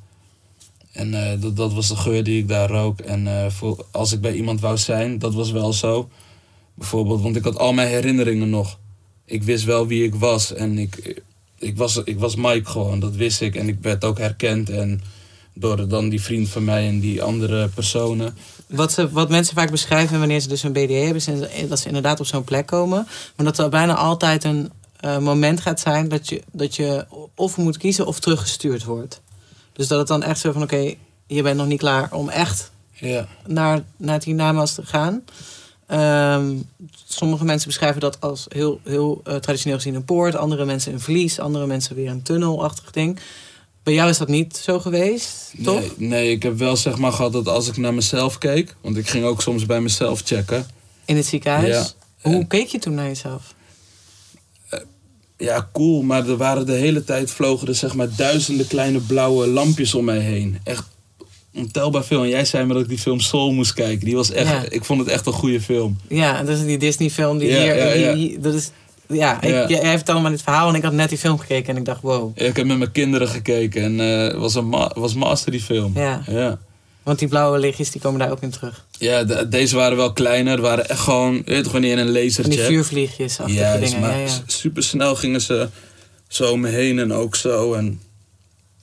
En 0.92 1.14
eh, 1.14 1.40
dat, 1.40 1.56
dat 1.56 1.72
was 1.72 1.88
de 1.88 1.96
geur 1.96 2.24
die 2.24 2.38
ik 2.38 2.48
daar 2.48 2.70
rook. 2.70 3.00
En 3.00 3.26
eh, 3.26 3.50
voor, 3.50 3.86
als 3.90 4.12
ik 4.12 4.20
bij 4.20 4.34
iemand 4.34 4.60
wou 4.60 4.78
zijn, 4.78 5.18
dat 5.18 5.34
was 5.34 5.50
wel 5.50 5.72
zo. 5.72 6.08
Bijvoorbeeld, 6.74 7.22
want 7.22 7.36
ik 7.36 7.44
had 7.44 7.58
al 7.58 7.72
mijn 7.72 7.88
herinneringen 7.88 8.50
nog. 8.50 8.78
Ik 9.24 9.42
wist 9.42 9.64
wel 9.64 9.86
wie 9.86 10.04
ik 10.04 10.14
was. 10.14 10.52
En 10.54 10.78
ik, 10.78 11.22
ik, 11.58 11.76
was, 11.76 11.96
ik 12.04 12.18
was 12.18 12.34
Mike 12.34 12.70
gewoon, 12.70 13.00
dat 13.00 13.14
wist 13.14 13.40
ik. 13.40 13.54
En 13.54 13.68
ik 13.68 13.78
werd 13.80 14.04
ook 14.04 14.18
herkend. 14.18 14.70
En 14.70 15.02
door 15.54 15.88
dan 15.88 16.08
die 16.08 16.20
vriend 16.22 16.48
van 16.48 16.64
mij 16.64 16.88
en 16.88 17.00
die 17.00 17.22
andere 17.22 17.68
personen. 17.68 18.36
Wat, 18.66 18.92
ze, 18.92 19.10
wat 19.10 19.28
mensen 19.28 19.54
vaak 19.54 19.70
beschrijven 19.70 20.18
wanneer 20.18 20.40
ze 20.40 20.48
dus 20.48 20.62
een 20.62 20.72
BDE 20.72 20.92
hebben, 20.92 21.16
is 21.16 21.68
dat 21.68 21.78
ze 21.78 21.86
inderdaad 21.86 22.20
op 22.20 22.26
zo'n 22.26 22.44
plek 22.44 22.66
komen. 22.66 23.06
Maar 23.36 23.46
dat 23.46 23.58
er 23.58 23.68
bijna 23.68 23.94
altijd 23.94 24.44
een 24.44 24.70
eh, 25.00 25.18
moment 25.18 25.60
gaat 25.60 25.80
zijn 25.80 26.08
dat 26.08 26.28
je, 26.28 26.42
dat 26.52 26.76
je 26.76 27.06
of 27.34 27.56
moet 27.56 27.76
kiezen 27.76 28.06
of 28.06 28.20
teruggestuurd 28.20 28.84
wordt. 28.84 29.20
Dus 29.72 29.88
dat 29.88 29.98
het 29.98 30.08
dan 30.08 30.22
echt 30.22 30.38
zo 30.38 30.52
van: 30.52 30.62
oké, 30.62 30.94
je 31.26 31.42
bent 31.42 31.56
nog 31.56 31.66
niet 31.66 31.78
klaar 31.78 32.12
om 32.12 32.28
echt 32.28 32.70
Ja, 32.92 33.28
naar, 33.46 33.82
naar 33.96 34.14
het 34.14 34.24
hiernamaals 34.24 34.74
te 34.74 34.86
gaan. 34.86 35.24
Ehm, 35.86 36.56
sommige 37.06 37.44
mensen 37.44 37.68
beschrijven 37.68 38.00
dat 38.00 38.20
als 38.20 38.46
heel, 38.48 38.80
heel 38.84 39.20
eh, 39.24 39.36
traditioneel 39.36 39.76
gezien 39.76 39.94
een 39.94 40.04
poort. 40.04 40.36
Andere 40.36 40.64
mensen 40.64 40.92
een 40.92 41.00
vlies. 41.00 41.38
Andere 41.40 41.66
mensen 41.66 41.96
weer 41.96 42.10
een 42.10 42.22
tunnelachtig 42.22 42.90
ding. 42.90 43.18
Bij 43.82 43.94
jou 43.94 44.08
is 44.10 44.18
dat 44.18 44.28
niet 44.28 44.56
zo 44.56 44.80
geweest, 44.80 45.52
toch? 45.62 45.80
Nee, 45.80 46.08
nee, 46.08 46.30
ik 46.30 46.42
heb 46.42 46.58
wel 46.58 46.76
zeg 46.76 46.98
maar 46.98 47.12
gehad 47.12 47.32
dat 47.32 47.48
als 47.48 47.68
ik 47.68 47.76
naar 47.76 47.94
mezelf 47.94 48.38
keek. 48.38 48.76
Want 48.80 48.96
ik 48.96 49.08
ging 49.08 49.24
ook 49.24 49.42
soms 49.42 49.66
bij 49.66 49.80
mezelf 49.80 50.20
checken. 50.24 50.66
In 51.04 51.16
het 51.16 51.26
ziekenhuis. 51.26 51.66
Ja. 51.68 51.86
Hoe 52.20 52.34
En- 52.34 52.46
keek 52.46 52.66
je 52.66 52.78
toen 52.78 52.94
naar 52.94 53.06
jezelf? 53.06 53.54
Ja, 55.36 55.68
cool, 55.72 56.02
maar 56.02 56.28
er 56.28 56.36
waren 56.36 56.66
de 56.66 56.72
hele 56.72 57.04
tijd 57.04 57.30
vlogen 57.30 57.68
er 57.68 57.74
zeg 57.74 57.94
maar 57.94 58.08
duizenden 58.16 58.66
kleine 58.66 58.98
blauwe 59.00 59.46
lampjes 59.46 59.94
om 59.94 60.04
mij 60.04 60.18
heen. 60.18 60.58
Echt 60.64 60.84
ontelbaar 61.54 62.04
veel. 62.04 62.22
En 62.22 62.28
jij 62.28 62.44
zei 62.44 62.64
me 62.66 62.72
dat 62.72 62.82
ik 62.82 62.88
die 62.88 62.98
film 62.98 63.20
Soul 63.20 63.52
moest 63.52 63.72
kijken. 63.74 64.04
Die 64.04 64.14
was 64.16 64.30
echt, 64.32 64.48
Ja. 64.50 64.64
ik 64.68 64.84
vond 64.84 65.00
het 65.00 65.08
echt 65.08 65.26
een 65.26 65.32
goede 65.32 65.60
film. 65.60 65.96
Ja, 66.08 66.42
dat 66.42 66.56
is 66.58 66.64
die 66.64 66.78
Disney-film 66.78 67.38
die 67.38 67.48
Ja, 67.48 67.60
hier. 67.62 67.76
ja, 67.76 67.92
ja. 67.92 68.12
die- 68.14 68.28
die- 68.28 68.38
dat 68.40 68.54
is, 68.54 68.70
ja, 69.08 69.42
ik, 69.42 69.68
jij 69.68 69.96
vertelde 69.96 70.20
me 70.20 70.30
dit 70.30 70.42
verhaal 70.42 70.68
en 70.68 70.74
ik 70.74 70.82
had 70.82 70.92
net 70.92 71.08
die 71.08 71.18
film 71.18 71.38
gekeken 71.38 71.68
en 71.74 71.76
ik 71.76 71.84
dacht, 71.84 72.00
wow. 72.02 72.30
Ik 72.38 72.56
heb 72.56 72.66
met 72.66 72.78
mijn 72.78 72.92
kinderen 72.92 73.28
gekeken 73.28 73.82
en 73.82 74.00
eh, 74.00 74.22
het 74.26 74.36
was, 74.36 74.54
een 74.54 74.68
ma 74.68 74.90
was 74.94 75.14
master 75.14 75.50
die 75.52 75.60
film. 75.62 75.92
Ja. 75.94 76.22
ja. 76.26 76.58
Want 77.02 77.18
die 77.18 77.28
blauwe 77.28 77.58
lichtjes 77.58 77.90
die 77.90 78.00
komen 78.00 78.18
daar 78.20 78.30
ook 78.30 78.40
in 78.42 78.50
terug. 78.50 78.84
Ja, 78.98 79.24
de- 79.24 79.48
deze 79.48 79.76
waren 79.76 79.96
wel 79.96 80.12
kleiner. 80.12 80.60
waren 80.60 80.88
echt 80.88 81.00
gewoon, 81.00 81.34
je 81.34 81.42
weet 81.44 81.70
je 81.70 81.78
in 81.78 81.98
een 81.98 82.04
Van 82.04 82.12
lasertje 82.22 82.50
die 82.50 82.60
vuurvliegjes 82.60 83.38
Ja, 83.46 83.76
dingen. 83.76 84.00
maar 84.00 84.10
Ja, 84.18 84.24
ja. 84.24 84.28
super 84.46 84.82
snel 84.82 85.14
gingen 85.14 85.40
ze 85.40 85.68
zo 86.28 86.52
om 86.52 86.60
me 86.60 86.68
heen 86.68 86.98
en 86.98 87.12
ook 87.12 87.36
zo. 87.36 87.72
En, 87.74 88.00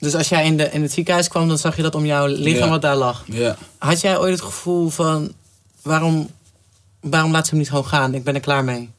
Dus 0.02 0.14
als 0.14 0.28
jij 0.28 0.44
in, 0.44 0.56
de, 0.56 0.70
in 0.70 0.82
het 0.82 0.92
ziekenhuis 0.92 1.28
kwam, 1.28 1.48
dan 1.48 1.58
zag 1.58 1.76
je 1.76 1.82
dat 1.82 1.94
om 1.94 2.04
jouw 2.06 2.26
lichaam 2.26 2.64
Ja. 2.64 2.68
wat 2.68 2.82
daar 2.82 2.96
lag. 2.96 3.24
ja. 3.26 3.56
Had 3.78 4.00
jij 4.00 4.18
ooit 4.18 4.32
het 4.32 4.42
gevoel 4.42 4.88
van, 4.88 5.32
waarom, 5.82 6.30
waarom 7.00 7.30
laat 7.32 7.44
ze 7.44 7.50
hem 7.50 7.58
niet 7.58 7.68
gewoon 7.68 7.86
gaan? 7.86 8.14
Ik 8.14 8.24
ben 8.24 8.34
er 8.34 8.40
klaar 8.40 8.64
mee. 8.64 8.90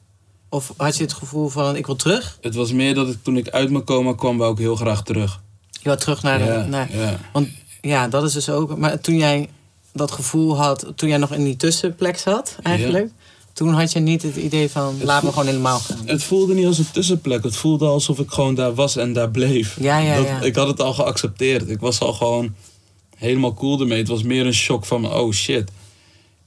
Of 0.50 0.74
had 0.78 0.98
je 0.98 1.04
het 1.04 1.14
gevoel 1.14 1.50
van, 1.50 1.76
ik 1.76 1.86
wil 1.86 1.96
terug? 1.96 2.38
Het 2.42 2.56
was 2.56 2.72
meer 2.72 2.96
dat 2.96 3.08
ik 3.08 3.18
toen 3.24 3.38
ik 3.38 3.50
uit 3.50 3.70
mijn 3.70 3.84
coma 3.84 4.14
kwam, 4.14 4.38
wou 4.38 4.52
ik 4.52 4.58
heel 4.58 4.76
graag 4.76 5.04
terug. 5.04 5.40
Je 5.72 5.80
wil 5.90 5.98
terug 5.98 6.24
naar 6.24 6.38
de... 6.38 6.44
ja, 6.46 6.66
naar, 6.66 6.96
ja. 6.98 7.20
Want 7.34 7.48
ja, 7.82 8.08
dat 8.08 8.24
is 8.24 8.34
dus 8.34 8.50
ook... 8.50 8.78
Maar 8.78 9.00
toen 9.00 9.18
jij 9.18 9.50
dat 9.94 10.12
gevoel 10.12 10.58
had, 10.58 10.86
toen 10.96 11.10
jij 11.10 11.18
nog 11.18 11.32
in 11.34 11.44
die 11.44 11.56
tussenplek 11.58 12.18
zat 12.18 12.56
eigenlijk... 12.64 13.12
Toen 13.54 13.74
had 13.74 13.92
je 13.92 14.00
niet 14.00 14.22
het 14.22 14.36
idee 14.36 14.70
van, 14.70 14.96
laat 15.02 15.16
me 15.16 15.22
voel- 15.22 15.32
gewoon 15.32 15.46
helemaal 15.48 15.80
gaan. 15.80 15.98
Het 16.06 16.24
voelde 16.24 16.54
niet 16.54 16.66
als 16.66 16.78
een 16.78 16.92
tussenplek. 16.92 17.44
Het 17.44 17.56
voelde 17.56 17.86
alsof 17.86 18.20
ik 18.20 18.32
gewoon 18.32 18.56
daar 18.56 18.74
was 18.74 18.96
en 18.96 19.14
daar 19.14 19.30
bleef. 19.32 19.78
Ja, 19.80 19.98
ja, 19.98 20.16
Dat- 20.16 20.26
ja. 20.28 20.42
Ik 20.42 20.56
had 20.56 20.68
het 20.68 20.82
al 20.82 20.94
geaccepteerd. 20.94 21.70
Ik 21.70 21.80
was 21.80 22.00
al 22.00 22.14
gewoon 22.14 22.56
helemaal 23.16 23.54
cool 23.54 23.80
ermee. 23.80 23.98
Het 23.98 24.08
was 24.08 24.24
meer 24.24 24.46
een 24.46 24.54
shock 24.54 24.86
van, 24.86 25.14
oh 25.14 25.32
shit. 25.32 25.70
Ik 25.70 25.70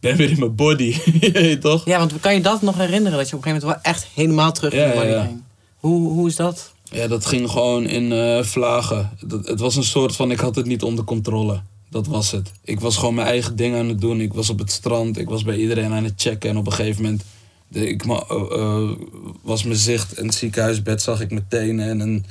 ben 0.00 0.16
weer 0.16 0.30
in 0.30 0.38
mijn 0.38 0.54
body. 0.54 0.96
Je 1.20 1.58
toch? 1.60 1.84
Ja, 1.84 1.98
want 1.98 2.20
kan 2.20 2.34
je 2.34 2.40
dat 2.40 2.62
nog 2.62 2.76
herinneren? 2.76 3.18
Dat 3.18 3.28
je 3.28 3.36
op 3.36 3.44
een 3.44 3.48
gegeven 3.48 3.66
moment 3.68 3.82
wel 3.84 3.92
echt 3.92 4.06
helemaal 4.14 4.52
terug 4.52 4.72
in 4.72 4.78
Ja, 4.78 4.86
de 4.88 4.94
body 4.94 5.26
ging? 5.26 5.42
Hoe, 5.76 6.08
hoe 6.12 6.28
is 6.28 6.36
dat? 6.36 6.72
Ja, 6.90 7.06
dat 7.06 7.26
ging 7.26 7.50
gewoon 7.50 7.86
in 7.86 8.12
eh, 8.12 8.42
vlagen. 8.42 9.10
Dat, 9.20 9.46
het 9.48 9.60
was 9.60 9.76
een 9.76 9.84
soort 9.84 10.16
van, 10.16 10.30
ik 10.30 10.40
had 10.40 10.56
het 10.56 10.66
niet 10.66 10.82
onder 10.82 11.04
controle. 11.04 11.60
Dat 11.90 12.06
was 12.06 12.30
het. 12.30 12.52
Ik 12.64 12.80
was 12.80 12.96
gewoon 12.96 13.14
mijn 13.14 13.26
eigen 13.26 13.56
ding 13.56 13.76
aan 13.76 13.88
het 13.88 14.00
doen. 14.00 14.20
Ik 14.20 14.32
was 14.32 14.50
op 14.50 14.58
het 14.58 14.70
strand. 14.70 15.18
Ik 15.18 15.28
was 15.28 15.42
bij 15.42 15.56
iedereen 15.56 15.92
aan 15.92 16.04
het 16.04 16.12
checken. 16.16 16.50
En 16.50 16.56
op 16.56 16.66
een 16.66 16.72
gegeven 16.72 17.02
moment 17.02 17.22
de, 17.68 17.88
ik, 17.88 18.04
eh, 18.04 18.20
eh, 18.30 18.90
was 19.42 19.64
mijn 19.64 19.78
zicht. 19.78 20.16
Het 20.16 20.34
ziekenhuisbed 20.34 21.02
zag 21.02 21.20
ik 21.20 21.30
mijn 21.30 21.46
tenen 21.48 21.88
en 21.88 22.00
een 22.00 22.24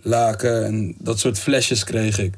laken. 0.00 0.64
En 0.64 0.94
dat 0.98 1.18
soort 1.18 1.38
flesjes 1.38 1.84
kreeg 1.84 2.18
ik. 2.18 2.34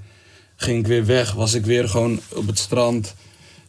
Ging 0.57 0.79
ik 0.79 0.87
weer 0.87 1.07
weg. 1.07 1.33
Was 1.33 1.55
ik 1.55 1.65
weer 1.65 1.89
gewoon 1.89 2.21
op 2.35 2.47
het 2.47 2.59
strand. 2.59 3.15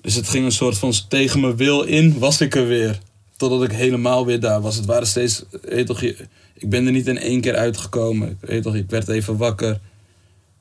Dus 0.01 0.15
het 0.15 0.29
ging 0.29 0.45
een 0.45 0.51
soort 0.51 0.77
van 0.77 0.93
tegen 1.07 1.39
mijn 1.39 1.55
wil 1.55 1.81
in. 1.81 2.19
Was 2.19 2.41
ik 2.41 2.55
er 2.55 2.67
weer. 2.67 2.99
Totdat 3.37 3.63
ik 3.63 3.71
helemaal 3.71 4.25
weer 4.25 4.39
daar 4.39 4.61
was. 4.61 4.75
Het 4.75 4.85
waren 4.85 5.07
steeds... 5.07 5.43
Weet 5.61 5.87
toch, 5.87 6.01
ik 6.01 6.69
ben 6.69 6.85
er 6.85 6.91
niet 6.91 7.07
in 7.07 7.17
één 7.17 7.41
keer 7.41 7.55
uitgekomen. 7.55 8.37
Weet 8.39 8.63
toch, 8.63 8.75
ik 8.75 8.89
werd 8.89 9.07
even 9.07 9.37
wakker. 9.37 9.79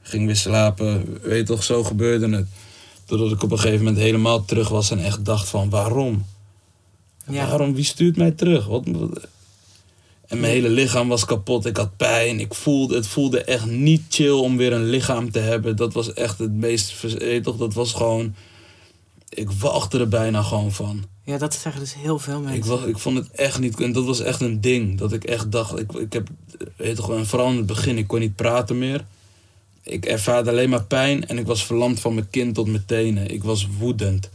Ging 0.06 0.26
weer 0.26 0.36
slapen. 0.36 1.18
Weet 1.22 1.46
toch, 1.46 1.62
zo 1.64 1.84
gebeurde 1.84 2.28
het. 2.36 2.46
Totdat 3.04 3.30
ik 3.32 3.42
op 3.42 3.50
een 3.50 3.58
gegeven 3.58 3.84
moment 3.84 4.02
helemaal 4.02 4.44
terug 4.44 4.68
was 4.68 4.90
en 4.90 4.98
echt 4.98 5.24
dacht 5.24 5.48
van 5.48 5.70
waarom? 5.70 6.24
Ja. 7.30 7.48
Waarom? 7.48 7.74
Wie 7.74 7.84
stuurt 7.84 8.16
mij 8.16 8.30
terug? 8.30 8.66
Wat, 8.66 8.82
wat- 8.86 9.26
En 10.26 10.40
mijn 10.40 10.52
hele 10.52 10.68
lichaam 10.68 11.08
was 11.08 11.24
kapot. 11.24 11.66
Ik 11.66 11.76
had 11.76 11.96
pijn. 11.96 12.40
Ik 12.40 12.54
voelde, 12.54 12.94
het 12.94 13.06
voelde 13.06 13.44
echt 13.44 13.66
niet 13.66 14.02
chill 14.08 14.30
om 14.32 14.56
weer 14.56 14.72
een 14.72 14.84
lichaam 14.84 15.30
te 15.30 15.38
hebben. 15.38 15.76
Dat 15.76 15.92
was 15.92 16.12
echt 16.12 16.38
het 16.38 16.52
meest... 16.52 17.00
Weet 17.18 17.44
toch, 17.44 17.56
dat 17.56 17.74
was 17.74 17.92
gewoon... 17.92 18.34
Ik 19.28 19.50
walgde 19.50 19.98
er 19.98 20.08
bijna 20.08 20.42
gewoon 20.42 20.72
van. 20.72 21.04
Ja, 21.24 21.38
dat 21.38 21.54
zeggen 21.54 21.80
dus 21.80 21.94
heel 21.94 22.18
veel 22.18 22.38
mensen. 22.40 22.56
Ik, 22.56 22.64
was, 22.64 22.82
ik 22.84 22.98
vond 22.98 23.16
het 23.16 23.30
echt 23.30 23.58
niet... 23.58 23.80
En 23.80 23.92
dat 23.92 24.04
was 24.04 24.20
echt 24.20 24.40
een 24.40 24.60
ding. 24.60 24.98
Dat 24.98 25.12
ik 25.12 25.24
echt 25.24 25.52
dacht... 25.52 25.78
Ik, 25.78 25.92
ik 25.92 26.12
heb... 26.12 26.28
Weet 26.76 26.96
toch, 26.96 27.10
en 27.12 27.26
vooral 27.26 27.50
in 27.50 27.56
het 27.56 27.66
begin, 27.66 27.98
ik 27.98 28.06
kon 28.06 28.18
niet 28.20 28.36
praten 28.36 28.78
meer. 28.78 29.04
Ik 29.84 30.06
ervaarde 30.06 30.50
alleen 30.50 30.70
maar 30.70 30.84
pijn. 30.84 31.26
En 31.26 31.38
ik 31.38 31.46
was 31.46 31.66
verlamd 31.66 32.00
van 32.00 32.14
mijn 32.14 32.30
kin 32.30 32.52
tot 32.52 32.66
mijn 32.66 32.84
tenen. 32.86 33.30
Ik 33.30 33.44
was 33.44 33.68
woedend. 33.78 34.30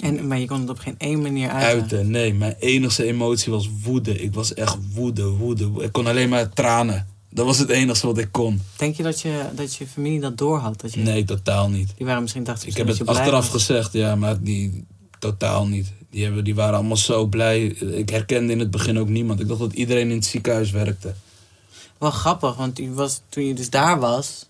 En, 0.00 0.26
maar 0.26 0.38
je 0.38 0.46
kon 0.46 0.60
het 0.60 0.70
op 0.70 0.78
geen 0.78 0.94
één 0.98 1.22
manier 1.22 1.48
uiten. 1.48 1.80
Uiten, 1.80 2.10
nee. 2.10 2.34
Mijn 2.34 2.54
enigste 2.58 3.04
emotie 3.04 3.52
was 3.52 3.70
woede. 3.82 4.22
Ik 4.22 4.34
was 4.34 4.54
echt 4.54 4.76
woede, 4.94 5.24
woede. 5.28 5.70
Ik 5.78 5.92
kon 5.92 6.06
alleen 6.06 6.28
maar 6.28 6.48
tranen. 6.48 7.06
Dat 7.30 7.46
was 7.46 7.58
het 7.58 7.68
enige 7.68 8.06
wat 8.06 8.18
ik 8.18 8.28
kon. 8.30 8.60
Denk 8.76 8.96
je 8.96 9.02
dat 9.02 9.20
je, 9.20 9.44
dat 9.54 9.74
je 9.74 9.86
familie 9.86 10.20
dat 10.20 10.38
doorhad? 10.38 10.80
Dat 10.80 10.94
je, 10.94 11.00
Nee, 11.00 11.24
totaal 11.24 11.68
niet. 11.68 11.92
Die 11.96 12.06
waren 12.06 12.22
misschien 12.22 12.44
dachten 12.44 12.68
Ik 12.68 12.76
heb 12.76 12.86
het 12.86 13.06
achteraf 13.06 13.50
was. 13.50 13.62
gezegd, 13.62 13.92
ja, 13.92 14.14
maar 14.16 14.42
die 14.42 14.84
totaal 15.18 15.66
niet. 15.66 15.92
Die, 16.10 16.24
hebben, 16.24 16.44
die 16.44 16.54
waren 16.54 16.74
allemaal 16.74 16.96
zo 16.96 17.26
blij. 17.26 17.64
Ik 17.66 18.08
herkende 18.08 18.52
in 18.52 18.58
het 18.58 18.70
begin 18.70 18.98
ook 18.98 19.08
niemand. 19.08 19.40
Ik 19.40 19.48
dacht 19.48 19.60
dat 19.60 19.72
iedereen 19.72 20.10
in 20.10 20.16
het 20.16 20.24
ziekenhuis 20.24 20.70
werkte. 20.70 21.14
Wel 22.00 22.10
grappig, 22.10 22.54
want 22.56 22.80
was, 22.94 23.20
toen 23.28 23.44
je 23.46 23.54
dus 23.54 23.70
daar 23.70 24.00
was, 24.00 24.46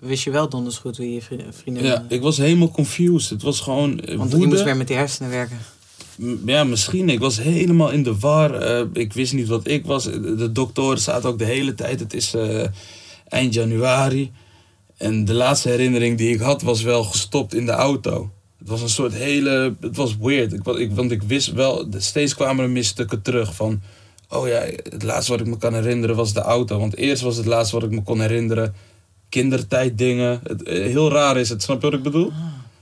wist 0.00 0.24
je 0.24 0.30
wel 0.30 0.48
donders 0.48 0.76
goed 0.78 0.96
wie 0.96 1.14
je 1.14 1.22
vri- 1.22 1.44
vrienden 1.50 1.84
Ja, 1.84 2.04
ik 2.08 2.22
was 2.22 2.36
helemaal 2.36 2.70
confused. 2.70 3.30
Het 3.30 3.42
was 3.42 3.60
gewoon 3.60 4.00
eh, 4.00 4.16
Want 4.16 4.30
woede. 4.30 4.46
je 4.46 4.52
moest 4.52 4.64
weer 4.64 4.76
met 4.76 4.86
die 4.86 4.96
hersenen 4.96 5.30
werken. 5.30 5.58
Ja, 6.46 6.64
misschien. 6.64 7.08
Ik 7.08 7.18
was 7.18 7.40
helemaal 7.40 7.90
in 7.90 8.02
de 8.02 8.18
war. 8.18 8.54
Eh, 8.54 8.84
ik 8.92 9.12
wist 9.12 9.32
niet 9.32 9.48
wat 9.48 9.66
ik 9.68 9.86
was. 9.86 10.04
De 10.04 10.50
doktoren 10.52 10.98
zaten 11.00 11.28
ook 11.28 11.38
de 11.38 11.44
hele 11.44 11.74
tijd. 11.74 12.00
Het 12.00 12.14
is 12.14 12.34
eh, 12.34 12.64
eind 13.28 13.54
januari. 13.54 14.32
En 14.96 15.24
de 15.24 15.34
laatste 15.34 15.68
herinnering 15.68 16.18
die 16.18 16.34
ik 16.34 16.40
had 16.40 16.62
was 16.62 16.82
wel 16.82 17.04
gestopt 17.04 17.54
in 17.54 17.66
de 17.66 17.72
auto. 17.72 18.30
Het 18.58 18.68
was 18.68 18.82
een 18.82 18.88
soort 18.88 19.12
hele. 19.14 19.74
Het 19.80 19.96
was 19.96 20.16
weird. 20.16 20.52
Ik, 20.52 20.66
ik, 20.66 20.92
want 20.92 21.10
ik 21.10 21.22
wist 21.22 21.52
wel. 21.52 21.86
Steeds 21.98 22.34
kwamen 22.34 22.64
er 22.64 22.70
misstukken 22.70 23.22
terug 23.22 23.54
van. 23.54 23.82
Oh 24.32 24.48
ja, 24.48 24.60
het 24.82 25.02
laatste 25.02 25.32
wat 25.32 25.40
ik 25.40 25.46
me 25.46 25.58
kan 25.58 25.74
herinneren 25.74 26.16
was 26.16 26.32
de 26.32 26.40
auto. 26.40 26.78
Want 26.78 26.96
eerst 26.96 27.22
was 27.22 27.36
het 27.36 27.46
laatste 27.46 27.74
wat 27.74 27.84
ik 27.84 27.90
me 27.90 28.02
kon 28.02 28.20
herinneren. 28.20 28.74
Kindertijd 29.28 29.98
dingen. 29.98 30.40
Het, 30.44 30.62
eh, 30.62 30.84
heel 30.84 31.10
raar 31.10 31.36
is 31.36 31.48
het, 31.48 31.62
snap 31.62 31.80
je 31.80 31.90
wat 31.90 31.98
ik 31.98 32.02
bedoel? 32.02 32.32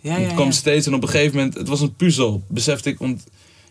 Ja, 0.00 0.14
het 0.14 0.28
ja, 0.28 0.34
kwam 0.34 0.46
ja. 0.46 0.52
steeds 0.52 0.86
en 0.86 0.94
op 0.94 1.02
een 1.02 1.08
gegeven 1.08 1.36
moment. 1.36 1.54
Het 1.54 1.68
was 1.68 1.80
een 1.80 1.94
puzzel, 1.94 2.42
besefte 2.46 2.88
ik. 2.88 2.98
Want 2.98 3.24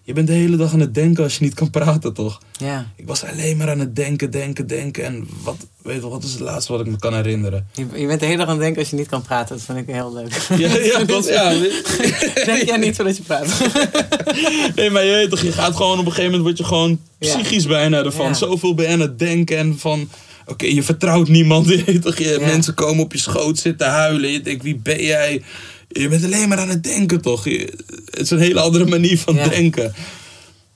je 0.10 0.16
bent 0.16 0.28
de 0.28 0.34
hele 0.34 0.58
dag 0.58 0.74
aan 0.74 0.80
het 0.80 0.94
denken 0.94 1.24
als 1.24 1.38
je 1.38 1.44
niet 1.44 1.54
kan 1.54 1.70
praten, 1.70 2.14
toch? 2.14 2.40
ja. 2.60 2.92
Ik 2.96 3.08
was 3.08 3.24
alleen 3.24 3.58
maar 3.58 3.70
aan 3.70 3.80
het 3.80 3.96
denken, 3.96 4.32
denken, 4.32 4.68
denken. 4.68 5.04
En 5.06 5.28
wat, 5.44 5.56
weet 5.82 5.96
je, 5.96 6.02
wel, 6.02 6.10
wat 6.10 6.24
is 6.24 6.32
het 6.32 6.40
laatste 6.40 6.72
wat 6.72 6.82
ik 6.82 6.88
me 6.88 6.98
kan 7.00 7.14
herinneren? 7.16 7.68
Je, 7.74 7.86
je 7.96 8.08
bent 8.08 8.20
de 8.20 8.26
hele 8.26 8.38
dag 8.38 8.46
aan 8.48 8.54
het 8.54 8.62
denken 8.62 8.80
als 8.82 8.90
je 8.90 8.96
niet 8.96 9.08
kan 9.08 9.22
praten. 9.22 9.56
Dat 9.56 9.66
vind 9.66 9.78
ik 9.78 9.96
heel 9.96 10.14
leuk. 10.14 10.34
Ja, 10.58 10.76
ja, 10.78 11.04
dat, 11.14 11.28
ja. 11.28 11.50
Denk 12.46 12.64
jij 12.68 12.78
niet 12.78 12.96
voordat 12.96 13.18
je 13.18 13.24
praat? 13.24 13.48
Nee, 14.76 14.90
maar 14.90 15.04
je 15.06 15.12
weet 15.12 15.30
toch, 15.30 15.42
je 15.42 15.52
gaat 15.52 15.76
gewoon 15.76 16.00
op 16.00 16.06
een 16.06 16.12
gegeven 16.12 16.24
moment 16.32 16.44
word 16.44 16.58
je 16.58 16.64
gewoon 16.64 17.00
Ja. 17.20 17.36
psychisch 17.38 17.66
bijna 17.68 18.04
ervan. 18.04 18.26
Ja. 18.28 18.34
Zoveel 18.34 18.74
ben 18.74 18.86
je 18.86 18.92
aan 18.92 19.00
het 19.00 19.20
denken 19.20 19.58
en 19.58 19.80
van, 19.80 20.10
oké, 20.46 20.66
je 20.66 20.84
vertrouwt 20.84 21.28
niemand. 21.28 21.68
Je 21.70 21.84
weet 21.84 22.02
toch, 22.02 22.18
je, 22.18 22.38
mensen 22.40 22.74
komen 22.74 23.04
op 23.04 23.12
je 23.14 23.20
schoot 23.20 23.58
zitten 23.60 23.88
huilen. 23.90 24.32
Je 24.32 24.42
denkt, 24.42 24.64
wie 24.64 24.76
ben 24.76 25.04
jij? 25.04 25.42
Je 25.92 26.08
bent 26.08 26.24
alleen 26.24 26.50
maar 26.50 26.58
aan 26.60 26.70
het 26.70 26.84
denken, 26.84 27.22
toch? 27.22 27.46
Je- 27.46 27.74
het 28.06 28.20
is 28.20 28.30
een 28.30 28.40
hele 28.40 28.60
andere 28.60 28.86
manier 28.86 29.18
van 29.20 29.36
Ja. 29.36 29.48
denken. 29.48 29.94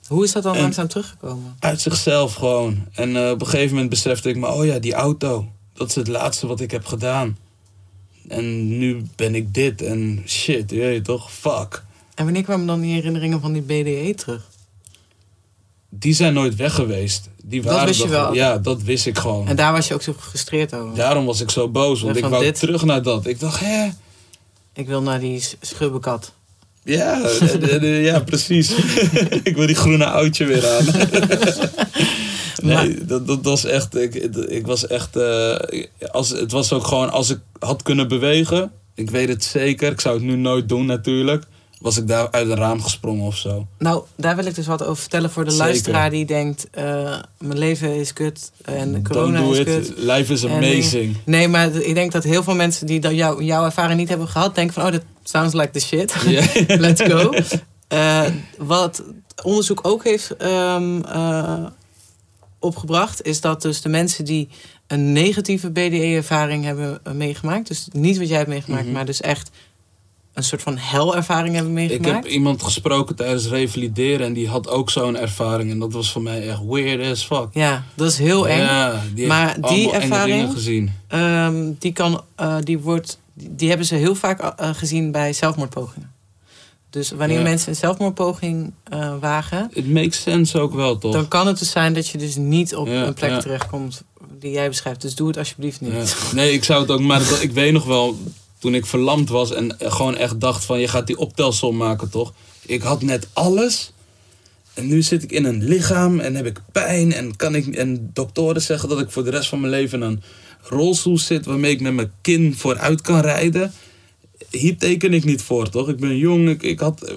Hoe 0.06 0.24
is 0.24 0.32
dat 0.32 0.42
dan 0.42 0.54
En- 0.54 0.60
langzaam 0.62 0.88
teruggekomen? 0.88 1.56
Uit 1.58 1.80
zichzelf 1.80 2.34
gewoon. 2.34 2.84
En 2.92 3.16
eh, 3.16 3.30
op 3.30 3.40
een 3.40 3.46
gegeven 3.46 3.70
moment 3.72 3.90
besefte 3.90 4.28
ik 4.28 4.36
me, 4.36 4.46
oh 4.48 4.64
ja, 4.64 4.78
die 4.78 4.92
auto. 4.94 5.48
Dat 5.74 5.88
is 5.88 5.94
het 5.94 6.08
laatste 6.08 6.46
wat 6.46 6.60
ik 6.60 6.70
heb 6.70 6.84
gedaan. 6.86 7.36
En 8.28 8.78
nu 8.78 9.02
ben 9.16 9.34
ik 9.34 9.54
dit 9.54 9.82
en 9.82 10.22
shit, 10.26 10.70
je 10.70 10.76
weet 10.80 11.04
toch, 11.04 11.32
fuck. 11.32 11.84
En 12.14 12.24
wanneer 12.24 12.42
kwamen 12.42 12.66
dan 12.66 12.80
die 12.80 12.94
herinneringen 12.94 13.40
van 13.40 13.52
die 13.52 13.62
BDE 13.62 14.12
terug? 14.16 14.50
Die 15.90 16.14
zijn 16.14 16.34
nooit 16.34 16.54
weg 16.56 16.74
geweest. 16.74 17.28
Die 17.44 17.62
Dat 17.62 17.72
waren 17.72 17.86
wist 17.86 18.02
je 18.02 18.08
wel? 18.08 18.34
Ja, 18.34 18.58
dat 18.58 18.82
wist 18.82 19.06
ik 19.06 19.18
gewoon. 19.18 19.48
En 19.48 19.56
daar 19.56 19.72
was 19.72 19.88
je 19.88 19.94
ook 19.94 20.02
zo 20.02 20.12
gefrustreerd 20.18 20.74
over. 20.74 20.96
Daarom 20.96 21.24
was 21.24 21.40
ik 21.40 21.50
zo 21.50 21.68
boos, 21.68 22.00
want 22.02 22.16
Ja, 22.18 22.24
ik 22.24 22.30
wou 22.30 22.44
dit- 22.44 22.58
terug 22.58 22.84
naar 22.84 23.02
dat. 23.02 23.26
Ik 23.26 23.40
dacht, 23.40 23.60
hè? 23.60 23.88
Ik 24.74 24.86
wil 24.86 25.02
naar 25.02 25.20
die 25.20 25.44
schubbekat. 25.60 26.32
Ja, 26.82 27.30
ja 27.80 28.18
precies. 28.30 28.70
ik 29.42 29.56
wil 29.56 29.66
die 29.66 29.76
groene 29.76 30.06
oudje 30.06 30.44
weer 30.44 30.68
aan. 30.68 30.84
nee, 32.68 33.04
dat, 33.04 33.26
dat 33.26 33.42
was 33.42 33.64
echt... 33.64 33.96
Ik, 33.96 34.14
ik 34.48 34.66
was 34.66 34.86
echt... 34.86 35.16
eh, 35.16 35.56
als, 36.10 36.28
het 36.28 36.52
was 36.52 36.72
ook 36.72 36.86
gewoon, 36.86 37.10
als 37.10 37.30
ik 37.30 37.38
had 37.58 37.82
kunnen 37.82 38.08
bewegen... 38.08 38.72
Ik 38.94 39.10
weet 39.10 39.28
het 39.28 39.44
zeker, 39.44 39.92
ik 39.92 40.00
zou 40.00 40.14
het 40.14 40.24
nu 40.24 40.36
nooit 40.36 40.68
doen 40.68 40.86
natuurlijk... 40.86 41.44
Was 41.84 41.96
ik 41.96 42.08
daar 42.08 42.30
uit 42.30 42.48
een 42.48 42.56
raam 42.56 42.82
gesprongen 42.82 43.26
of 43.26 43.36
zo. 43.36 43.66
Nou, 43.78 44.02
daar 44.16 44.36
wil 44.36 44.44
ik 44.46 44.54
dus 44.54 44.66
wat 44.66 44.82
over 44.84 44.96
vertellen 45.02 45.30
voor 45.30 45.44
de 45.44 45.50
Zeker. 45.50 45.66
luisteraar 45.66 46.10
die 46.10 46.24
denkt... 46.26 46.66
eh, 46.70 46.84
mijn 47.38 47.58
leven 47.58 47.94
is 47.96 48.12
kut 48.12 48.52
en 48.62 48.92
Don't 48.92 49.08
corona 49.08 49.40
do 49.40 49.52
is 49.52 49.58
it. 49.58 49.64
kut. 49.64 49.92
Life 49.96 50.32
is 50.32 50.42
En 50.44 50.50
amazing. 50.50 51.16
Nee, 51.24 51.48
maar 51.48 51.74
ik 51.74 51.94
denk 51.94 52.12
dat 52.12 52.24
heel 52.24 52.42
veel 52.42 52.54
mensen 52.54 52.86
die 52.86 53.00
dat 53.00 53.12
jou, 53.14 53.44
jouw 53.44 53.64
ervaring 53.64 53.98
niet 53.98 54.08
hebben 54.08 54.28
gehad... 54.28 54.54
denken 54.54 54.74
van, 54.74 54.84
oh, 54.84 54.92
dat 54.92 55.02
sounds 55.22 55.54
like 55.54 55.70
the 55.70 55.80
shit. 55.80 56.14
Ja. 56.26 56.42
Let's 56.86 57.02
go. 57.02 57.32
Eh, 57.88 58.22
wat 58.58 59.02
onderzoek 59.42 59.80
ook 59.82 60.04
heeft 60.04 60.36
ehm, 60.36 61.00
eh, 61.04 61.64
opgebracht, 62.58 63.22
is 63.22 63.40
dat 63.40 63.62
dus 63.62 63.80
de 63.80 63.88
mensen 63.88 64.24
die 64.24 64.48
een 64.86 65.12
negatieve 65.12 65.70
BDE-ervaring 65.70 66.64
hebben 66.64 67.00
eh, 67.04 67.12
meegemaakt, 67.12 67.68
dus 67.68 67.88
niet 67.92 68.18
wat 68.18 68.28
jij 68.28 68.36
hebt 68.36 68.48
meegemaakt, 68.48 68.84
Mhm. 68.84 68.92
maar 68.92 69.04
dus 69.06 69.20
echt 69.20 69.50
een 70.34 70.44
soort 70.44 70.62
van 70.62 70.76
helervaring 70.76 71.54
hebben 71.54 71.72
Ik 71.78 71.88
meegemaakt. 71.88 72.24
heb 72.24 72.32
iemand 72.32 72.62
gesproken 72.62 73.16
tijdens 73.16 73.46
revalideren 73.48 74.26
en 74.26 74.32
die 74.32 74.48
had 74.48 74.68
ook 74.68 74.90
zo'n 74.90 75.16
ervaring. 75.16 75.70
En 75.70 75.78
dat 75.78 75.92
was 75.92 76.12
voor 76.12 76.22
mij 76.22 76.48
echt 76.48 76.60
weird 76.66 77.10
as 77.10 77.24
fuck. 77.24 77.46
Ja, 77.52 77.84
dat 77.94 78.10
is 78.10 78.18
heel 78.18 78.48
eng. 78.48 78.58
Ja, 78.58 79.02
die 79.14 79.26
Maar 79.26 79.60
die 79.60 79.92
ervaring- 79.92 80.52
gezien. 80.52 80.92
Ehm, 81.08 81.72
die, 81.78 81.92
kan, 81.92 82.20
eh, 82.36 82.56
die, 82.60 82.78
wordt, 82.78 83.18
die, 83.34 83.68
hebben 83.68 83.86
ze 83.86 83.94
heel 83.94 84.14
vaak 84.14 84.40
eh, 84.40 84.70
gezien 84.74 85.10
bij 85.10 85.32
zelfmoordpogingen. 85.32 86.12
Dus 86.90 87.10
wanneer 87.10 87.36
Ja. 87.36 87.42
mensen 87.42 87.68
een 87.68 87.76
zelfmoordpoging 87.76 88.72
eh, 88.84 89.14
wagen, 89.20 89.70
Het 89.72 89.88
makes 89.92 90.22
sense 90.22 90.58
ook 90.60 90.74
wel, 90.74 90.98
toch? 90.98 91.12
dan 91.12 91.28
kan 91.28 91.46
het 91.46 91.58
dus 91.58 91.70
zijn 91.70 91.94
dat 91.94 92.08
je 92.08 92.18
dus 92.18 92.36
niet 92.36 92.74
op 92.76 92.86
Ja, 92.86 93.06
een 93.06 93.14
plek 93.14 93.40
terechtkomt 93.40 94.02
die 94.38 94.50
jij 94.50 94.68
beschrijft. 94.68 95.00
Dus 95.00 95.14
doe 95.14 95.28
het 95.28 95.38
alsjeblieft 95.38 95.80
niet. 95.80 96.16
Nee, 96.34 96.52
ik 96.52 96.64
zou 96.64 96.80
het 96.80 96.90
ook... 96.90 97.00
Maar 97.00 97.18
dat- 97.18 97.42
ik 97.42 97.52
weet 97.52 97.72
nog 97.72 97.84
wel, 97.84 98.16
toen 98.64 98.74
ik 98.74 98.86
verlamd 98.86 99.28
was 99.28 99.52
en 99.52 99.76
gewoon 99.78 100.16
echt 100.16 100.40
dacht 100.40 100.64
van... 100.64 100.80
Je 100.80 100.88
gaat 100.88 101.06
die 101.06 101.18
optelsom 101.18 101.76
maken, 101.76 102.10
toch? 102.10 102.32
Ik 102.66 102.82
had 102.82 103.02
net 103.02 103.28
alles... 103.32 103.92
En 104.74 104.86
nu 104.86 105.02
zit 105.02 105.22
ik 105.22 105.32
in 105.32 105.44
een 105.44 105.64
lichaam 105.64 106.20
en 106.20 106.34
heb 106.34 106.46
ik 106.46 106.60
pijn. 106.72 107.12
En, 107.12 107.36
kan 107.36 107.54
ik, 107.54 107.66
en 107.66 108.10
doktoren 108.12 108.62
zeggen 108.62 108.88
dat 108.88 109.00
ik 109.00 109.10
voor 109.10 109.24
de 109.24 109.30
rest 109.30 109.48
van 109.48 109.60
mijn 109.60 109.72
leven 109.72 110.00
een 110.02 110.22
rolstoel 110.62 111.18
zit... 111.18 111.44
waarmee 111.46 111.70
ik 111.72 111.80
met 111.80 111.94
mijn 111.94 112.12
kin 112.20 112.54
vooruit 112.56 113.00
kan 113.00 113.20
rijden. 113.20 113.72
Hier 114.50 114.76
teken 114.78 115.12
ik 115.12 115.24
niet 115.24 115.42
voor, 115.42 115.68
toch? 115.68 115.88
Ik 115.88 115.96
ben 115.96 116.16
jong, 116.16 116.48
ik, 116.48 116.62
ik 116.62 116.80
had... 116.80 117.02
eh, 117.02 117.14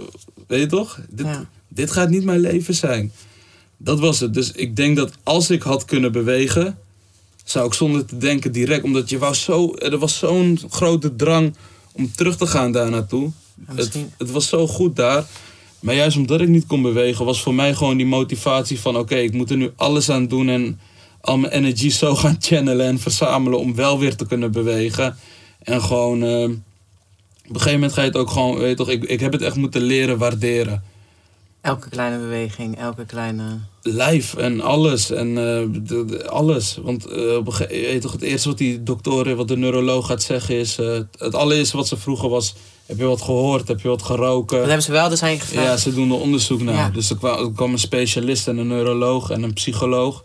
Weet 0.48 0.60
je 0.60 0.66
toch? 0.66 1.00
Dit, 1.10 1.26
Ja. 1.26 1.50
dit 1.68 1.92
gaat 1.92 2.10
niet 2.10 2.24
mijn 2.24 2.40
leven 2.40 2.74
zijn. 2.76 3.12
Dat 3.78 4.00
was 4.00 4.20
het. 4.20 4.34
Dus 4.34 4.52
ik 4.52 4.76
denk 4.76 4.98
dat 4.98 5.12
als 5.24 5.50
ik 5.50 5.62
had 5.62 5.86
kunnen 5.86 6.12
bewegen... 6.12 6.78
zou 7.50 7.68
ik 7.68 7.74
zonder 7.74 8.06
te 8.06 8.18
denken 8.18 8.52
direct... 8.52 8.84
omdat 8.84 9.10
je 9.10 9.18
wou 9.18 9.34
zo... 9.34 9.74
Er 9.76 9.98
was 9.98 10.18
zo'n 10.18 10.60
grote 10.70 11.16
drang 11.16 11.56
om 11.94 12.12
terug 12.16 12.38
te 12.38 12.48
gaan 12.48 12.72
daar 12.72 12.90
naartoe. 12.90 13.32
Ja, 13.68 13.76
Het, 13.76 13.98
het 14.18 14.32
was 14.32 14.48
zo 14.48 14.68
goed 14.68 14.96
daar. 14.96 15.26
Maar 15.80 15.96
juist 15.96 16.18
omdat 16.18 16.42
ik 16.42 16.48
niet 16.48 16.66
kon 16.66 16.82
bewegen... 16.82 17.26
was 17.26 17.42
voor 17.42 17.54
mij 17.54 17.74
gewoon 17.74 17.98
die 17.98 18.06
motivatie 18.06 18.80
van... 18.80 18.98
oké, 18.98 19.16
ik 19.16 19.34
moet 19.34 19.50
er 19.50 19.58
nu 19.58 19.72
alles 19.76 20.10
aan 20.10 20.28
doen... 20.28 20.50
en 20.50 20.80
al 21.22 21.38
mijn 21.38 21.54
energie 21.54 21.92
zo 21.92 22.16
gaan 22.22 22.38
channelen 22.40 22.86
en 22.86 23.00
verzamelen... 23.00 23.60
om 23.60 23.76
wel 23.76 24.00
weer 24.00 24.16
te 24.16 24.26
kunnen 24.26 24.52
bewegen. 24.52 25.18
En 25.60 25.82
gewoon... 25.82 26.24
eh, 26.24 26.44
op 27.48 27.54
een 27.54 27.62
gegeven 27.62 27.74
moment 27.74 27.94
ga 27.94 28.02
je 28.02 28.08
het 28.08 28.18
ook 28.18 28.30
gewoon... 28.30 28.58
Weet 28.58 28.70
je 28.70 28.76
toch, 28.76 28.90
ik, 28.90 29.04
ik 29.04 29.20
heb 29.20 29.32
het 29.32 29.42
echt 29.42 29.56
moeten 29.56 29.82
leren 29.82 30.18
waarderen. 30.18 30.84
Elke 31.68 31.90
kleine 31.90 32.18
beweging, 32.18 32.78
elke 32.78 33.06
kleine... 33.06 33.44
Live 33.82 34.42
en 34.42 34.62
alles. 34.62 35.12
En 35.12 35.28
eh, 35.28 35.84
de- 35.88 36.06
de- 36.06 36.30
alles. 36.30 36.78
Want 36.82 37.06
eh, 37.06 37.36
op 37.36 37.48
een 37.48 38.00
toch, 38.00 38.12
het 38.12 38.22
eerste 38.22 38.48
wat 38.48 38.58
die 38.58 38.84
dokter, 38.84 39.36
wat 39.36 39.48
de 39.48 39.58
neuroloog 39.58 40.06
gaat 40.08 40.24
zeggen 40.24 40.56
is... 40.56 40.78
eh, 40.78 41.00
het 41.18 41.36
allereerste 41.36 41.78
wat 41.78 41.88
ze 41.88 41.98
vroegen 41.98 42.30
was... 42.30 42.56
Heb 42.86 42.98
je 42.98 43.04
wat 43.06 43.22
gehoord? 43.22 43.68
Heb 43.68 43.80
je 43.82 43.88
wat 43.88 44.02
geroken? 44.02 44.58
Dat 44.58 44.66
hebben 44.66 44.84
ze 44.84 44.92
wel 44.92 45.10
dus 45.10 45.20
je 45.20 45.26
gevraagd. 45.40 45.68
Ja, 45.68 45.78
ze 45.78 45.94
doen 45.94 46.12
er 46.12 46.20
onderzoek 46.20 46.62
naar. 46.62 46.76
Ja. 46.76 46.90
Dus 46.90 47.10
er 47.10 47.18
kwam, 47.18 47.40
er 47.46 47.52
kwam 47.52 47.72
een 47.72 47.80
specialist 47.80 48.48
en 48.48 48.58
een 48.58 48.68
neuroloog 48.68 49.30
en 49.30 49.44
een 49.44 49.54
psycholoog. 49.54 50.24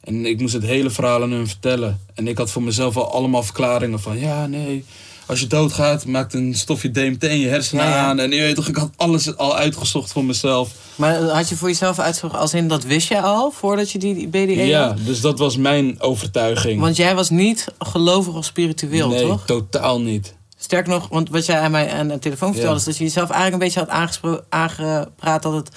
En 0.00 0.26
ik 0.26 0.40
moest 0.40 0.54
het 0.54 0.62
hele 0.62 0.90
verhaal 0.90 1.22
aan 1.22 1.30
hun 1.30 1.46
vertellen. 1.48 2.00
En 2.14 2.28
ik 2.28 2.38
had 2.38 2.50
voor 2.50 2.62
mezelf 2.62 2.96
al 2.96 3.12
allemaal 3.12 3.42
verklaringen 3.42 4.00
van... 4.00 4.18
Ja, 4.18 4.46
nee, 4.46 4.84
als 5.26 5.40
je 5.40 5.46
doodgaat, 5.46 6.06
maakt 6.06 6.34
een 6.34 6.54
stofje 6.54 6.90
DMT 6.90 7.22
in 7.24 7.38
je 7.40 7.48
hersenen 7.48 7.84
Ja, 7.84 7.90
ja. 7.90 8.04
aan. 8.06 8.18
En 8.18 8.30
je 8.30 8.40
weet 8.40 8.54
toch, 8.54 8.68
ik 8.68 8.76
had 8.76 8.90
alles 8.96 9.36
al 9.36 9.56
uitgezocht 9.56 10.12
voor 10.12 10.24
mezelf. 10.24 10.70
Maar 10.94 11.22
had 11.22 11.48
je 11.48 11.56
voor 11.56 11.68
jezelf 11.68 11.98
uitgezocht 11.98 12.34
als 12.36 12.54
in 12.54 12.68
dat 12.68 12.84
wist 12.84 13.08
je 13.08 13.20
al 13.20 13.50
voordat 13.50 13.90
je 13.90 13.98
die 13.98 14.28
BDE 14.28 14.52
Ja, 14.66 14.86
had? 14.86 14.98
dus 15.04 15.20
dat 15.20 15.38
was 15.38 15.56
mijn 15.56 16.00
overtuiging. 16.00 16.80
Want 16.80 16.96
jij 16.96 17.14
was 17.14 17.30
niet 17.30 17.66
gelovig 17.78 18.34
of 18.34 18.44
spiritueel, 18.44 19.08
nee, 19.08 19.20
toch? 19.26 19.44
totaal 19.46 20.00
niet. 20.00 20.34
Sterker 20.58 20.92
nog, 20.92 21.08
want 21.08 21.28
wat 21.30 21.46
jij 21.46 21.60
aan 21.60 21.70
mij 21.70 21.92
aan 21.92 22.08
de 22.08 22.18
telefoon 22.18 22.52
vertelde... 22.52 22.72
Ja. 22.74 22.78
is 22.80 22.84
dat 22.84 22.96
je 22.96 23.04
jezelf 23.04 23.30
eigenlijk 23.30 23.62
een 23.62 23.68
beetje 23.68 23.80
had 23.80 24.44
aangepraat... 24.48 25.42
dat 25.42 25.52
het 25.52 25.70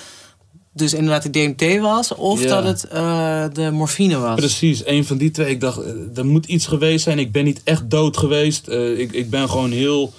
dus 0.79 0.93
inderdaad 0.93 1.23
de 1.23 1.29
DMT 1.29 1.79
was... 1.81 2.15
of 2.15 2.41
Ja. 2.43 2.47
dat 2.47 2.63
het 2.63 2.87
eh, 2.87 3.43
de 3.53 3.71
morfine 3.71 4.17
was. 4.19 4.35
Precies, 4.35 4.85
een 4.85 5.05
van 5.05 5.17
die 5.17 5.31
twee. 5.31 5.49
Ik 5.49 5.59
dacht, 5.61 5.81
eh, 5.81 5.91
er 6.15 6.25
moet 6.25 6.45
iets 6.45 6.65
geweest 6.67 7.03
zijn. 7.03 7.19
Ik 7.19 7.31
ben 7.31 7.43
niet 7.43 7.61
echt 7.63 7.89
dood 7.89 8.17
geweest. 8.17 8.67
Eh, 8.67 8.99
ik, 8.99 9.11
ik 9.11 9.29
ben 9.29 9.49
gewoon 9.49 9.71
heel 9.71 10.13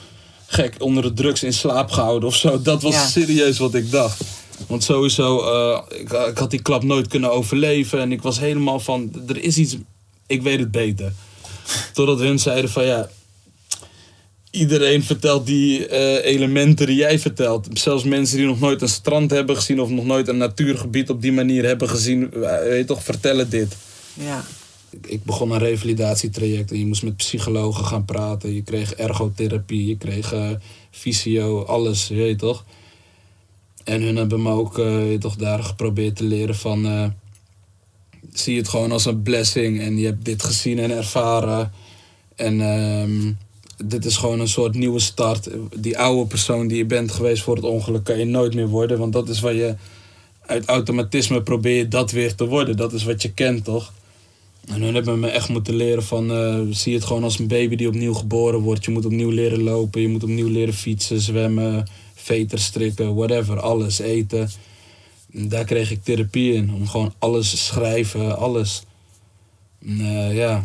gek 0.47 0.75
onder 0.79 1.03
de 1.03 1.13
drugs 1.13 1.43
in 1.43 1.53
slaap 1.53 1.91
gehouden 1.91 2.29
of 2.29 2.35
zo. 2.37 2.61
Dat 2.63 2.83
was 2.83 2.95
Ja. 2.95 3.07
serieus 3.07 3.59
wat 3.59 3.75
ik 3.75 3.91
dacht. 3.91 4.21
Want 4.67 4.85
sowieso, 4.85 5.37
ik, 5.89 6.13
ik 6.13 6.39
had 6.39 6.51
die 6.51 6.63
klap 6.63 6.83
nooit 6.83 7.09
kunnen 7.09 7.33
overleven. 7.33 8.01
En 8.01 8.13
ik 8.13 8.23
was 8.23 8.39
helemaal 8.39 8.81
van, 8.81 9.13
er 9.29 9.43
is 9.43 9.57
iets, 9.59 9.77
ik 10.27 10.43
weet 10.43 10.59
het 10.59 10.71
beter. 10.71 11.13
Totdat 11.93 12.19
hun 12.19 12.39
zeiden 12.39 12.71
van 12.71 12.85
ja, 12.85 13.09
iedereen 14.51 15.03
vertelt 15.03 15.47
die 15.47 15.87
eh, 15.87 16.33
elementen 16.33 16.87
die 16.87 16.97
jij 16.97 17.19
vertelt. 17.19 17.67
Zelfs 17.73 18.05
mensen 18.05 18.37
die 18.37 18.47
nog 18.47 18.61
nooit 18.61 18.83
een 18.83 18.89
strand 18.89 19.31
hebben 19.31 19.57
gezien 19.57 19.81
of 19.81 19.91
nog 19.91 20.05
nooit 20.05 20.29
een 20.29 20.37
natuurgebied 20.37 21.11
op 21.11 21.23
die 21.23 21.33
manier 21.33 21.65
hebben 21.65 21.89
gezien, 21.89 22.33
eh, 22.35 22.59
weet 22.63 22.87
toch, 22.87 23.03
vertellen 23.05 23.51
dit. 23.51 23.77
Ja. 24.15 24.45
Ik- 25.07 25.25
begon 25.25 25.51
een 25.51 25.59
revalidatietraject 25.59 26.71
en 26.71 26.79
je 26.79 26.87
moest 26.87 27.03
met 27.03 27.17
psychologen 27.17 27.85
gaan 27.85 28.05
praten. 28.05 28.55
Je 28.55 28.63
kreeg 28.63 28.93
ergotherapie, 28.95 29.87
je 29.87 29.97
kreeg 29.97 30.33
eh 30.33 30.51
fysio, 30.91 31.63
alles, 31.65 32.09
je 32.09 32.15
weet 32.15 32.39
toch. 32.39 32.65
En 33.85 34.03
hun 34.03 34.17
hebben 34.17 34.43
me 34.43 34.51
ook 34.53 34.79
eh, 34.79 35.13
toch, 35.19 35.37
daar 35.37 35.63
geprobeerd 35.63 36.17
te 36.17 36.25
leren 36.25 36.55
van... 36.57 36.87
eh, 36.87 37.07
zie 38.33 38.57
het 38.57 38.69
gewoon 38.69 38.93
als 38.93 39.05
een 39.05 39.23
blessing 39.23 39.81
en 39.81 39.99
je 39.99 40.07
hebt 40.07 40.25
dit 40.25 40.43
gezien 40.43 40.79
en 40.79 40.91
ervaren. 40.91 41.73
En 42.37 42.61
ehm, 42.61 43.33
dit 43.85 44.05
is 44.05 44.17
gewoon 44.17 44.41
een 44.41 44.49
soort 44.49 44.75
nieuwe 44.75 44.99
start. 44.99 45.49
Die 45.77 45.99
oude 45.99 46.27
persoon 46.27 46.69
die 46.69 46.77
je 46.77 46.85
bent 46.85 47.13
geweest 47.13 47.43
voor 47.43 47.57
het 47.57 47.65
ongeluk 47.65 48.05
kan 48.05 48.19
je 48.19 48.25
nooit 48.25 48.55
meer 48.55 48.69
worden. 48.69 48.99
Want 48.99 49.13
dat 49.13 49.29
is 49.29 49.41
wat 49.41 49.55
je 49.55 49.75
uit 50.47 50.65
automatisme 50.67 51.43
probeer 51.43 51.77
je 51.77 51.89
dat 51.89 52.11
weer 52.11 52.35
te 52.35 52.47
worden. 52.47 52.77
Dat 52.77 52.93
is 52.93 53.05
wat 53.05 53.23
je 53.23 53.33
kent, 53.33 53.65
toch? 53.65 53.93
En 54.67 54.83
hun 54.83 54.95
hebben 54.95 55.21
me 55.21 55.29
echt 55.29 55.49
moeten 55.49 55.75
leren 55.75 56.05
van, 56.05 56.33
eh, 56.33 56.61
zie 56.71 56.95
het 56.95 57.05
gewoon 57.05 57.25
als 57.25 57.39
een 57.39 57.49
baby 57.49 57.77
die 57.77 57.89
opnieuw 57.89 58.15
geboren 58.15 58.61
wordt. 58.61 58.85
Je 58.85 58.91
moet 58.91 59.05
opnieuw 59.05 59.31
leren 59.31 59.63
lopen, 59.63 60.01
je 60.01 60.09
moet 60.09 60.23
opnieuw 60.23 60.49
leren 60.49 60.75
fietsen, 60.75 61.21
zwemmen, 61.21 61.89
veters 62.15 62.65
strikken, 62.65 63.15
whatever, 63.15 63.61
alles, 63.61 63.99
eten. 63.99 64.51
En 65.33 65.49
daar 65.49 65.65
kreeg 65.65 65.91
ik 65.91 66.05
therapie 66.05 66.53
in, 66.53 66.73
om 66.73 66.89
gewoon 66.89 67.15
alles 67.19 67.51
te 67.51 67.57
schrijven, 67.57 68.37
alles. 68.39 68.83
Eh, 69.87 70.37
ja. 70.37 70.65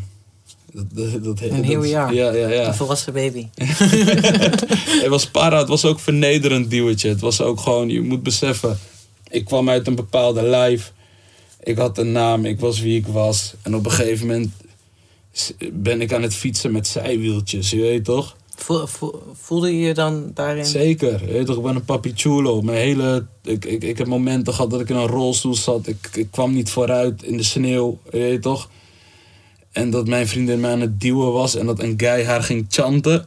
Dat, 0.75 0.85
dat, 0.93 1.23
dat, 1.23 1.41
Een 1.41 1.63
heel 1.63 1.83
jaar. 1.83 2.13
Ja, 2.13 2.31
ja, 2.33 2.47
ja. 2.49 2.67
Een 2.67 2.73
volwassen 2.75 3.13
baby. 3.13 3.47
Het 5.01 5.07
was 5.07 5.27
para, 5.29 5.57
het 5.59 5.67
was 5.67 5.85
ook 5.85 5.99
vernederend 5.99 6.69
duwtje. 6.69 7.09
Het 7.09 7.19
was 7.21 7.41
ook 7.41 7.59
gewoon, 7.59 7.89
je 7.89 8.01
moet 8.01 8.23
beseffen, 8.23 8.77
ik 9.29 9.45
kwam 9.45 9.69
uit 9.69 9.87
een 9.87 9.95
bepaalde 9.95 10.41
lijf. 10.41 10.93
Ik 11.63 11.77
had 11.77 11.97
een 11.97 12.11
naam, 12.11 12.45
ik 12.45 12.59
was 12.59 12.79
wie 12.81 12.97
ik 12.97 13.07
was. 13.07 13.53
En 13.61 13.75
op 13.75 13.85
een 13.85 13.91
gegeven 13.91 14.27
moment 14.27 14.51
ben 15.73 16.01
ik 16.01 16.13
aan 16.13 16.21
het 16.21 16.33
fietsen 16.35 16.71
met 16.71 16.87
zijwieltjes, 16.87 17.69
je 17.69 17.81
weet 17.81 18.05
toch? 18.05 18.35
Voel- 18.55 18.87
voel- 18.87 19.23
Voelde 19.41 19.77
je 19.77 19.87
je 19.87 19.93
dan 19.93 20.31
daarin? 20.33 20.65
Zeker, 20.65 21.25
je 21.27 21.31
weet 21.33 21.45
toch, 21.45 21.57
ik 21.57 21.63
ben 21.63 21.75
een 21.75 21.85
papi 21.85 22.11
chulo. 22.15 22.61
Mijn 22.61 22.77
hele, 22.77 23.25
ik, 23.43 23.65
ik, 23.65 23.83
ik 23.83 23.97
heb 23.97 24.07
momenten 24.07 24.53
gehad 24.53 24.71
dat 24.71 24.79
ik 24.79 24.89
in 24.89 24.95
een 24.95 25.07
rolstoel 25.07 25.55
zat. 25.55 25.87
Ik, 25.87 26.09
ik 26.13 26.27
kwam 26.31 26.53
niet 26.53 26.69
vooruit 26.69 27.23
in 27.23 27.37
de 27.37 27.43
sneeuw, 27.43 27.99
je 28.11 28.17
weet 28.17 28.41
toch? 28.41 28.69
En 29.75 29.89
dat 29.89 30.07
mijn 30.07 30.27
vriendin 30.27 30.59
mij 30.59 30.71
aan 30.71 30.81
het 30.81 31.01
duwen 31.01 31.31
was 31.31 31.55
en 31.55 31.65
dat 31.65 31.79
een 31.79 31.93
guy 31.97 32.23
haar 32.23 32.43
ging 32.43 32.65
chanten. 32.69 33.25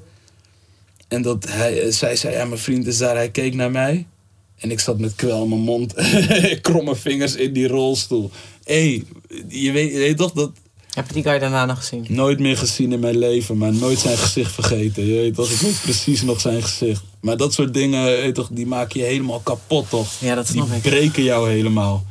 En 1.09 1.23
dat 1.23 1.47
hij, 1.49 1.91
zij 1.93 2.17
zei, 2.17 2.35
ja 2.35 2.45
mijn 2.45 2.61
vriend 2.61 2.87
is 2.87 2.99
daar, 2.99 3.15
hij 3.17 3.31
keek 3.31 3.55
naar 3.55 3.71
mij. 3.71 4.07
En 4.59 4.71
ik 4.71 4.81
zat 4.81 4.99
met 4.99 5.15
kwel 5.15 5.43
in 5.43 5.49
mijn 5.49 5.61
mond, 5.61 5.95
kromme 6.63 6.97
vingers 6.97 7.35
in 7.35 7.53
die 7.53 7.67
rolstoel. 7.69 8.31
Hé, 8.65 8.75
hey, 8.89 9.05
je, 9.49 9.73
weet, 9.73 9.93
je 9.93 9.99
weet 9.99 10.17
toch 10.17 10.33
dat, 10.33 10.51
Heb 10.95 11.07
je 11.09 11.15
die 11.15 11.23
guy 11.23 11.39
daarna 11.39 11.65
nog 11.67 11.79
gezien? 11.79 12.07
nooit 12.09 12.39
meer 12.39 12.57
gezien 12.57 12.93
in 12.93 13.01
mijn 13.01 13.19
leven, 13.19 13.57
maar 13.57 13.73
nooit 13.75 13.99
zijn 13.99 14.17
gezicht 14.19 14.53
vergeten. 14.53 15.07
Je 15.07 15.15
weet 15.15 15.35
toch, 15.35 15.51
ik 15.51 15.59
weet 15.59 15.81
precies 15.83 16.23
nog 16.23 16.41
zijn 16.41 16.63
gezicht. 16.63 17.03
Maar 17.21 17.37
dat 17.37 17.53
soort 17.53 17.75
dingen, 17.75 18.05
weet 18.05 18.35
toch, 18.35 18.49
die 18.53 18.67
maken 18.67 19.01
je 19.01 19.07
helemaal 19.07 19.41
kapot, 19.41 19.89
toch? 19.91 20.09
Ja, 20.21 20.35
dat 20.35 20.47
Die 20.47 20.55
snap 20.55 20.77
ik. 20.77 20.83
breken 20.83 21.23
jou 21.23 21.51
helemaal. 21.51 22.05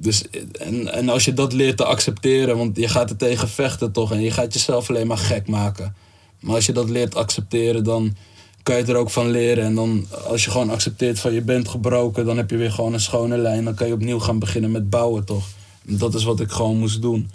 Dus, 0.00 0.24
en, 0.52 0.92
en 0.92 1.08
als 1.08 1.24
je 1.24 1.32
dat 1.32 1.52
leert 1.52 1.76
te 1.76 1.84
accepteren, 1.84 2.56
want 2.56 2.76
je 2.76 2.88
gaat 2.88 3.10
er 3.10 3.16
tegen 3.16 3.48
vechten 3.48 3.92
toch, 3.92 4.12
en 4.12 4.20
je 4.20 4.30
gaat 4.30 4.52
jezelf 4.52 4.88
alleen 4.88 5.06
maar 5.06 5.18
gek 5.18 5.48
maken. 5.48 5.94
Maar 6.40 6.54
als 6.54 6.66
je 6.66 6.72
dat 6.72 6.90
leert 6.90 7.14
accepteren, 7.14 7.84
dan 7.84 8.16
kan 8.62 8.76
je 8.76 8.84
er 8.84 8.96
ook 8.96 9.10
van 9.10 9.30
leren. 9.30 9.64
En 9.64 9.74
dan, 9.74 10.06
als 10.26 10.44
je 10.44 10.50
gewoon 10.50 10.70
accepteert 10.70 11.18
van 11.18 11.32
je 11.32 11.42
bent 11.42 11.68
gebroken, 11.68 12.26
dan 12.26 12.36
heb 12.36 12.50
je 12.50 12.56
weer 12.56 12.72
gewoon 12.72 12.92
een 12.92 13.00
schone 13.00 13.38
lijn. 13.38 13.64
Dan 13.64 13.74
kan 13.74 13.86
je 13.86 13.92
opnieuw 13.92 14.18
gaan 14.18 14.38
beginnen 14.38 14.70
met 14.70 14.90
bouwen, 14.90 15.24
toch? 15.24 15.46
En 15.86 15.96
dat 15.96 16.14
is 16.14 16.24
wat 16.24 16.40
ik 16.40 16.50
gewoon 16.50 16.78
moest 16.78 17.02
doen. 17.02 17.30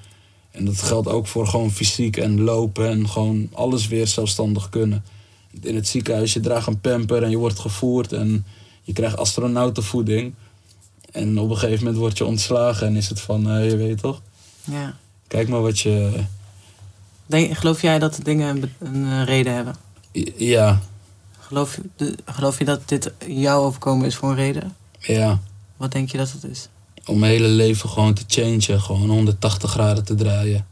En 0.51 0.65
dat 0.65 0.81
geldt 0.81 1.07
ook 1.07 1.27
voor 1.27 1.47
gewoon 1.47 1.71
fysiek 1.71 2.17
en 2.17 2.41
lopen 2.41 2.89
en 2.89 3.09
gewoon 3.09 3.49
alles 3.51 3.87
weer 3.87 4.07
zelfstandig 4.07 4.69
kunnen. 4.69 5.03
In 5.61 5.75
het 5.75 5.87
ziekenhuis, 5.87 6.33
je 6.33 6.39
draagt 6.39 6.67
een 6.67 6.81
pamper 6.81 7.23
en 7.23 7.29
je 7.29 7.37
wordt 7.37 7.59
gevoerd 7.59 8.13
en 8.13 8.45
je 8.83 8.93
krijgt 8.93 9.17
astronautenvoeding. 9.17 10.33
En 11.15 11.39
op 11.39 11.49
een 11.49 11.57
gegeven 11.57 11.83
moment 11.83 12.01
word 12.01 12.17
je 12.17 12.25
ontslagen 12.25 12.87
en 12.87 12.95
is 12.95 13.09
het 13.09 13.21
van, 13.21 13.49
eh, 13.49 13.69
je 13.69 13.75
weet 13.75 13.99
toch, 13.99 14.21
Ja. 14.63 14.93
kijk 15.27 15.47
maar 15.49 15.61
wat 15.61 15.79
je... 15.79 16.23
Denk, 17.25 17.57
geloof 17.57 17.81
jij 17.81 17.99
dat 17.99 18.15
de 18.15 18.23
dingen 18.23 18.47
een, 18.55 18.71
een 18.79 19.05
eh, 19.11 19.23
reden 19.25 19.53
hebben? 19.53 19.75
Ja, 20.37 20.79
Geloof, 21.39 21.79
de, 21.95 22.15
geloof 22.25 22.59
je 22.59 22.65
dat 22.65 22.87
dit 22.89 23.11
jou 23.27 23.65
overkomen 23.65 24.05
is 24.05 24.15
voor 24.15 24.29
een 24.29 24.35
reden? 24.35 24.75
ja. 24.99 25.39
Wat 25.77 25.91
denk 25.91 26.11
je 26.11 26.17
dat 26.17 26.31
het 26.31 26.43
is? 26.43 26.67
Om 27.05 27.19
mijn 27.19 27.31
hele 27.31 27.47
leven 27.47 27.89
gewoon 27.89 28.13
te 28.13 28.23
changen, 28.27 28.81
gewoon 28.81 29.09
180 29.09 29.71
graden 29.71 30.03
te 30.05 30.15
draaien. 30.15 30.65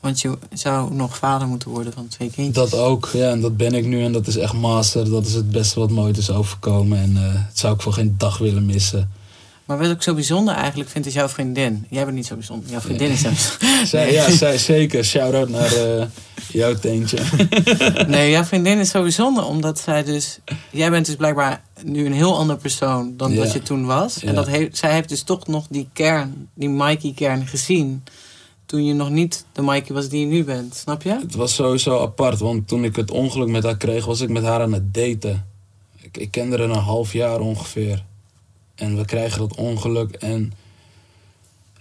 Want 0.00 0.20
je 0.20 0.38
zou 0.52 0.94
nog 0.94 1.16
vader 1.16 1.48
moeten 1.48 1.68
worden 1.70 1.92
van 1.92 2.08
twee 2.08 2.30
kindjes. 2.30 2.70
Dat 2.70 2.80
ook, 2.80 3.08
ja, 3.12 3.30
en 3.30 3.40
dat 3.40 3.56
ben 3.56 3.74
ik 3.74 3.86
nu 3.86 4.04
en 4.04 4.12
dat 4.12 4.26
is 4.26 4.36
echt 4.36 4.52
master. 4.52 5.10
Dat 5.10 5.26
is 5.26 5.32
het 5.34 5.50
beste 5.50 5.80
wat 5.80 5.90
me 5.90 6.00
ooit 6.00 6.16
is 6.16 6.30
overkomen 6.30 6.98
en 6.98 7.16
eh 7.16 7.34
dat 7.34 7.58
zou 7.58 7.74
ik 7.74 7.80
voor 7.82 7.92
geen 7.92 8.14
dag 8.18 8.38
willen 8.38 8.66
missen. 8.66 9.10
Maar 9.68 9.78
wat 9.78 9.90
ik 9.90 10.02
zo 10.02 10.14
bijzonder 10.14 10.54
eigenlijk 10.54 10.90
vind, 10.90 11.06
is 11.06 11.14
jouw 11.14 11.28
vriendin. 11.28 11.86
Jij 11.90 12.04
bent 12.04 12.16
niet 12.16 12.26
zo 12.26 12.34
bijzonder. 12.34 12.70
Jouw 12.70 12.80
vriendin 12.80 13.10
is 13.10 13.20
zo 13.20 13.28
bijzonder. 13.28 13.86
Zij, 13.86 14.12
ja, 14.12 14.30
zij 14.30 14.58
zeker. 14.58 15.04
Shout-out 15.04 15.48
naar 15.48 15.72
eh, 15.72 16.06
jouw 16.52 16.74
teentje. 16.74 17.18
Nee, 18.06 18.30
jouw 18.30 18.44
vriendin 18.44 18.78
is 18.78 18.90
zo 18.90 19.02
bijzonder 19.02 19.44
omdat 19.44 19.78
zij 19.78 20.04
dus... 20.04 20.38
Jij 20.70 20.90
bent 20.90 21.06
dus 21.06 21.16
blijkbaar 21.16 21.62
nu 21.82 22.06
een 22.06 22.12
heel 22.12 22.38
ander 22.38 22.56
persoon 22.56 23.16
dan 23.16 23.32
Ja. 23.32 23.42
dat 23.42 23.52
je 23.52 23.62
toen 23.62 23.86
was. 23.86 24.24
En 24.24 24.34
dat 24.34 24.46
heeft, 24.46 24.76
zij 24.76 24.92
heeft 24.92 25.08
dus 25.08 25.22
toch 25.22 25.46
nog 25.46 25.66
die 25.70 25.88
kern, 25.92 26.48
die 26.54 26.68
Mikey-kern 26.68 27.46
gezien... 27.46 28.04
toen 28.66 28.84
je 28.84 28.94
nog 28.94 29.10
niet 29.10 29.44
de 29.52 29.62
Mikey 29.62 29.94
was 29.94 30.08
die 30.08 30.20
je 30.20 30.26
nu 30.26 30.44
bent. 30.44 30.74
Snap 30.74 31.02
je? 31.02 31.18
Het 31.20 31.34
was 31.34 31.54
sowieso 31.54 32.02
apart, 32.02 32.38
want 32.38 32.68
toen 32.68 32.84
ik 32.84 32.96
het 32.96 33.10
ongeluk 33.10 33.48
met 33.48 33.62
haar 33.64 33.76
kreeg, 33.76 34.04
was 34.04 34.20
ik 34.20 34.28
met 34.28 34.42
haar 34.42 34.60
aan 34.60 34.72
het 34.72 34.94
daten. 34.94 35.46
Ik, 36.00 36.16
ik 36.16 36.30
kende 36.30 36.56
haar 36.56 36.68
een 36.70 36.76
half 36.76 37.12
jaar 37.12 37.40
ongeveer. 37.40 38.06
En 38.78 38.96
we 38.96 39.04
krijgen 39.04 39.38
dat 39.38 39.56
ongeluk 39.56 40.14
en 40.14 40.52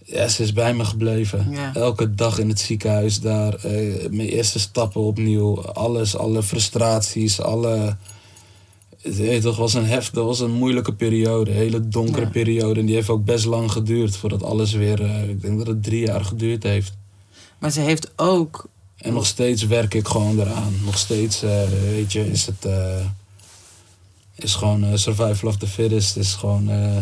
ja, 0.03 0.27
ze 0.27 0.43
is 0.43 0.53
bij 0.53 0.73
me 0.73 0.85
gebleven. 0.85 1.47
Ja. 1.51 1.73
Elke 1.75 2.15
dag 2.15 2.39
in 2.39 2.49
het 2.49 2.59
ziekenhuis 2.59 3.19
daar, 3.19 3.53
eh, 3.53 4.09
mijn 4.09 4.29
eerste 4.29 4.59
stappen 4.59 5.01
opnieuw, 5.01 5.61
alles, 5.61 6.17
alle 6.17 6.43
frustraties, 6.43 7.41
alle... 7.41 7.97
Het 9.01 9.41
toch, 9.41 9.57
was 9.57 9.73
een 9.73 9.85
heft, 9.85 10.13
dat 10.13 10.25
was 10.25 10.39
een 10.39 10.51
moeilijke 10.51 10.93
periode, 10.93 11.51
een 11.51 11.57
hele 11.57 11.87
donkere 11.87 12.25
Ja. 12.25 12.31
periode. 12.31 12.79
En 12.79 12.85
die 12.85 12.95
heeft 12.95 13.09
ook 13.09 13.25
best 13.25 13.45
lang 13.45 13.71
geduurd 13.71 14.15
voordat 14.15 14.43
alles 14.43 14.73
weer, 14.73 15.01
eh, 15.03 15.29
ik 15.29 15.41
denk 15.41 15.57
dat 15.57 15.67
het 15.67 15.83
drie 15.83 16.05
jaar 16.05 16.25
geduurd 16.25 16.63
heeft. 16.63 16.93
Maar 17.59 17.71
ze 17.71 17.79
heeft 17.79 18.11
ook... 18.15 18.67
En 18.97 19.13
nog 19.13 19.25
steeds 19.25 19.65
werk 19.65 19.93
ik 19.93 20.07
gewoon 20.07 20.39
eraan. 20.39 20.73
Nog 20.85 20.97
steeds, 20.97 21.43
eh, 21.43 21.61
weet 21.89 22.11
je, 22.11 22.31
is 22.31 22.45
het. 22.45 22.65
Is 24.37 24.55
gewoon 24.55 24.83
eh, 24.83 24.91
survival 24.95 25.49
of 25.49 25.57
the 25.57 25.67
fittest. 25.67 26.17
Is 26.17 26.33
gewoon. 26.33 26.69
eh, 26.69 26.97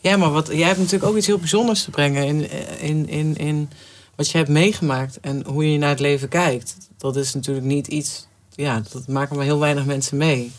Ja, 0.00 0.16
maar 0.16 0.30
wat, 0.30 0.48
jij 0.52 0.66
hebt 0.66 0.78
natuurlijk 0.78 1.10
ook 1.10 1.16
iets 1.16 1.26
heel 1.26 1.38
bijzonders 1.38 1.84
te 1.84 1.90
brengen... 1.90 2.24
in, 2.26 2.50
in, 2.80 3.08
in, 3.08 3.36
in 3.36 3.70
wat 4.16 4.30
je 4.30 4.36
hebt 4.38 4.50
meegemaakt 4.50 5.20
en 5.20 5.44
hoe 5.46 5.72
je 5.72 5.78
naar 5.78 5.88
het 5.88 6.00
leven 6.00 6.28
kijkt. 6.28 6.76
Dat 6.96 7.16
is 7.16 7.34
natuurlijk 7.34 7.66
niet 7.66 7.86
iets... 7.86 8.26
Ja, 8.54 8.82
dat 8.92 9.06
maken 9.08 9.36
maar 9.36 9.44
heel 9.44 9.58
weinig 9.58 9.84
mensen 9.84 10.16
mee. 10.16 10.52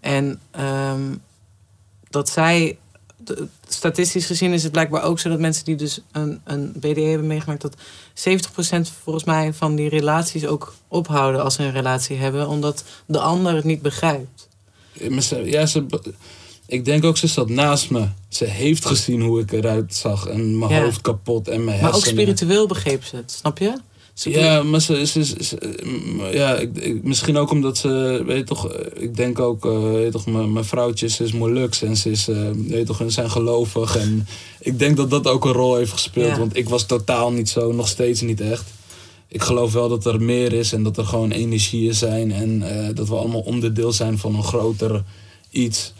En 0.00 0.40
ehm, 0.50 1.14
dat 2.10 2.28
zij... 2.28 2.78
statistisch 3.68 4.26
gezien 4.26 4.52
is 4.52 4.62
het 4.62 4.72
blijkbaar 4.72 5.02
ook 5.02 5.18
zo 5.18 5.28
dat 5.28 5.38
mensen 5.38 5.64
die 5.64 5.76
dus 5.76 6.00
een, 6.12 6.40
een 6.44 6.72
BDE 6.76 7.00
hebben 7.00 7.26
meegemaakt... 7.26 7.62
dat 7.62 7.76
70% 7.76 7.80
volgens 9.02 9.24
mij 9.24 9.52
van 9.52 9.74
die 9.74 9.88
relaties 9.88 10.46
ook 10.46 10.74
ophouden 10.88 11.42
als 11.42 11.54
ze 11.54 11.62
een 11.62 11.72
relatie 11.72 12.16
hebben... 12.16 12.48
omdat 12.48 12.84
de 13.06 13.20
ander 13.20 13.54
het 13.54 13.64
niet 13.64 13.82
begrijpt. 13.82 14.48
Ja, 15.44 15.66
ze, 15.66 15.84
ik 16.66 16.84
denk 16.84 17.04
ook, 17.04 17.16
ze 17.16 17.26
zat 17.26 17.48
naast 17.48 17.90
me. 17.90 18.06
Ze 18.28 18.44
heeft 18.44 18.84
gezien 18.84 19.20
hoe 19.22 19.40
ik 19.40 19.52
eruit 19.52 19.94
zag. 19.94 20.26
En 20.26 20.58
mijn 20.58 20.70
Ja. 20.72 20.82
hoofd 20.82 21.00
kapot 21.00 21.48
en 21.48 21.64
mijn 21.64 21.80
Maar 21.80 21.88
ook 21.88 21.94
hersenen. 21.94 22.20
spiritueel 22.22 22.66
begreep 22.66 23.04
ze 23.04 23.16
het, 23.16 23.30
snap 23.30 23.58
je? 23.58 23.76
Ze 24.14 24.30
Ja, 24.30 24.62
maar 24.62 24.80
ze, 24.80 25.06
ze, 25.06 25.24
ja, 26.32 26.54
ik, 26.54 26.76
ik- 26.76 27.02
misschien 27.04 27.36
ook 27.36 27.50
omdat 27.50 27.78
ze, 27.78 28.22
weet 28.26 28.36
je 28.38 28.44
toch, 28.44 28.68
eh, 28.72 29.02
ik 29.02 29.16
denk 29.16 29.38
ook, 29.38 29.64
eh, 29.66 29.82
weet 29.82 30.04
je 30.04 30.10
toch, 30.10 30.26
mijn 30.26 30.52
mijn 30.52 30.64
vrouwtje 30.64 31.08
ze 31.08 31.24
is 31.24 31.32
Molux 31.32 31.82
en 31.82 31.96
ze 31.96 32.10
is, 32.10 32.28
eh, 32.28 32.36
weet 32.66 32.78
je 32.78 32.84
toch, 32.84 32.96
ze 32.96 33.10
zijn 33.10 33.30
gelovig. 33.30 33.96
En 33.96 34.26
ik 34.60 34.78
denk 34.78 34.96
dat 34.96 35.10
dat 35.10 35.26
ook 35.26 35.44
een 35.44 35.52
rol 35.52 35.74
heeft 35.76 35.92
gespeeld, 35.92 36.30
Ja. 36.30 36.38
want 36.38 36.56
ik 36.56 36.68
was 36.68 36.86
totaal 36.86 37.32
niet 37.32 37.48
zo, 37.48 37.72
nog 37.72 37.88
steeds 37.88 38.20
niet 38.20 38.40
echt. 38.40 38.64
Ik 39.32 39.42
geloof 39.42 39.72
wel 39.72 39.88
dat 39.88 40.04
er 40.04 40.22
meer 40.22 40.52
is 40.52 40.72
en 40.72 40.82
dat 40.82 40.96
er 40.96 41.04
gewoon 41.04 41.30
energieën 41.30 41.94
zijn 41.94 42.32
en 42.32 42.62
eh, 42.62 42.94
dat 42.94 43.08
we 43.08 43.16
allemaal 43.16 43.40
onderdeel 43.40 43.92
zijn 43.92 44.18
van 44.18 44.34
een 44.34 44.42
groter 44.42 45.04
iets. 45.50 45.92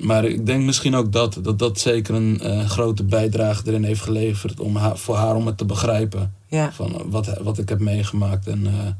Maar 0.00 0.24
ik 0.24 0.46
denk 0.46 0.64
misschien 0.64 0.94
ook 0.94 1.12
dat, 1.12 1.38
dat 1.42 1.58
dat 1.58 1.80
zeker 1.80 2.14
een 2.14 2.40
eh, 2.40 2.68
grote 2.68 3.04
bijdrage 3.04 3.62
erin 3.66 3.84
heeft 3.84 4.00
geleverd 4.00 4.60
om 4.60 4.76
haar, 4.76 4.98
voor 4.98 5.16
haar 5.16 5.36
om 5.36 5.46
het 5.46 5.58
te 5.58 5.64
begrijpen. 5.64 6.34
Ja. 6.46 6.72
Van 6.72 6.94
eh, 6.94 7.00
wat, 7.06 7.38
wat 7.42 7.58
ik 7.58 7.68
heb 7.68 7.80
meegemaakt 7.80 8.46
en 8.46 8.96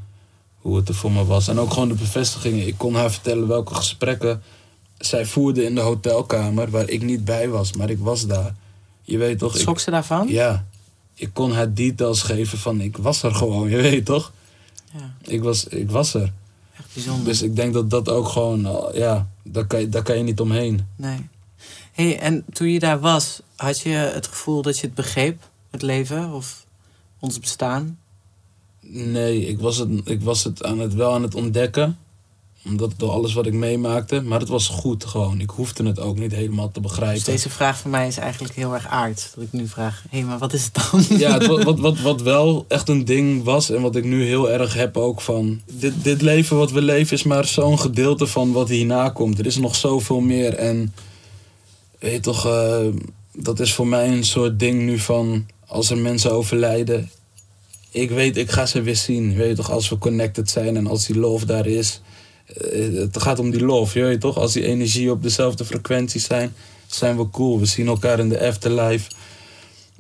hoe 0.57 0.77
het 0.77 0.89
er 0.89 0.95
voor 0.95 1.13
me 1.13 1.25
was. 1.25 1.49
En 1.49 1.59
ook 1.59 1.73
gewoon 1.73 1.89
de 1.89 1.95
bevestigingen. 1.95 2.67
Ik 2.67 2.79
kon 2.79 2.95
haar 2.95 3.11
vertellen 3.11 3.49
welke 3.49 3.75
gesprekken 3.75 4.43
zij 4.99 5.27
voerde 5.27 5.65
in 5.65 5.75
de 5.75 5.81
hotelkamer 5.81 6.71
waar 6.71 6.89
ik 6.89 7.03
niet 7.03 7.25
bij 7.25 7.49
was, 7.49 7.73
maar 7.73 7.91
ik 7.91 7.99
was 7.99 8.27
daar. 8.27 8.55
Je 9.03 9.19
weet 9.19 9.39
toch? 9.39 9.57
Schrok 9.57 9.81
ze 9.81 9.91
daarvan? 9.91 10.27
Ik, 10.27 10.33
ja. 10.33 10.65
Ik 11.15 11.31
kon 11.33 11.53
haar 11.53 11.75
details 11.75 12.23
geven 12.23 12.59
van 12.59 12.81
ik 12.81 12.97
was 12.97 13.23
er 13.23 13.35
gewoon, 13.35 13.69
je 13.75 13.77
weet 13.77 14.05
toch? 14.05 14.33
Ja, 14.93 15.15
Ik 15.23 15.43
was, 15.43 15.65
ik 15.67 15.91
was 15.91 16.15
er. 16.15 16.33
echt 16.79 16.89
bijzonder. 16.95 17.25
Dus 17.25 17.43
ik 17.43 17.57
denk 17.57 17.73
dat 17.75 17.91
dat 17.91 18.09
ook 18.09 18.29
gewoon, 18.29 18.67
eh, 18.67 18.99
ja, 18.99 19.29
daar 19.45 19.67
kan, 19.67 19.81
je, 19.81 19.89
daar 19.89 20.03
kan 20.03 20.17
je 20.17 20.23
niet 20.23 20.41
omheen. 20.41 20.87
Nee. 20.97 21.29
Hey, 21.93 22.19
en 22.19 22.45
toen 22.53 22.69
je 22.69 22.79
daar 22.79 23.01
was, 23.01 23.41
had 23.57 23.81
je 23.81 23.89
het 23.91 24.27
gevoel 24.27 24.63
dat 24.63 24.79
je 24.79 24.87
het 24.87 24.95
begreep, 24.95 25.49
het 25.71 25.83
leven 25.83 26.33
of 26.33 26.67
ons 27.19 27.39
bestaan? 27.41 27.99
Nee, 28.81 29.47
ik 29.47 29.59
was, 29.61 29.77
het, 29.77 29.89
ik 30.05 30.23
was 30.23 30.45
het, 30.45 30.65
aan 30.65 30.79
het 30.79 30.95
wel 30.95 31.15
aan 31.15 31.23
het 31.23 31.35
ontdekken. 31.35 31.99
Omdat 32.65 32.93
door 32.97 33.11
alles 33.11 33.33
wat 33.33 33.47
ik 33.47 33.53
meemaakte. 33.53 34.21
Maar 34.21 34.41
het 34.41 34.49
was 34.49 34.69
goed 34.69 35.05
gewoon. 35.05 35.41
Ik 35.41 35.51
hoefde 35.51 35.85
het 35.87 36.01
ook 36.01 36.19
niet 36.19 36.33
helemaal 36.33 36.71
te 36.71 36.81
Dus 36.81 36.91
begrijpen. 36.91 37.25
deze 37.25 37.51
vraag 37.51 37.79
van 37.79 37.91
mij 37.91 38.07
is 38.07 38.17
eigenlijk 38.17 38.55
heel 38.55 38.75
erg 38.75 38.87
aard. 38.87 39.31
Dat 39.35 39.45
ik 39.45 39.53
nu 39.53 39.69
vraag, 39.69 40.05
hé, 40.11 40.23
maar 40.23 40.39
wat 40.39 40.53
is 40.53 40.65
het 40.73 40.75
dan? 41.09 41.19
Ja, 41.19 41.33
het, 41.33 41.47
wa- 41.47 41.63
wat, 41.73 41.79
wat, 41.79 42.01
wat 42.01 42.23
wel 42.23 42.65
echt 42.69 42.89
een 42.89 43.05
ding 43.05 43.45
was 43.45 43.71
en 43.71 43.83
wat 43.83 43.97
ik 43.97 44.05
nu 44.05 44.25
heel 44.27 44.51
erg 44.51 44.75
heb 44.75 44.97
ook 44.97 45.21
van... 45.21 45.61
Dit, 45.73 45.93
dit 46.05 46.23
leven 46.23 46.57
wat 46.57 46.71
we 46.71 46.83
leven 46.83 47.17
is 47.17 47.23
maar 47.23 47.47
zo'n 47.47 47.79
gedeelte 47.79 48.27
van 48.27 48.53
wat 48.53 48.69
hierna 48.69 49.09
komt. 49.09 49.39
Er 49.39 49.47
is 49.47 49.57
nog 49.57 49.77
zoveel 49.77 50.21
meer 50.21 50.55
en... 50.55 50.95
Weet 51.99 52.13
je 52.13 52.21
toch, 52.21 52.47
eh, 52.47 52.87
dat 53.33 53.61
is 53.61 53.75
voor 53.75 53.87
mij 53.87 54.09
een 54.09 54.25
soort 54.25 54.59
ding 54.59 54.83
nu 54.83 54.99
van... 54.99 55.47
Als 55.67 55.91
er 55.91 55.99
mensen 55.99 56.33
overlijden, 56.33 57.11
ik 57.91 58.11
weet, 58.11 58.37
ik 58.37 58.51
ga 58.51 58.67
ze 58.67 58.83
weer 58.83 58.97
zien. 58.97 59.35
Weet 59.37 59.49
je 59.49 59.55
toch, 59.55 59.71
als 59.71 59.89
we 59.89 59.99
connected 59.99 60.51
zijn 60.51 60.77
en 60.77 60.87
als 60.87 61.07
die 61.07 61.17
love 61.19 61.47
daar 61.47 61.67
is. 61.67 62.01
Eh, 62.57 62.95
Het 62.95 63.23
gaat 63.23 63.39
om 63.39 63.51
die 63.51 63.65
love, 63.65 63.99
je 63.99 64.05
weet 64.05 64.21
toch? 64.21 64.37
Als 64.37 64.53
die 64.53 64.65
energie 64.67 65.11
op 65.11 65.23
dezelfde 65.23 65.65
frequentie 65.65 66.21
zijn, 66.21 66.55
zijn 66.87 67.17
we 67.17 67.31
cool. 67.31 67.59
We 67.59 67.67
zien 67.67 67.87
elkaar 67.87 68.19
in 68.19 68.29
de 68.29 68.47
afterlife. 68.47 69.11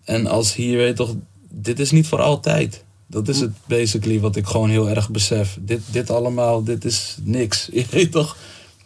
En 0.04 0.26
als 0.26 0.54
hier, 0.54 0.76
weet 0.76 0.88
je 0.88 0.94
toch, 0.94 1.14
dit 1.50 1.78
is 1.78 1.90
niet 1.90 2.06
voor 2.06 2.20
altijd. 2.20 2.84
Dat 3.06 3.28
is 3.28 3.40
het 3.40 3.50
basically 3.66 4.20
wat 4.20 4.36
ik 4.36 4.46
gewoon 4.46 4.70
heel 4.70 4.88
erg 4.88 5.10
besef. 5.10 5.58
Dit, 5.60 5.80
dit 5.90 6.10
allemaal, 6.10 6.62
dit 6.64 6.84
is 6.84 7.16
niks. 7.22 7.68
Je 7.72 7.84
weet 7.90 8.12
toch, 8.12 8.36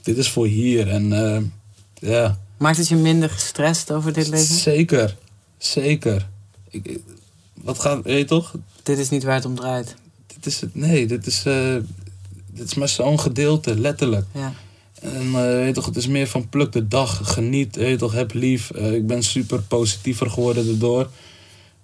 dit 0.02 0.16
is 0.16 0.28
voor 0.28 0.46
hier. 0.46 0.88
En 0.88 1.12
eh, 1.34 1.42
ja, 2.10 2.38
Maakt 2.58 2.76
het 2.76 2.88
je 2.88 2.96
minder 2.96 3.30
gestrest 3.30 3.92
over 3.92 4.12
dit 4.12 4.28
leven? 4.28 4.54
zeker, 4.54 5.16
zeker. 5.58 6.28
Ik, 6.70 6.86
ik- 6.86 7.00
wat 7.62 7.78
gaat, 7.78 8.02
weet 8.04 8.18
je 8.18 8.24
toch? 8.24 8.54
Dit 8.82 8.98
is 8.98 9.08
niet 9.08 9.22
waar 9.24 9.34
het 9.34 9.44
om 9.44 9.54
draait. 9.54 9.94
Dit 10.26 10.46
is 10.46 10.60
het, 10.60 10.74
nee, 10.74 11.06
dit 11.06 11.26
is, 11.26 11.42
eh, 11.44 11.76
dit 12.56 12.66
is 12.66 12.74
maar 12.74 12.88
zo'n 12.88 13.20
gedeelte, 13.20 13.78
letterlijk. 13.78 14.26
Ja. 14.34 14.52
En 15.00 15.26
eh, 15.26 15.42
weet 15.42 15.74
toch, 15.74 15.86
het 15.86 15.96
is 15.96 16.06
meer 16.06 16.26
van 16.26 16.48
pluk 16.48 16.72
de 16.72 16.88
dag, 16.88 17.20
geniet, 17.22 17.76
weet 17.76 17.98
toch, 17.98 18.12
heb 18.12 18.32
lief. 18.32 18.70
Eh, 18.70 18.94
ik 18.94 19.06
ben 19.06 19.22
super 19.22 19.62
positiever 19.62 20.30
geworden 20.30 20.68
erdoor. 20.68 21.10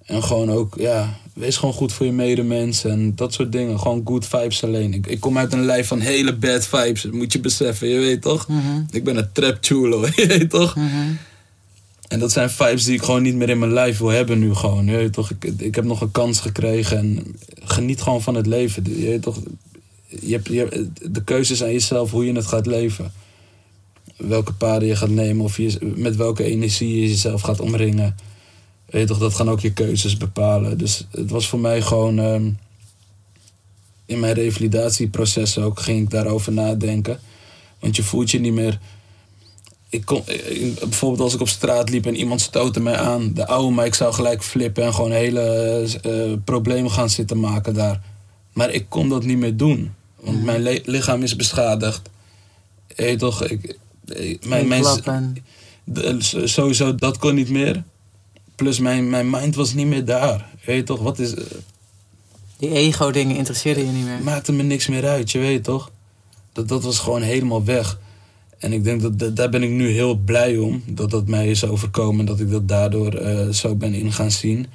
En 0.05 0.23
gewoon 0.23 0.51
ook, 0.51 0.75
ja, 0.79 1.17
wees 1.35 1.57
gewoon 1.57 1.75
goed 1.75 1.93
voor 1.93 2.07
je 2.07 2.13
medemens 2.13 2.85
en 2.85 3.15
dat 3.15 3.33
soort 3.33 3.53
dingen. 3.53 3.79
Gewoon 3.79 4.03
good 4.05 4.27
vibes 4.27 4.65
alleen. 4.65 4.95
Ik, 4.95 5.07
ik 5.07 5.21
kom 5.21 5.39
uit 5.39 5.53
een 5.53 5.65
lijf 5.65 5.87
van 5.87 6.01
hele 6.01 6.37
bad 6.37 6.67
vibes, 6.67 7.03
dat 7.03 7.13
moet 7.13 7.33
je 7.33 7.41
beseffen, 7.41 7.89
je 7.89 7.99
weet 7.99 8.23
toch? 8.23 8.49
Mhm. 8.49 8.83
Ik 8.91 9.05
ben 9.05 9.17
een 9.17 9.33
trap 9.33 9.59
chulo, 9.61 10.07
je 10.17 10.27
weet 10.27 10.51
toch? 10.51 10.77
Mhm. 10.77 11.13
En 12.09 12.19
dat 12.19 12.33
zijn 12.33 12.51
vibes 12.51 12.85
die 12.85 12.95
ik 12.95 13.03
gewoon 13.03 13.23
niet 13.23 13.35
meer 13.35 13.49
in 13.49 13.59
mijn 13.59 13.73
lijf 13.73 13.99
wil 13.99 14.09
hebben 14.09 14.39
nu 14.39 14.55
gewoon. 14.55 14.87
Je 14.87 14.97
weet 14.97 15.13
toch? 15.13 15.31
Ik, 15.31 15.45
ik 15.59 15.75
heb 15.75 15.85
nog 15.85 16.01
een 16.01 16.11
kans 16.11 16.41
gekregen 16.41 16.99
en 16.99 17.37
geniet 17.65 18.03
gewoon 18.03 18.23
van 18.23 18.35
het 18.35 18.47
leven. 18.47 18.85
Je 18.85 19.07
weet 19.07 19.23
toch? 19.23 19.39
Je 20.21 20.33
hebt, 20.33 20.49
je 20.49 20.89
de 21.11 21.25
keuzes 21.25 21.63
aan 21.63 21.73
jezelf 21.73 22.11
hoe 22.11 22.27
je 22.27 22.33
het 22.33 22.47
gaat 22.47 22.67
leven. 22.67 23.13
Welke 24.17 24.53
paden 24.53 24.89
je 24.89 24.97
gaat 24.97 25.09
nemen 25.09 25.45
of 25.45 25.57
je, 25.57 25.93
met 25.97 26.17
welke 26.17 26.45
energie 26.45 27.01
je 27.01 27.09
jezelf 27.09 27.41
gaat 27.41 27.61
omringen. 27.61 28.17
Weet 28.87 29.07
toch, 29.07 29.19
dat 29.19 29.35
gaan 29.35 29.51
ook 29.51 29.61
je 29.61 29.73
keuzes 29.73 30.17
bepalen. 30.17 30.79
Dus 30.79 31.07
het 31.11 31.31
was 31.31 31.49
voor 31.49 31.61
mij 31.61 31.83
gewoon... 31.83 32.19
ehm, 32.19 32.51
in 34.07 34.21
mijn 34.21 34.35
revalidatieproces 34.35 35.59
ook 35.59 35.81
ging 35.81 36.03
ik 36.03 36.11
daarover 36.11 36.53
nadenken. 36.53 37.21
Want 37.79 37.97
je 37.97 38.03
voelt 38.03 38.31
je 38.31 38.41
niet 38.41 38.53
meer 38.53 38.79
ik 39.93 40.05
kon, 40.05 40.23
bijvoorbeeld 40.81 41.21
als 41.21 41.35
ik 41.35 41.41
op 41.41 41.49
straat 41.49 41.91
liep 41.91 42.07
en 42.07 42.17
iemand 42.17 42.41
stootte 42.41 42.81
mij 42.81 42.97
aan, 42.97 43.35
de 43.35 43.47
oude 43.47 43.75
mij, 43.75 43.87
ik 43.87 43.95
zou 43.95 44.15
gelijk 44.15 44.43
flippen 44.43 44.85
en 44.85 44.95
gewoon 44.95 45.11
hele 45.11 45.41
eh, 46.03 46.33
problemen 46.45 46.91
gaan 46.91 47.11
zitten 47.11 47.41
maken 47.41 47.75
daar. 47.75 48.01
Maar 48.53 48.71
ik 48.71 48.87
kon 48.89 49.09
dat 49.09 49.25
niet 49.25 49.39
meer 49.39 49.57
doen, 49.57 49.95
want 50.23 50.43
mijn 50.45 50.81
lichaam 50.85 51.23
is 51.23 51.37
beschadigd. 51.37 52.11
Weet 52.97 53.11
je 53.11 53.17
toch, 53.17 53.45
ik, 53.45 53.79
eh, 54.07 54.39
mijn, 54.47 54.69
de- 55.85 56.17
s- 56.19 56.37
sowieso 56.45 56.95
dat 56.95 57.19
kon 57.19 57.35
niet 57.35 57.51
meer. 57.51 57.83
Plus 58.57 58.79
mijn, 58.79 59.11
mijn 59.11 59.31
mind 59.31 59.55
was 59.55 59.75
niet 59.75 59.87
meer 59.87 60.05
daar. 60.05 60.49
Weet 60.65 60.87
toch, 60.87 61.01
wat 61.01 61.19
is, 61.19 61.35
eh, 61.35 61.45
Die 62.59 62.71
ego-dingen 62.75 63.37
interesseerden 63.37 63.87
je 63.87 63.93
niet 63.93 64.05
meer. 64.05 64.23
maakte 64.23 64.53
me 64.53 64.63
niks 64.63 64.87
meer 64.89 65.07
uit, 65.07 65.31
je 65.31 65.39
weet 65.39 65.65
toch? 65.65 65.91
Dat, 66.53 66.69
dat 66.69 66.83
was 66.83 66.99
gewoon 66.99 67.23
helemaal 67.23 67.65
weg. 67.65 67.99
En 68.59 68.73
ik 68.73 68.85
denk 68.85 69.03
dat, 69.03 69.19
dat 69.19 69.37
daar 69.37 69.49
ben 69.49 69.63
ik 69.63 69.71
nu 69.71 69.89
heel 69.91 70.15
blij 70.15 70.57
om. 70.59 70.83
Dat 70.87 71.11
dat 71.11 71.27
mij 71.29 71.49
is 71.51 71.65
overkomen. 71.65 72.21
en 72.21 72.27
Dat 72.27 72.41
ik 72.41 72.51
dat 72.51 72.69
daardoor 72.69 73.15
eh, 73.15 73.49
zo 73.49 73.75
ben 73.75 73.95
in 73.95 74.13
gaan 74.13 74.31
zien. 74.31 74.67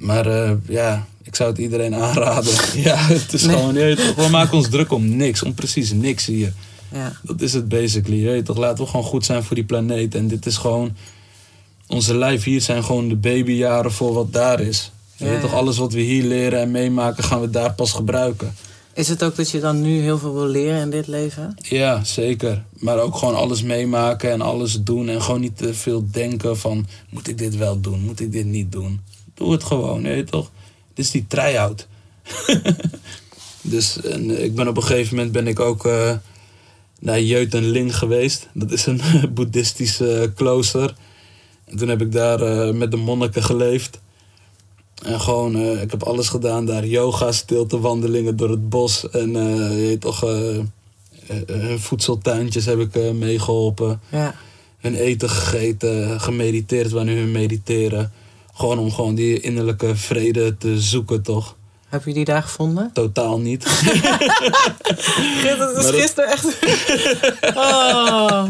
Maar 0.00 0.26
eh, 0.26 0.52
ja, 0.68 1.06
ik 1.22 1.34
zou 1.36 1.50
het 1.50 1.58
iedereen 1.58 1.94
aanraden. 1.94 2.52
ja, 2.88 2.96
het 2.96 3.32
is 3.32 3.42
Nee. 3.42 3.56
gewoon, 3.56 3.74
je 3.74 3.80
weet 3.80 3.96
toch, 3.96 4.14
we 4.14 4.30
maken 4.30 4.56
ons 4.56 4.68
druk 4.68 4.92
om 4.92 5.16
niks. 5.16 5.42
Om 5.42 5.54
precies 5.54 5.92
niks 5.92 6.26
hier. 6.26 6.52
Ja. 6.92 7.12
Dat 7.22 7.40
is 7.40 7.52
het 7.52 7.68
basically. 7.68 8.16
Je 8.18 8.28
weet 8.30 8.44
toch, 8.44 8.56
laten 8.56 8.84
we 8.84 8.90
gewoon 8.90 9.06
goed 9.06 9.24
zijn 9.24 9.42
voor 9.42 9.54
die 9.56 9.64
planeet. 9.64 10.14
En 10.14 10.28
dit 10.28 10.46
is 10.46 10.56
gewoon, 10.56 10.96
onze 11.86 12.16
lijf 12.16 12.44
hier 12.44 12.60
zijn 12.60 12.84
gewoon 12.84 13.08
de 13.08 13.16
babyjaren 13.16 13.92
voor 13.92 14.12
wat 14.12 14.32
daar 14.32 14.60
is. 14.60 14.90
Je 15.16 15.24
Ja, 15.24 15.30
weet 15.30 15.40
toch, 15.40 15.52
alles 15.54 15.78
wat 15.78 15.92
we 15.92 16.00
hier 16.00 16.24
leren 16.24 16.60
en 16.60 16.70
meemaken 16.70 17.24
gaan 17.24 17.40
we 17.40 17.50
daar 17.50 17.72
pas 17.72 17.92
gebruiken. 17.92 18.54
Is 18.94 19.08
het 19.08 19.24
ook 19.24 19.36
dat 19.36 19.50
je 19.50 19.60
dan 19.60 19.80
nu 19.80 20.00
heel 20.00 20.18
veel 20.18 20.34
wil 20.34 20.46
leren 20.46 20.80
in 20.80 20.90
dit 20.90 21.06
leven? 21.06 21.54
Ja, 21.62 22.04
zeker. 22.04 22.62
Maar 22.78 22.98
ook 22.98 23.16
gewoon 23.16 23.34
alles 23.36 23.62
meemaken 23.62 24.30
en 24.30 24.40
alles 24.40 24.82
doen. 24.82 25.08
En 25.08 25.22
gewoon 25.22 25.40
niet 25.40 25.56
te 25.56 25.74
veel 25.74 26.06
denken 26.10 26.58
van... 26.58 26.86
Moet 27.10 27.28
ik 27.28 27.38
dit 27.38 27.56
wel 27.56 27.80
doen? 27.80 28.00
Moet 28.04 28.20
ik 28.20 28.32
dit 28.32 28.44
niet 28.46 28.72
doen? 28.72 29.00
Doe 29.40 29.52
het 29.52 29.64
gewoon, 29.64 30.02
je 30.02 30.24
toch? 30.24 30.50
Dit 30.94 31.04
is 31.04 31.10
die 31.10 31.24
try-out. 31.28 31.86
dus 33.62 34.00
en, 34.00 34.36
eh, 34.36 34.44
ik 34.44 34.54
ben 34.54 34.68
op 34.68 34.76
een 34.76 34.82
gegeven 34.82 35.16
moment 35.16 35.32
ben 35.32 35.46
ik 35.46 35.60
ook 35.60 35.86
eh, 35.86 36.16
naar 36.98 37.20
Jeut 37.20 37.54
en 37.54 37.70
Ling 37.70 37.96
geweest. 37.96 38.48
Dat 38.54 38.70
is 38.70 38.86
een 38.86 39.00
boeddhistische 39.34 40.32
klooster. 40.34 40.94
En 41.64 41.76
toen 41.76 41.88
heb 41.88 42.00
ik 42.00 42.12
daar 42.12 42.40
eh, 42.42 42.74
met 42.74 42.90
de 42.90 42.96
monniken 42.96 43.42
geleefd. 43.42 44.00
En 45.02 45.20
gewoon, 45.20 45.56
ik 45.56 45.90
heb 45.90 46.02
alles 46.02 46.28
gedaan 46.28 46.66
daar. 46.66 46.86
Yoga, 46.86 47.32
stilte, 47.32 47.80
wandelingen 47.80 48.36
door 48.36 48.50
het 48.50 48.68
bos. 48.68 49.10
En 49.10 49.32
je 49.76 49.96
toch, 49.98 50.22
hun 51.46 51.80
voedseltuintjes 51.80 52.64
heb 52.64 52.78
ik 52.78 52.96
eh, 52.96 53.10
meegeholpen. 53.10 54.00
Ja. 54.10 54.34
Hun 54.78 54.94
eten 54.94 55.30
gegeten, 55.30 56.20
gemediteerd 56.20 56.90
wanneer 56.90 57.16
hun 57.16 57.32
mediteren. 57.32 58.12
Gewoon 58.60 58.78
om 58.78 58.92
gewoon 58.92 59.14
die 59.14 59.40
innerlijke 59.40 59.96
vrede 59.96 60.56
te 60.56 60.80
zoeken, 60.80 61.22
toch? 61.22 61.56
Heb 61.88 62.04
je 62.04 62.12
die 62.12 62.24
daar 62.24 62.42
gevonden? 62.42 62.90
Totaal 62.92 63.38
niet. 63.40 63.64
Dat 65.58 65.76
is 65.84 65.90
gisteren 66.00 66.30
echt... 66.30 66.44
Oh, 67.54 68.42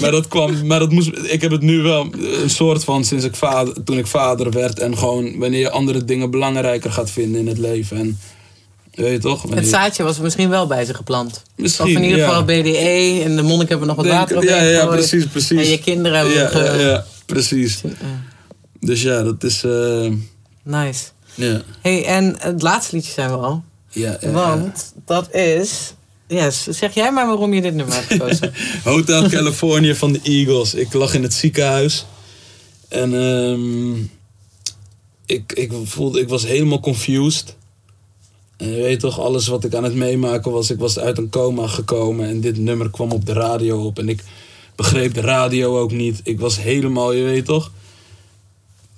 maar 0.00 0.10
dat 0.10 0.28
kwam, 0.28 0.66
maar 0.66 0.78
dat 0.78 0.92
moest, 0.92 1.10
ik 1.22 1.40
heb 1.40 1.50
het 1.50 1.60
nu 1.62 1.82
wel 1.82 2.06
een 2.42 2.50
soort 2.50 2.84
van 2.84 3.04
sinds 3.04 3.24
ik 3.24 3.34
vader, 3.34 3.84
toen 3.84 3.98
ik 3.98 4.06
vader 4.06 4.50
werd. 4.50 4.78
En 4.78 4.98
gewoon 4.98 5.38
wanneer 5.38 5.60
je 5.60 5.70
andere 5.70 6.04
dingen 6.04 6.30
belangrijker 6.30 6.92
gaat 6.92 7.10
vinden 7.10 7.40
in 7.40 7.46
het 7.46 7.58
leven. 7.58 7.96
En 7.96 8.18
weet 8.94 9.12
je 9.12 9.18
toch? 9.18 9.42
Het 9.42 9.58
je- 9.64 9.64
zaadje 9.70 10.02
was 10.02 10.18
misschien 10.18 10.48
wel 10.48 10.66
bij 10.66 10.84
ze 10.84 10.94
geplant. 10.94 11.42
Misschien, 11.56 11.84
of 11.86 11.90
in 11.92 12.02
ieder 12.02 12.18
ja. 12.18 12.28
geval 12.28 12.44
BDE 12.44 13.20
en 13.24 13.36
de 13.36 13.42
monnik 13.42 13.68
hebben 13.68 13.86
nog 13.86 13.96
wat 13.96 14.04
Denk- 14.04 14.18
water 14.18 14.36
op 14.36 14.42
ja, 14.42 14.62
ja, 14.62 14.86
precies, 14.86 15.26
precies. 15.26 15.58
En 15.64 15.68
je 15.70 15.78
kinderen 15.78 16.18
hebben 16.18 16.36
ja, 16.36 16.46
ge- 16.48 16.58
ja, 16.58 16.74
ja, 16.74 17.04
precies. 17.26 17.80
Dus 18.86 19.02
ja, 19.02 19.22
dat 19.22 19.44
is. 19.44 19.64
eh, 19.64 20.12
Nice. 20.62 21.04
ja. 21.34 21.62
hey, 21.80 22.04
en 22.04 22.36
het 22.38 22.62
laatste 22.62 22.96
liedje 22.96 23.12
zijn 23.12 23.30
we 23.30 23.36
al. 23.36 23.64
Ja, 23.90 24.16
ja, 24.20 24.30
Want 24.30 24.92
dat 25.04 25.34
is... 25.34 25.94
Yes, 26.28 26.62
zeg 26.64 26.94
jij 26.94 27.12
maar 27.12 27.26
waarom 27.26 27.54
je 27.54 27.60
dit 27.62 27.74
nummer 27.74 27.94
hebt 27.94 28.06
gekozen. 28.06 28.52
Hotel 28.84 29.28
California 29.28 29.94
van 29.94 30.12
de 30.12 30.20
Eagles. 30.22 30.74
Ik 30.74 30.92
lag 30.92 31.14
in 31.14 31.22
het 31.22 31.34
ziekenhuis. 31.34 32.06
En 32.88 33.14
ehm, 33.14 33.94
ik, 35.26 35.52
ik 35.52 35.72
voelde, 35.84 36.20
ik 36.20 36.28
was 36.28 36.46
helemaal 36.46 36.80
confused. 36.80 37.56
En 38.56 38.68
je 38.68 38.82
weet 38.82 39.00
toch, 39.00 39.20
alles 39.20 39.46
wat 39.46 39.64
ik 39.64 39.74
aan 39.74 39.84
het 39.84 39.94
meemaken 39.94 40.52
was, 40.52 40.70
ik 40.70 40.78
was 40.78 40.98
uit 40.98 41.18
een 41.18 41.28
coma 41.30 41.66
gekomen 41.66 42.28
en 42.28 42.40
dit 42.40 42.58
nummer 42.58 42.90
kwam 42.90 43.10
op 43.12 43.26
de 43.26 43.32
radio 43.32 43.84
op. 43.84 43.98
En 43.98 44.08
ik 44.08 44.22
begreep 44.76 45.14
de 45.14 45.20
radio 45.20 45.78
ook 45.78 45.92
niet. 45.92 46.20
Ik 46.22 46.40
was 46.40 46.60
helemaal, 46.60 47.12
je 47.12 47.22
weet 47.22 47.44
toch. 47.44 47.72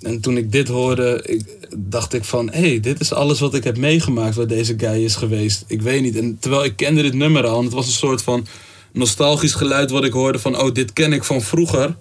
En 0.01 0.19
toen 0.19 0.37
ik 0.37 0.51
dit 0.51 0.67
hoorde, 0.67 1.23
ik, 1.25 1.41
dacht 1.77 2.13
ik 2.13 2.23
van... 2.23 2.49
hé, 2.51 2.59
hey, 2.59 2.79
dit 2.79 2.99
is 2.99 3.13
alles 3.13 3.39
wat 3.39 3.53
ik 3.53 3.63
heb 3.63 3.77
meegemaakt 3.77 4.35
waar 4.35 4.47
deze 4.47 4.73
guy 4.77 5.03
is 5.03 5.15
geweest. 5.15 5.63
Ik 5.67 5.81
weet 5.81 6.01
niet. 6.01 6.17
En 6.17 6.37
terwijl 6.39 6.63
ik 6.63 6.75
kende 6.75 7.01
dit 7.01 7.13
nummer 7.13 7.45
al... 7.45 7.57
en 7.57 7.63
het 7.63 7.73
was 7.73 7.85
een 7.85 7.91
soort 7.91 8.21
van 8.21 8.47
nostalgisch 8.93 9.53
geluid 9.53 9.89
wat 9.89 10.03
ik 10.03 10.11
hoorde 10.11 10.39
van... 10.39 10.61
oh, 10.61 10.73
dit 10.73 10.93
ken 10.93 11.13
ik 11.13 11.23
van 11.23 11.41
vroeger. 11.41 11.95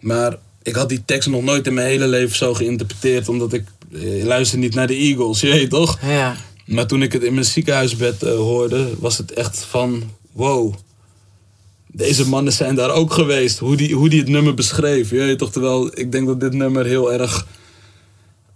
Maar 0.00 0.38
ik 0.62 0.74
had 0.74 0.88
die 0.88 1.02
tekst 1.04 1.28
nog 1.28 1.42
nooit 1.42 1.66
in 1.66 1.74
mijn 1.74 1.86
hele 1.86 2.06
leven 2.06 2.36
zo 2.36 2.54
geïnterpreteerd... 2.54 3.28
omdat 3.28 3.52
ik 3.52 3.64
eh, 3.92 4.24
luister 4.24 4.58
niet 4.58 4.74
naar 4.74 4.86
de 4.86 4.94
Eagles, 4.94 5.40
je 5.40 5.50
weet 5.50 5.70
toch? 5.70 5.98
ja. 6.02 6.36
Maar 6.66 6.86
toen 6.86 7.02
ik 7.02 7.12
het 7.12 7.22
in 7.22 7.34
mijn 7.34 7.46
ziekenhuisbed 7.46 8.22
eh, 8.22 8.36
hoorde... 8.36 8.88
was 8.98 9.18
het 9.18 9.32
echt 9.32 9.58
van... 9.58 10.10
wow... 10.32 10.74
Deze 11.96 12.28
mannen 12.28 12.52
zijn 12.52 12.74
daar 12.74 12.90
ook 12.90 13.12
geweest. 13.12 13.58
Hoe 13.58 13.76
die, 13.76 13.94
hoe 13.94 14.08
die 14.08 14.20
het 14.20 14.28
nummer 14.28 14.54
beschreef. 14.54 15.10
Je 15.10 15.16
weet 15.16 15.38
toch, 15.38 15.52
terwijl 15.52 15.90
ik 15.94 16.12
denk 16.12 16.26
dat 16.26 16.40
dit 16.40 16.52
nummer 16.52 16.84
heel 16.84 17.12
erg 17.12 17.46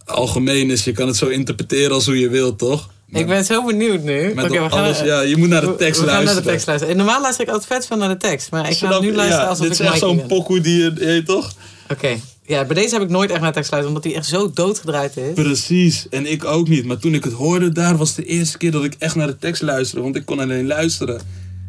algemeen 0.05 0.70
is. 0.70 0.84
Je 0.84 0.93
kan 0.93 1.07
het 1.07 1.16
zo 1.16 1.26
interpreteren 1.26 1.93
als 1.93 2.07
hoe 2.07 2.18
je 2.18 2.28
wilt, 2.28 2.59
toch? 2.59 2.91
Ik 3.12 3.26
ben 3.26 3.45
zo 3.45 3.64
benieuwd 3.64 4.03
nu. 4.03 4.34
We 4.34 4.49
gaan, 4.49 4.70
alles, 4.70 5.01
ja, 5.01 5.20
je 5.20 5.36
moet 5.36 5.49
naar 5.49 5.61
de 5.61 5.76
tekst 5.76 6.01
we 6.01 6.07
gaan 6.07 6.14
luisteren. 6.14 6.24
naar 6.24 6.43
de 6.43 6.51
tekst 6.51 6.66
luisteren. 6.66 6.95
En 6.95 7.01
normaal 7.01 7.20
luister 7.20 7.45
ik 7.47 7.51
altijd 7.53 7.72
vet 7.72 7.86
van 7.86 7.99
naar 7.99 8.09
de 8.09 8.16
tekst. 8.16 8.51
Maar 8.51 8.70
ik 8.70 8.76
ga 8.76 9.01
nu 9.01 9.14
luisteren 9.14 9.45
ja, 9.45 9.51
alsof 9.51 9.66
dit 9.66 9.78
ik 9.78 9.84
is 9.84 9.91
echt 9.91 9.99
zo'n 9.99 10.26
pokoe 10.26 10.61
die 10.61 10.82
je, 10.82 11.22
toch? 11.26 11.53
Oké. 11.88 12.16
Ja, 12.47 12.64
bij 12.64 12.74
deze 12.74 12.95
heb 12.95 13.03
ik 13.03 13.09
nooit 13.09 13.30
echt 13.30 13.41
naar 13.41 13.49
de 13.49 13.55
tekst 13.55 13.70
luisteren. 13.70 13.97
Omdat 13.97 14.03
die 14.03 14.14
echt 14.14 14.26
zo 14.26 14.51
doodgedraaid 14.55 15.16
is. 15.16 15.34
Precies, 15.34 16.07
en 16.11 16.30
ik 16.30 16.45
ook 16.45 16.68
niet. 16.68 16.84
Maar 16.84 16.99
toen 16.99 17.14
ik 17.14 17.24
het 17.24 17.32
hoorde 17.32 17.72
daar, 17.72 17.97
was 17.97 18.14
de 18.14 18.24
eerste 18.24 18.59
keer 18.59 18.70
dat 18.70 18.84
ik 18.84 18.95
echt 18.99 19.14
naar 19.14 19.26
de 19.26 19.38
tekst 19.38 19.62
luisterde. 19.62 20.03
Want 20.03 20.16
ik 20.16 20.24
kon 20.24 20.41
alleen 20.41 20.66
luisteren. 20.66 21.20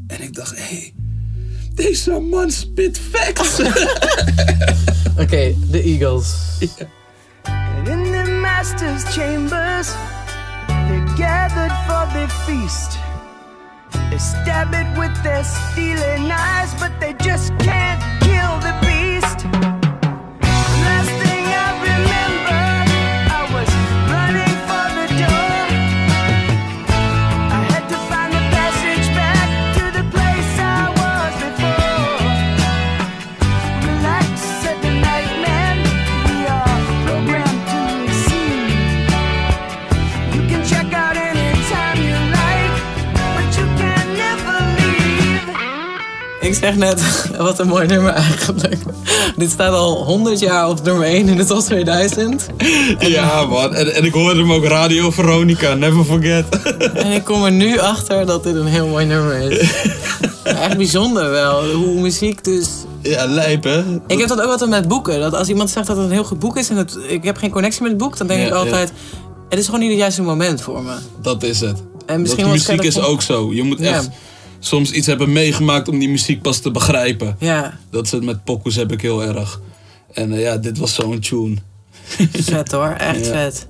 En 0.07 0.22
ik 0.22 0.36
dacht, 0.36 0.57
hé, 0.57 0.63
hey, 0.63 0.93
deze 1.82 2.19
man 2.19 2.51
spit 2.51 2.99
facts. 3.11 3.59
Oké, 3.59 3.71
okay, 5.23 5.55
de 5.69 5.84
Eagles. 5.84 6.34
And 7.43 7.88
in 7.88 8.03
the 8.11 8.32
master's 8.41 9.03
chambers, 9.03 9.93
they 10.67 11.01
gathered 11.15 11.73
for 11.88 12.13
their 12.13 12.29
feast. 12.29 12.99
They 14.09 14.17
stab 14.17 14.73
it 14.73 14.97
with 14.97 15.23
their 15.23 15.43
stealing 15.43 16.32
eyes, 16.32 16.73
but 16.79 16.91
they 16.99 17.13
just 17.17 17.51
can't 17.57 18.20
Ik 46.52 46.58
zeg 46.58 46.76
net, 46.76 47.02
wat 47.38 47.60
een 47.60 47.68
mooi 47.68 47.88
nummer 47.88 48.14
eigenlijk. 48.14 48.78
Dit 49.36 49.52
staat 49.52 49.74
al 49.74 50.04
100 50.04 50.39
jaar 50.39 50.70
op 50.70 50.84
nummer 50.84 51.06
1 51.06 51.28
in 51.28 51.38
de 51.38 51.45
top 51.45 51.60
2000. 51.60 52.47
ja, 52.99 53.45
man. 53.45 53.76
En, 53.76 53.93
en 53.93 54.06
ik 54.06 54.14
hoorde 54.14 54.39
hem 54.39 54.52
ook 54.52 54.66
Radio 54.66 55.12
Veronica, 55.12 55.74
never 55.74 56.04
forget. 56.04 56.45
En 56.93 57.12
ik 57.12 57.24
kom 57.24 57.43
er 57.43 57.52
nu 57.52 57.80
achter 57.80 58.26
dat 58.26 58.43
dit 58.43 58.56
een 58.56 58.66
heel 58.66 58.88
mooi 58.88 59.06
nummer 59.06 59.52
is. 59.52 59.72
Echt 60.43 60.78
bijzonder 60.78 61.30
wel, 61.30 61.72
hoe 61.74 62.02
muziek 62.02 62.43
dus... 62.43 62.68
ja, 63.02 63.26
lijp, 63.26 63.64
hè? 63.64 63.84
Ik 64.08 64.20
heb 64.20 64.28
dat 64.28 64.41
ook 64.41 64.52
altijd 64.52 64.70
met 64.70 64.88
boeken. 64.88 65.20
Dat 65.20 65.34
als 65.36 65.47
iemand 65.47 65.70
zegt 65.70 65.88
dat 65.88 65.97
het 65.97 66.06
een 66.06 66.12
heel 66.12 66.24
goed 66.24 66.39
boek 66.39 66.58
is 66.58 66.70
en 66.70 66.76
het, 66.76 66.97
ik 67.08 67.24
heb 67.24 67.38
geen 67.38 67.52
connectie 67.52 67.82
met 67.82 67.91
het 67.91 67.99
boek, 67.99 68.18
dan 68.18 68.28
denk 68.28 68.39
Ja, 68.39 68.47
ik 68.47 68.54
altijd, 68.54 68.91
het 69.49 69.60
is 69.60 69.66
gewoon 69.66 69.80
niet 69.80 69.89
het 69.89 69.99
juiste 69.99 70.22
moment 70.22 70.62
voor 70.62 70.84
me. 70.84 70.93
Dat 71.22 71.43
is 71.43 71.60
het. 71.60 71.84
En 72.06 72.22
misschien 72.22 72.43
dat 72.43 72.54
muziek 72.54 72.82
is 72.82 72.99
ook 72.99 73.22
zo. 73.22 73.54
Je 73.54 73.64
moet 73.64 73.80
Ja. 73.80 74.02
Soms 74.64 74.91
iets 74.91 75.07
hebben 75.07 75.32
meegemaakt 75.32 75.88
om 75.88 75.99
die 75.99 76.09
muziek 76.09 76.41
pas 76.41 76.59
te 76.59 76.72
begrijpen. 76.72 77.36
Ja, 77.39 77.78
Dat 77.89 78.05
is 78.05 78.12
het 78.12 78.24
met 78.24 78.43
pokus 78.43 78.76
heb 78.76 78.91
ik 78.91 79.01
heel 79.01 79.24
erg. 79.24 79.62
En 80.14 80.34
eh, 80.34 80.41
ja, 80.41 80.57
dit 80.57 80.78
was 80.78 80.93
zo'n 80.93 81.20
tune. 81.20 81.55
vet 82.32 82.72
hoor, 82.72 82.89
echt 82.97 83.26
Ja. 83.26 83.32
vet. 83.32 83.68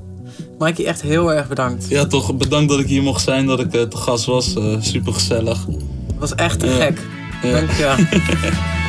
Mikey, 0.60 0.86
echt 0.86 1.02
heel 1.02 1.34
erg 1.34 1.48
bedankt. 1.48 1.86
Ja, 1.89 2.06
toch 2.06 2.36
bedankt 2.36 2.70
dat 2.70 2.80
ik 2.80 2.88
hier 2.88 3.04
mocht 3.04 3.24
zijn, 3.24 3.46
dat 3.46 3.60
ik 3.60 3.74
eh, 3.74 3.82
te 3.82 3.98
gast 3.98 4.26
was. 4.26 4.56
Super 4.80 5.14
gezellig. 5.14 5.66
Het 5.66 6.20
was 6.20 6.36
echt 6.36 6.60
te 6.60 6.68
gek. 6.68 7.00
Ja. 7.44 7.52
Dankjewel. 7.52 7.96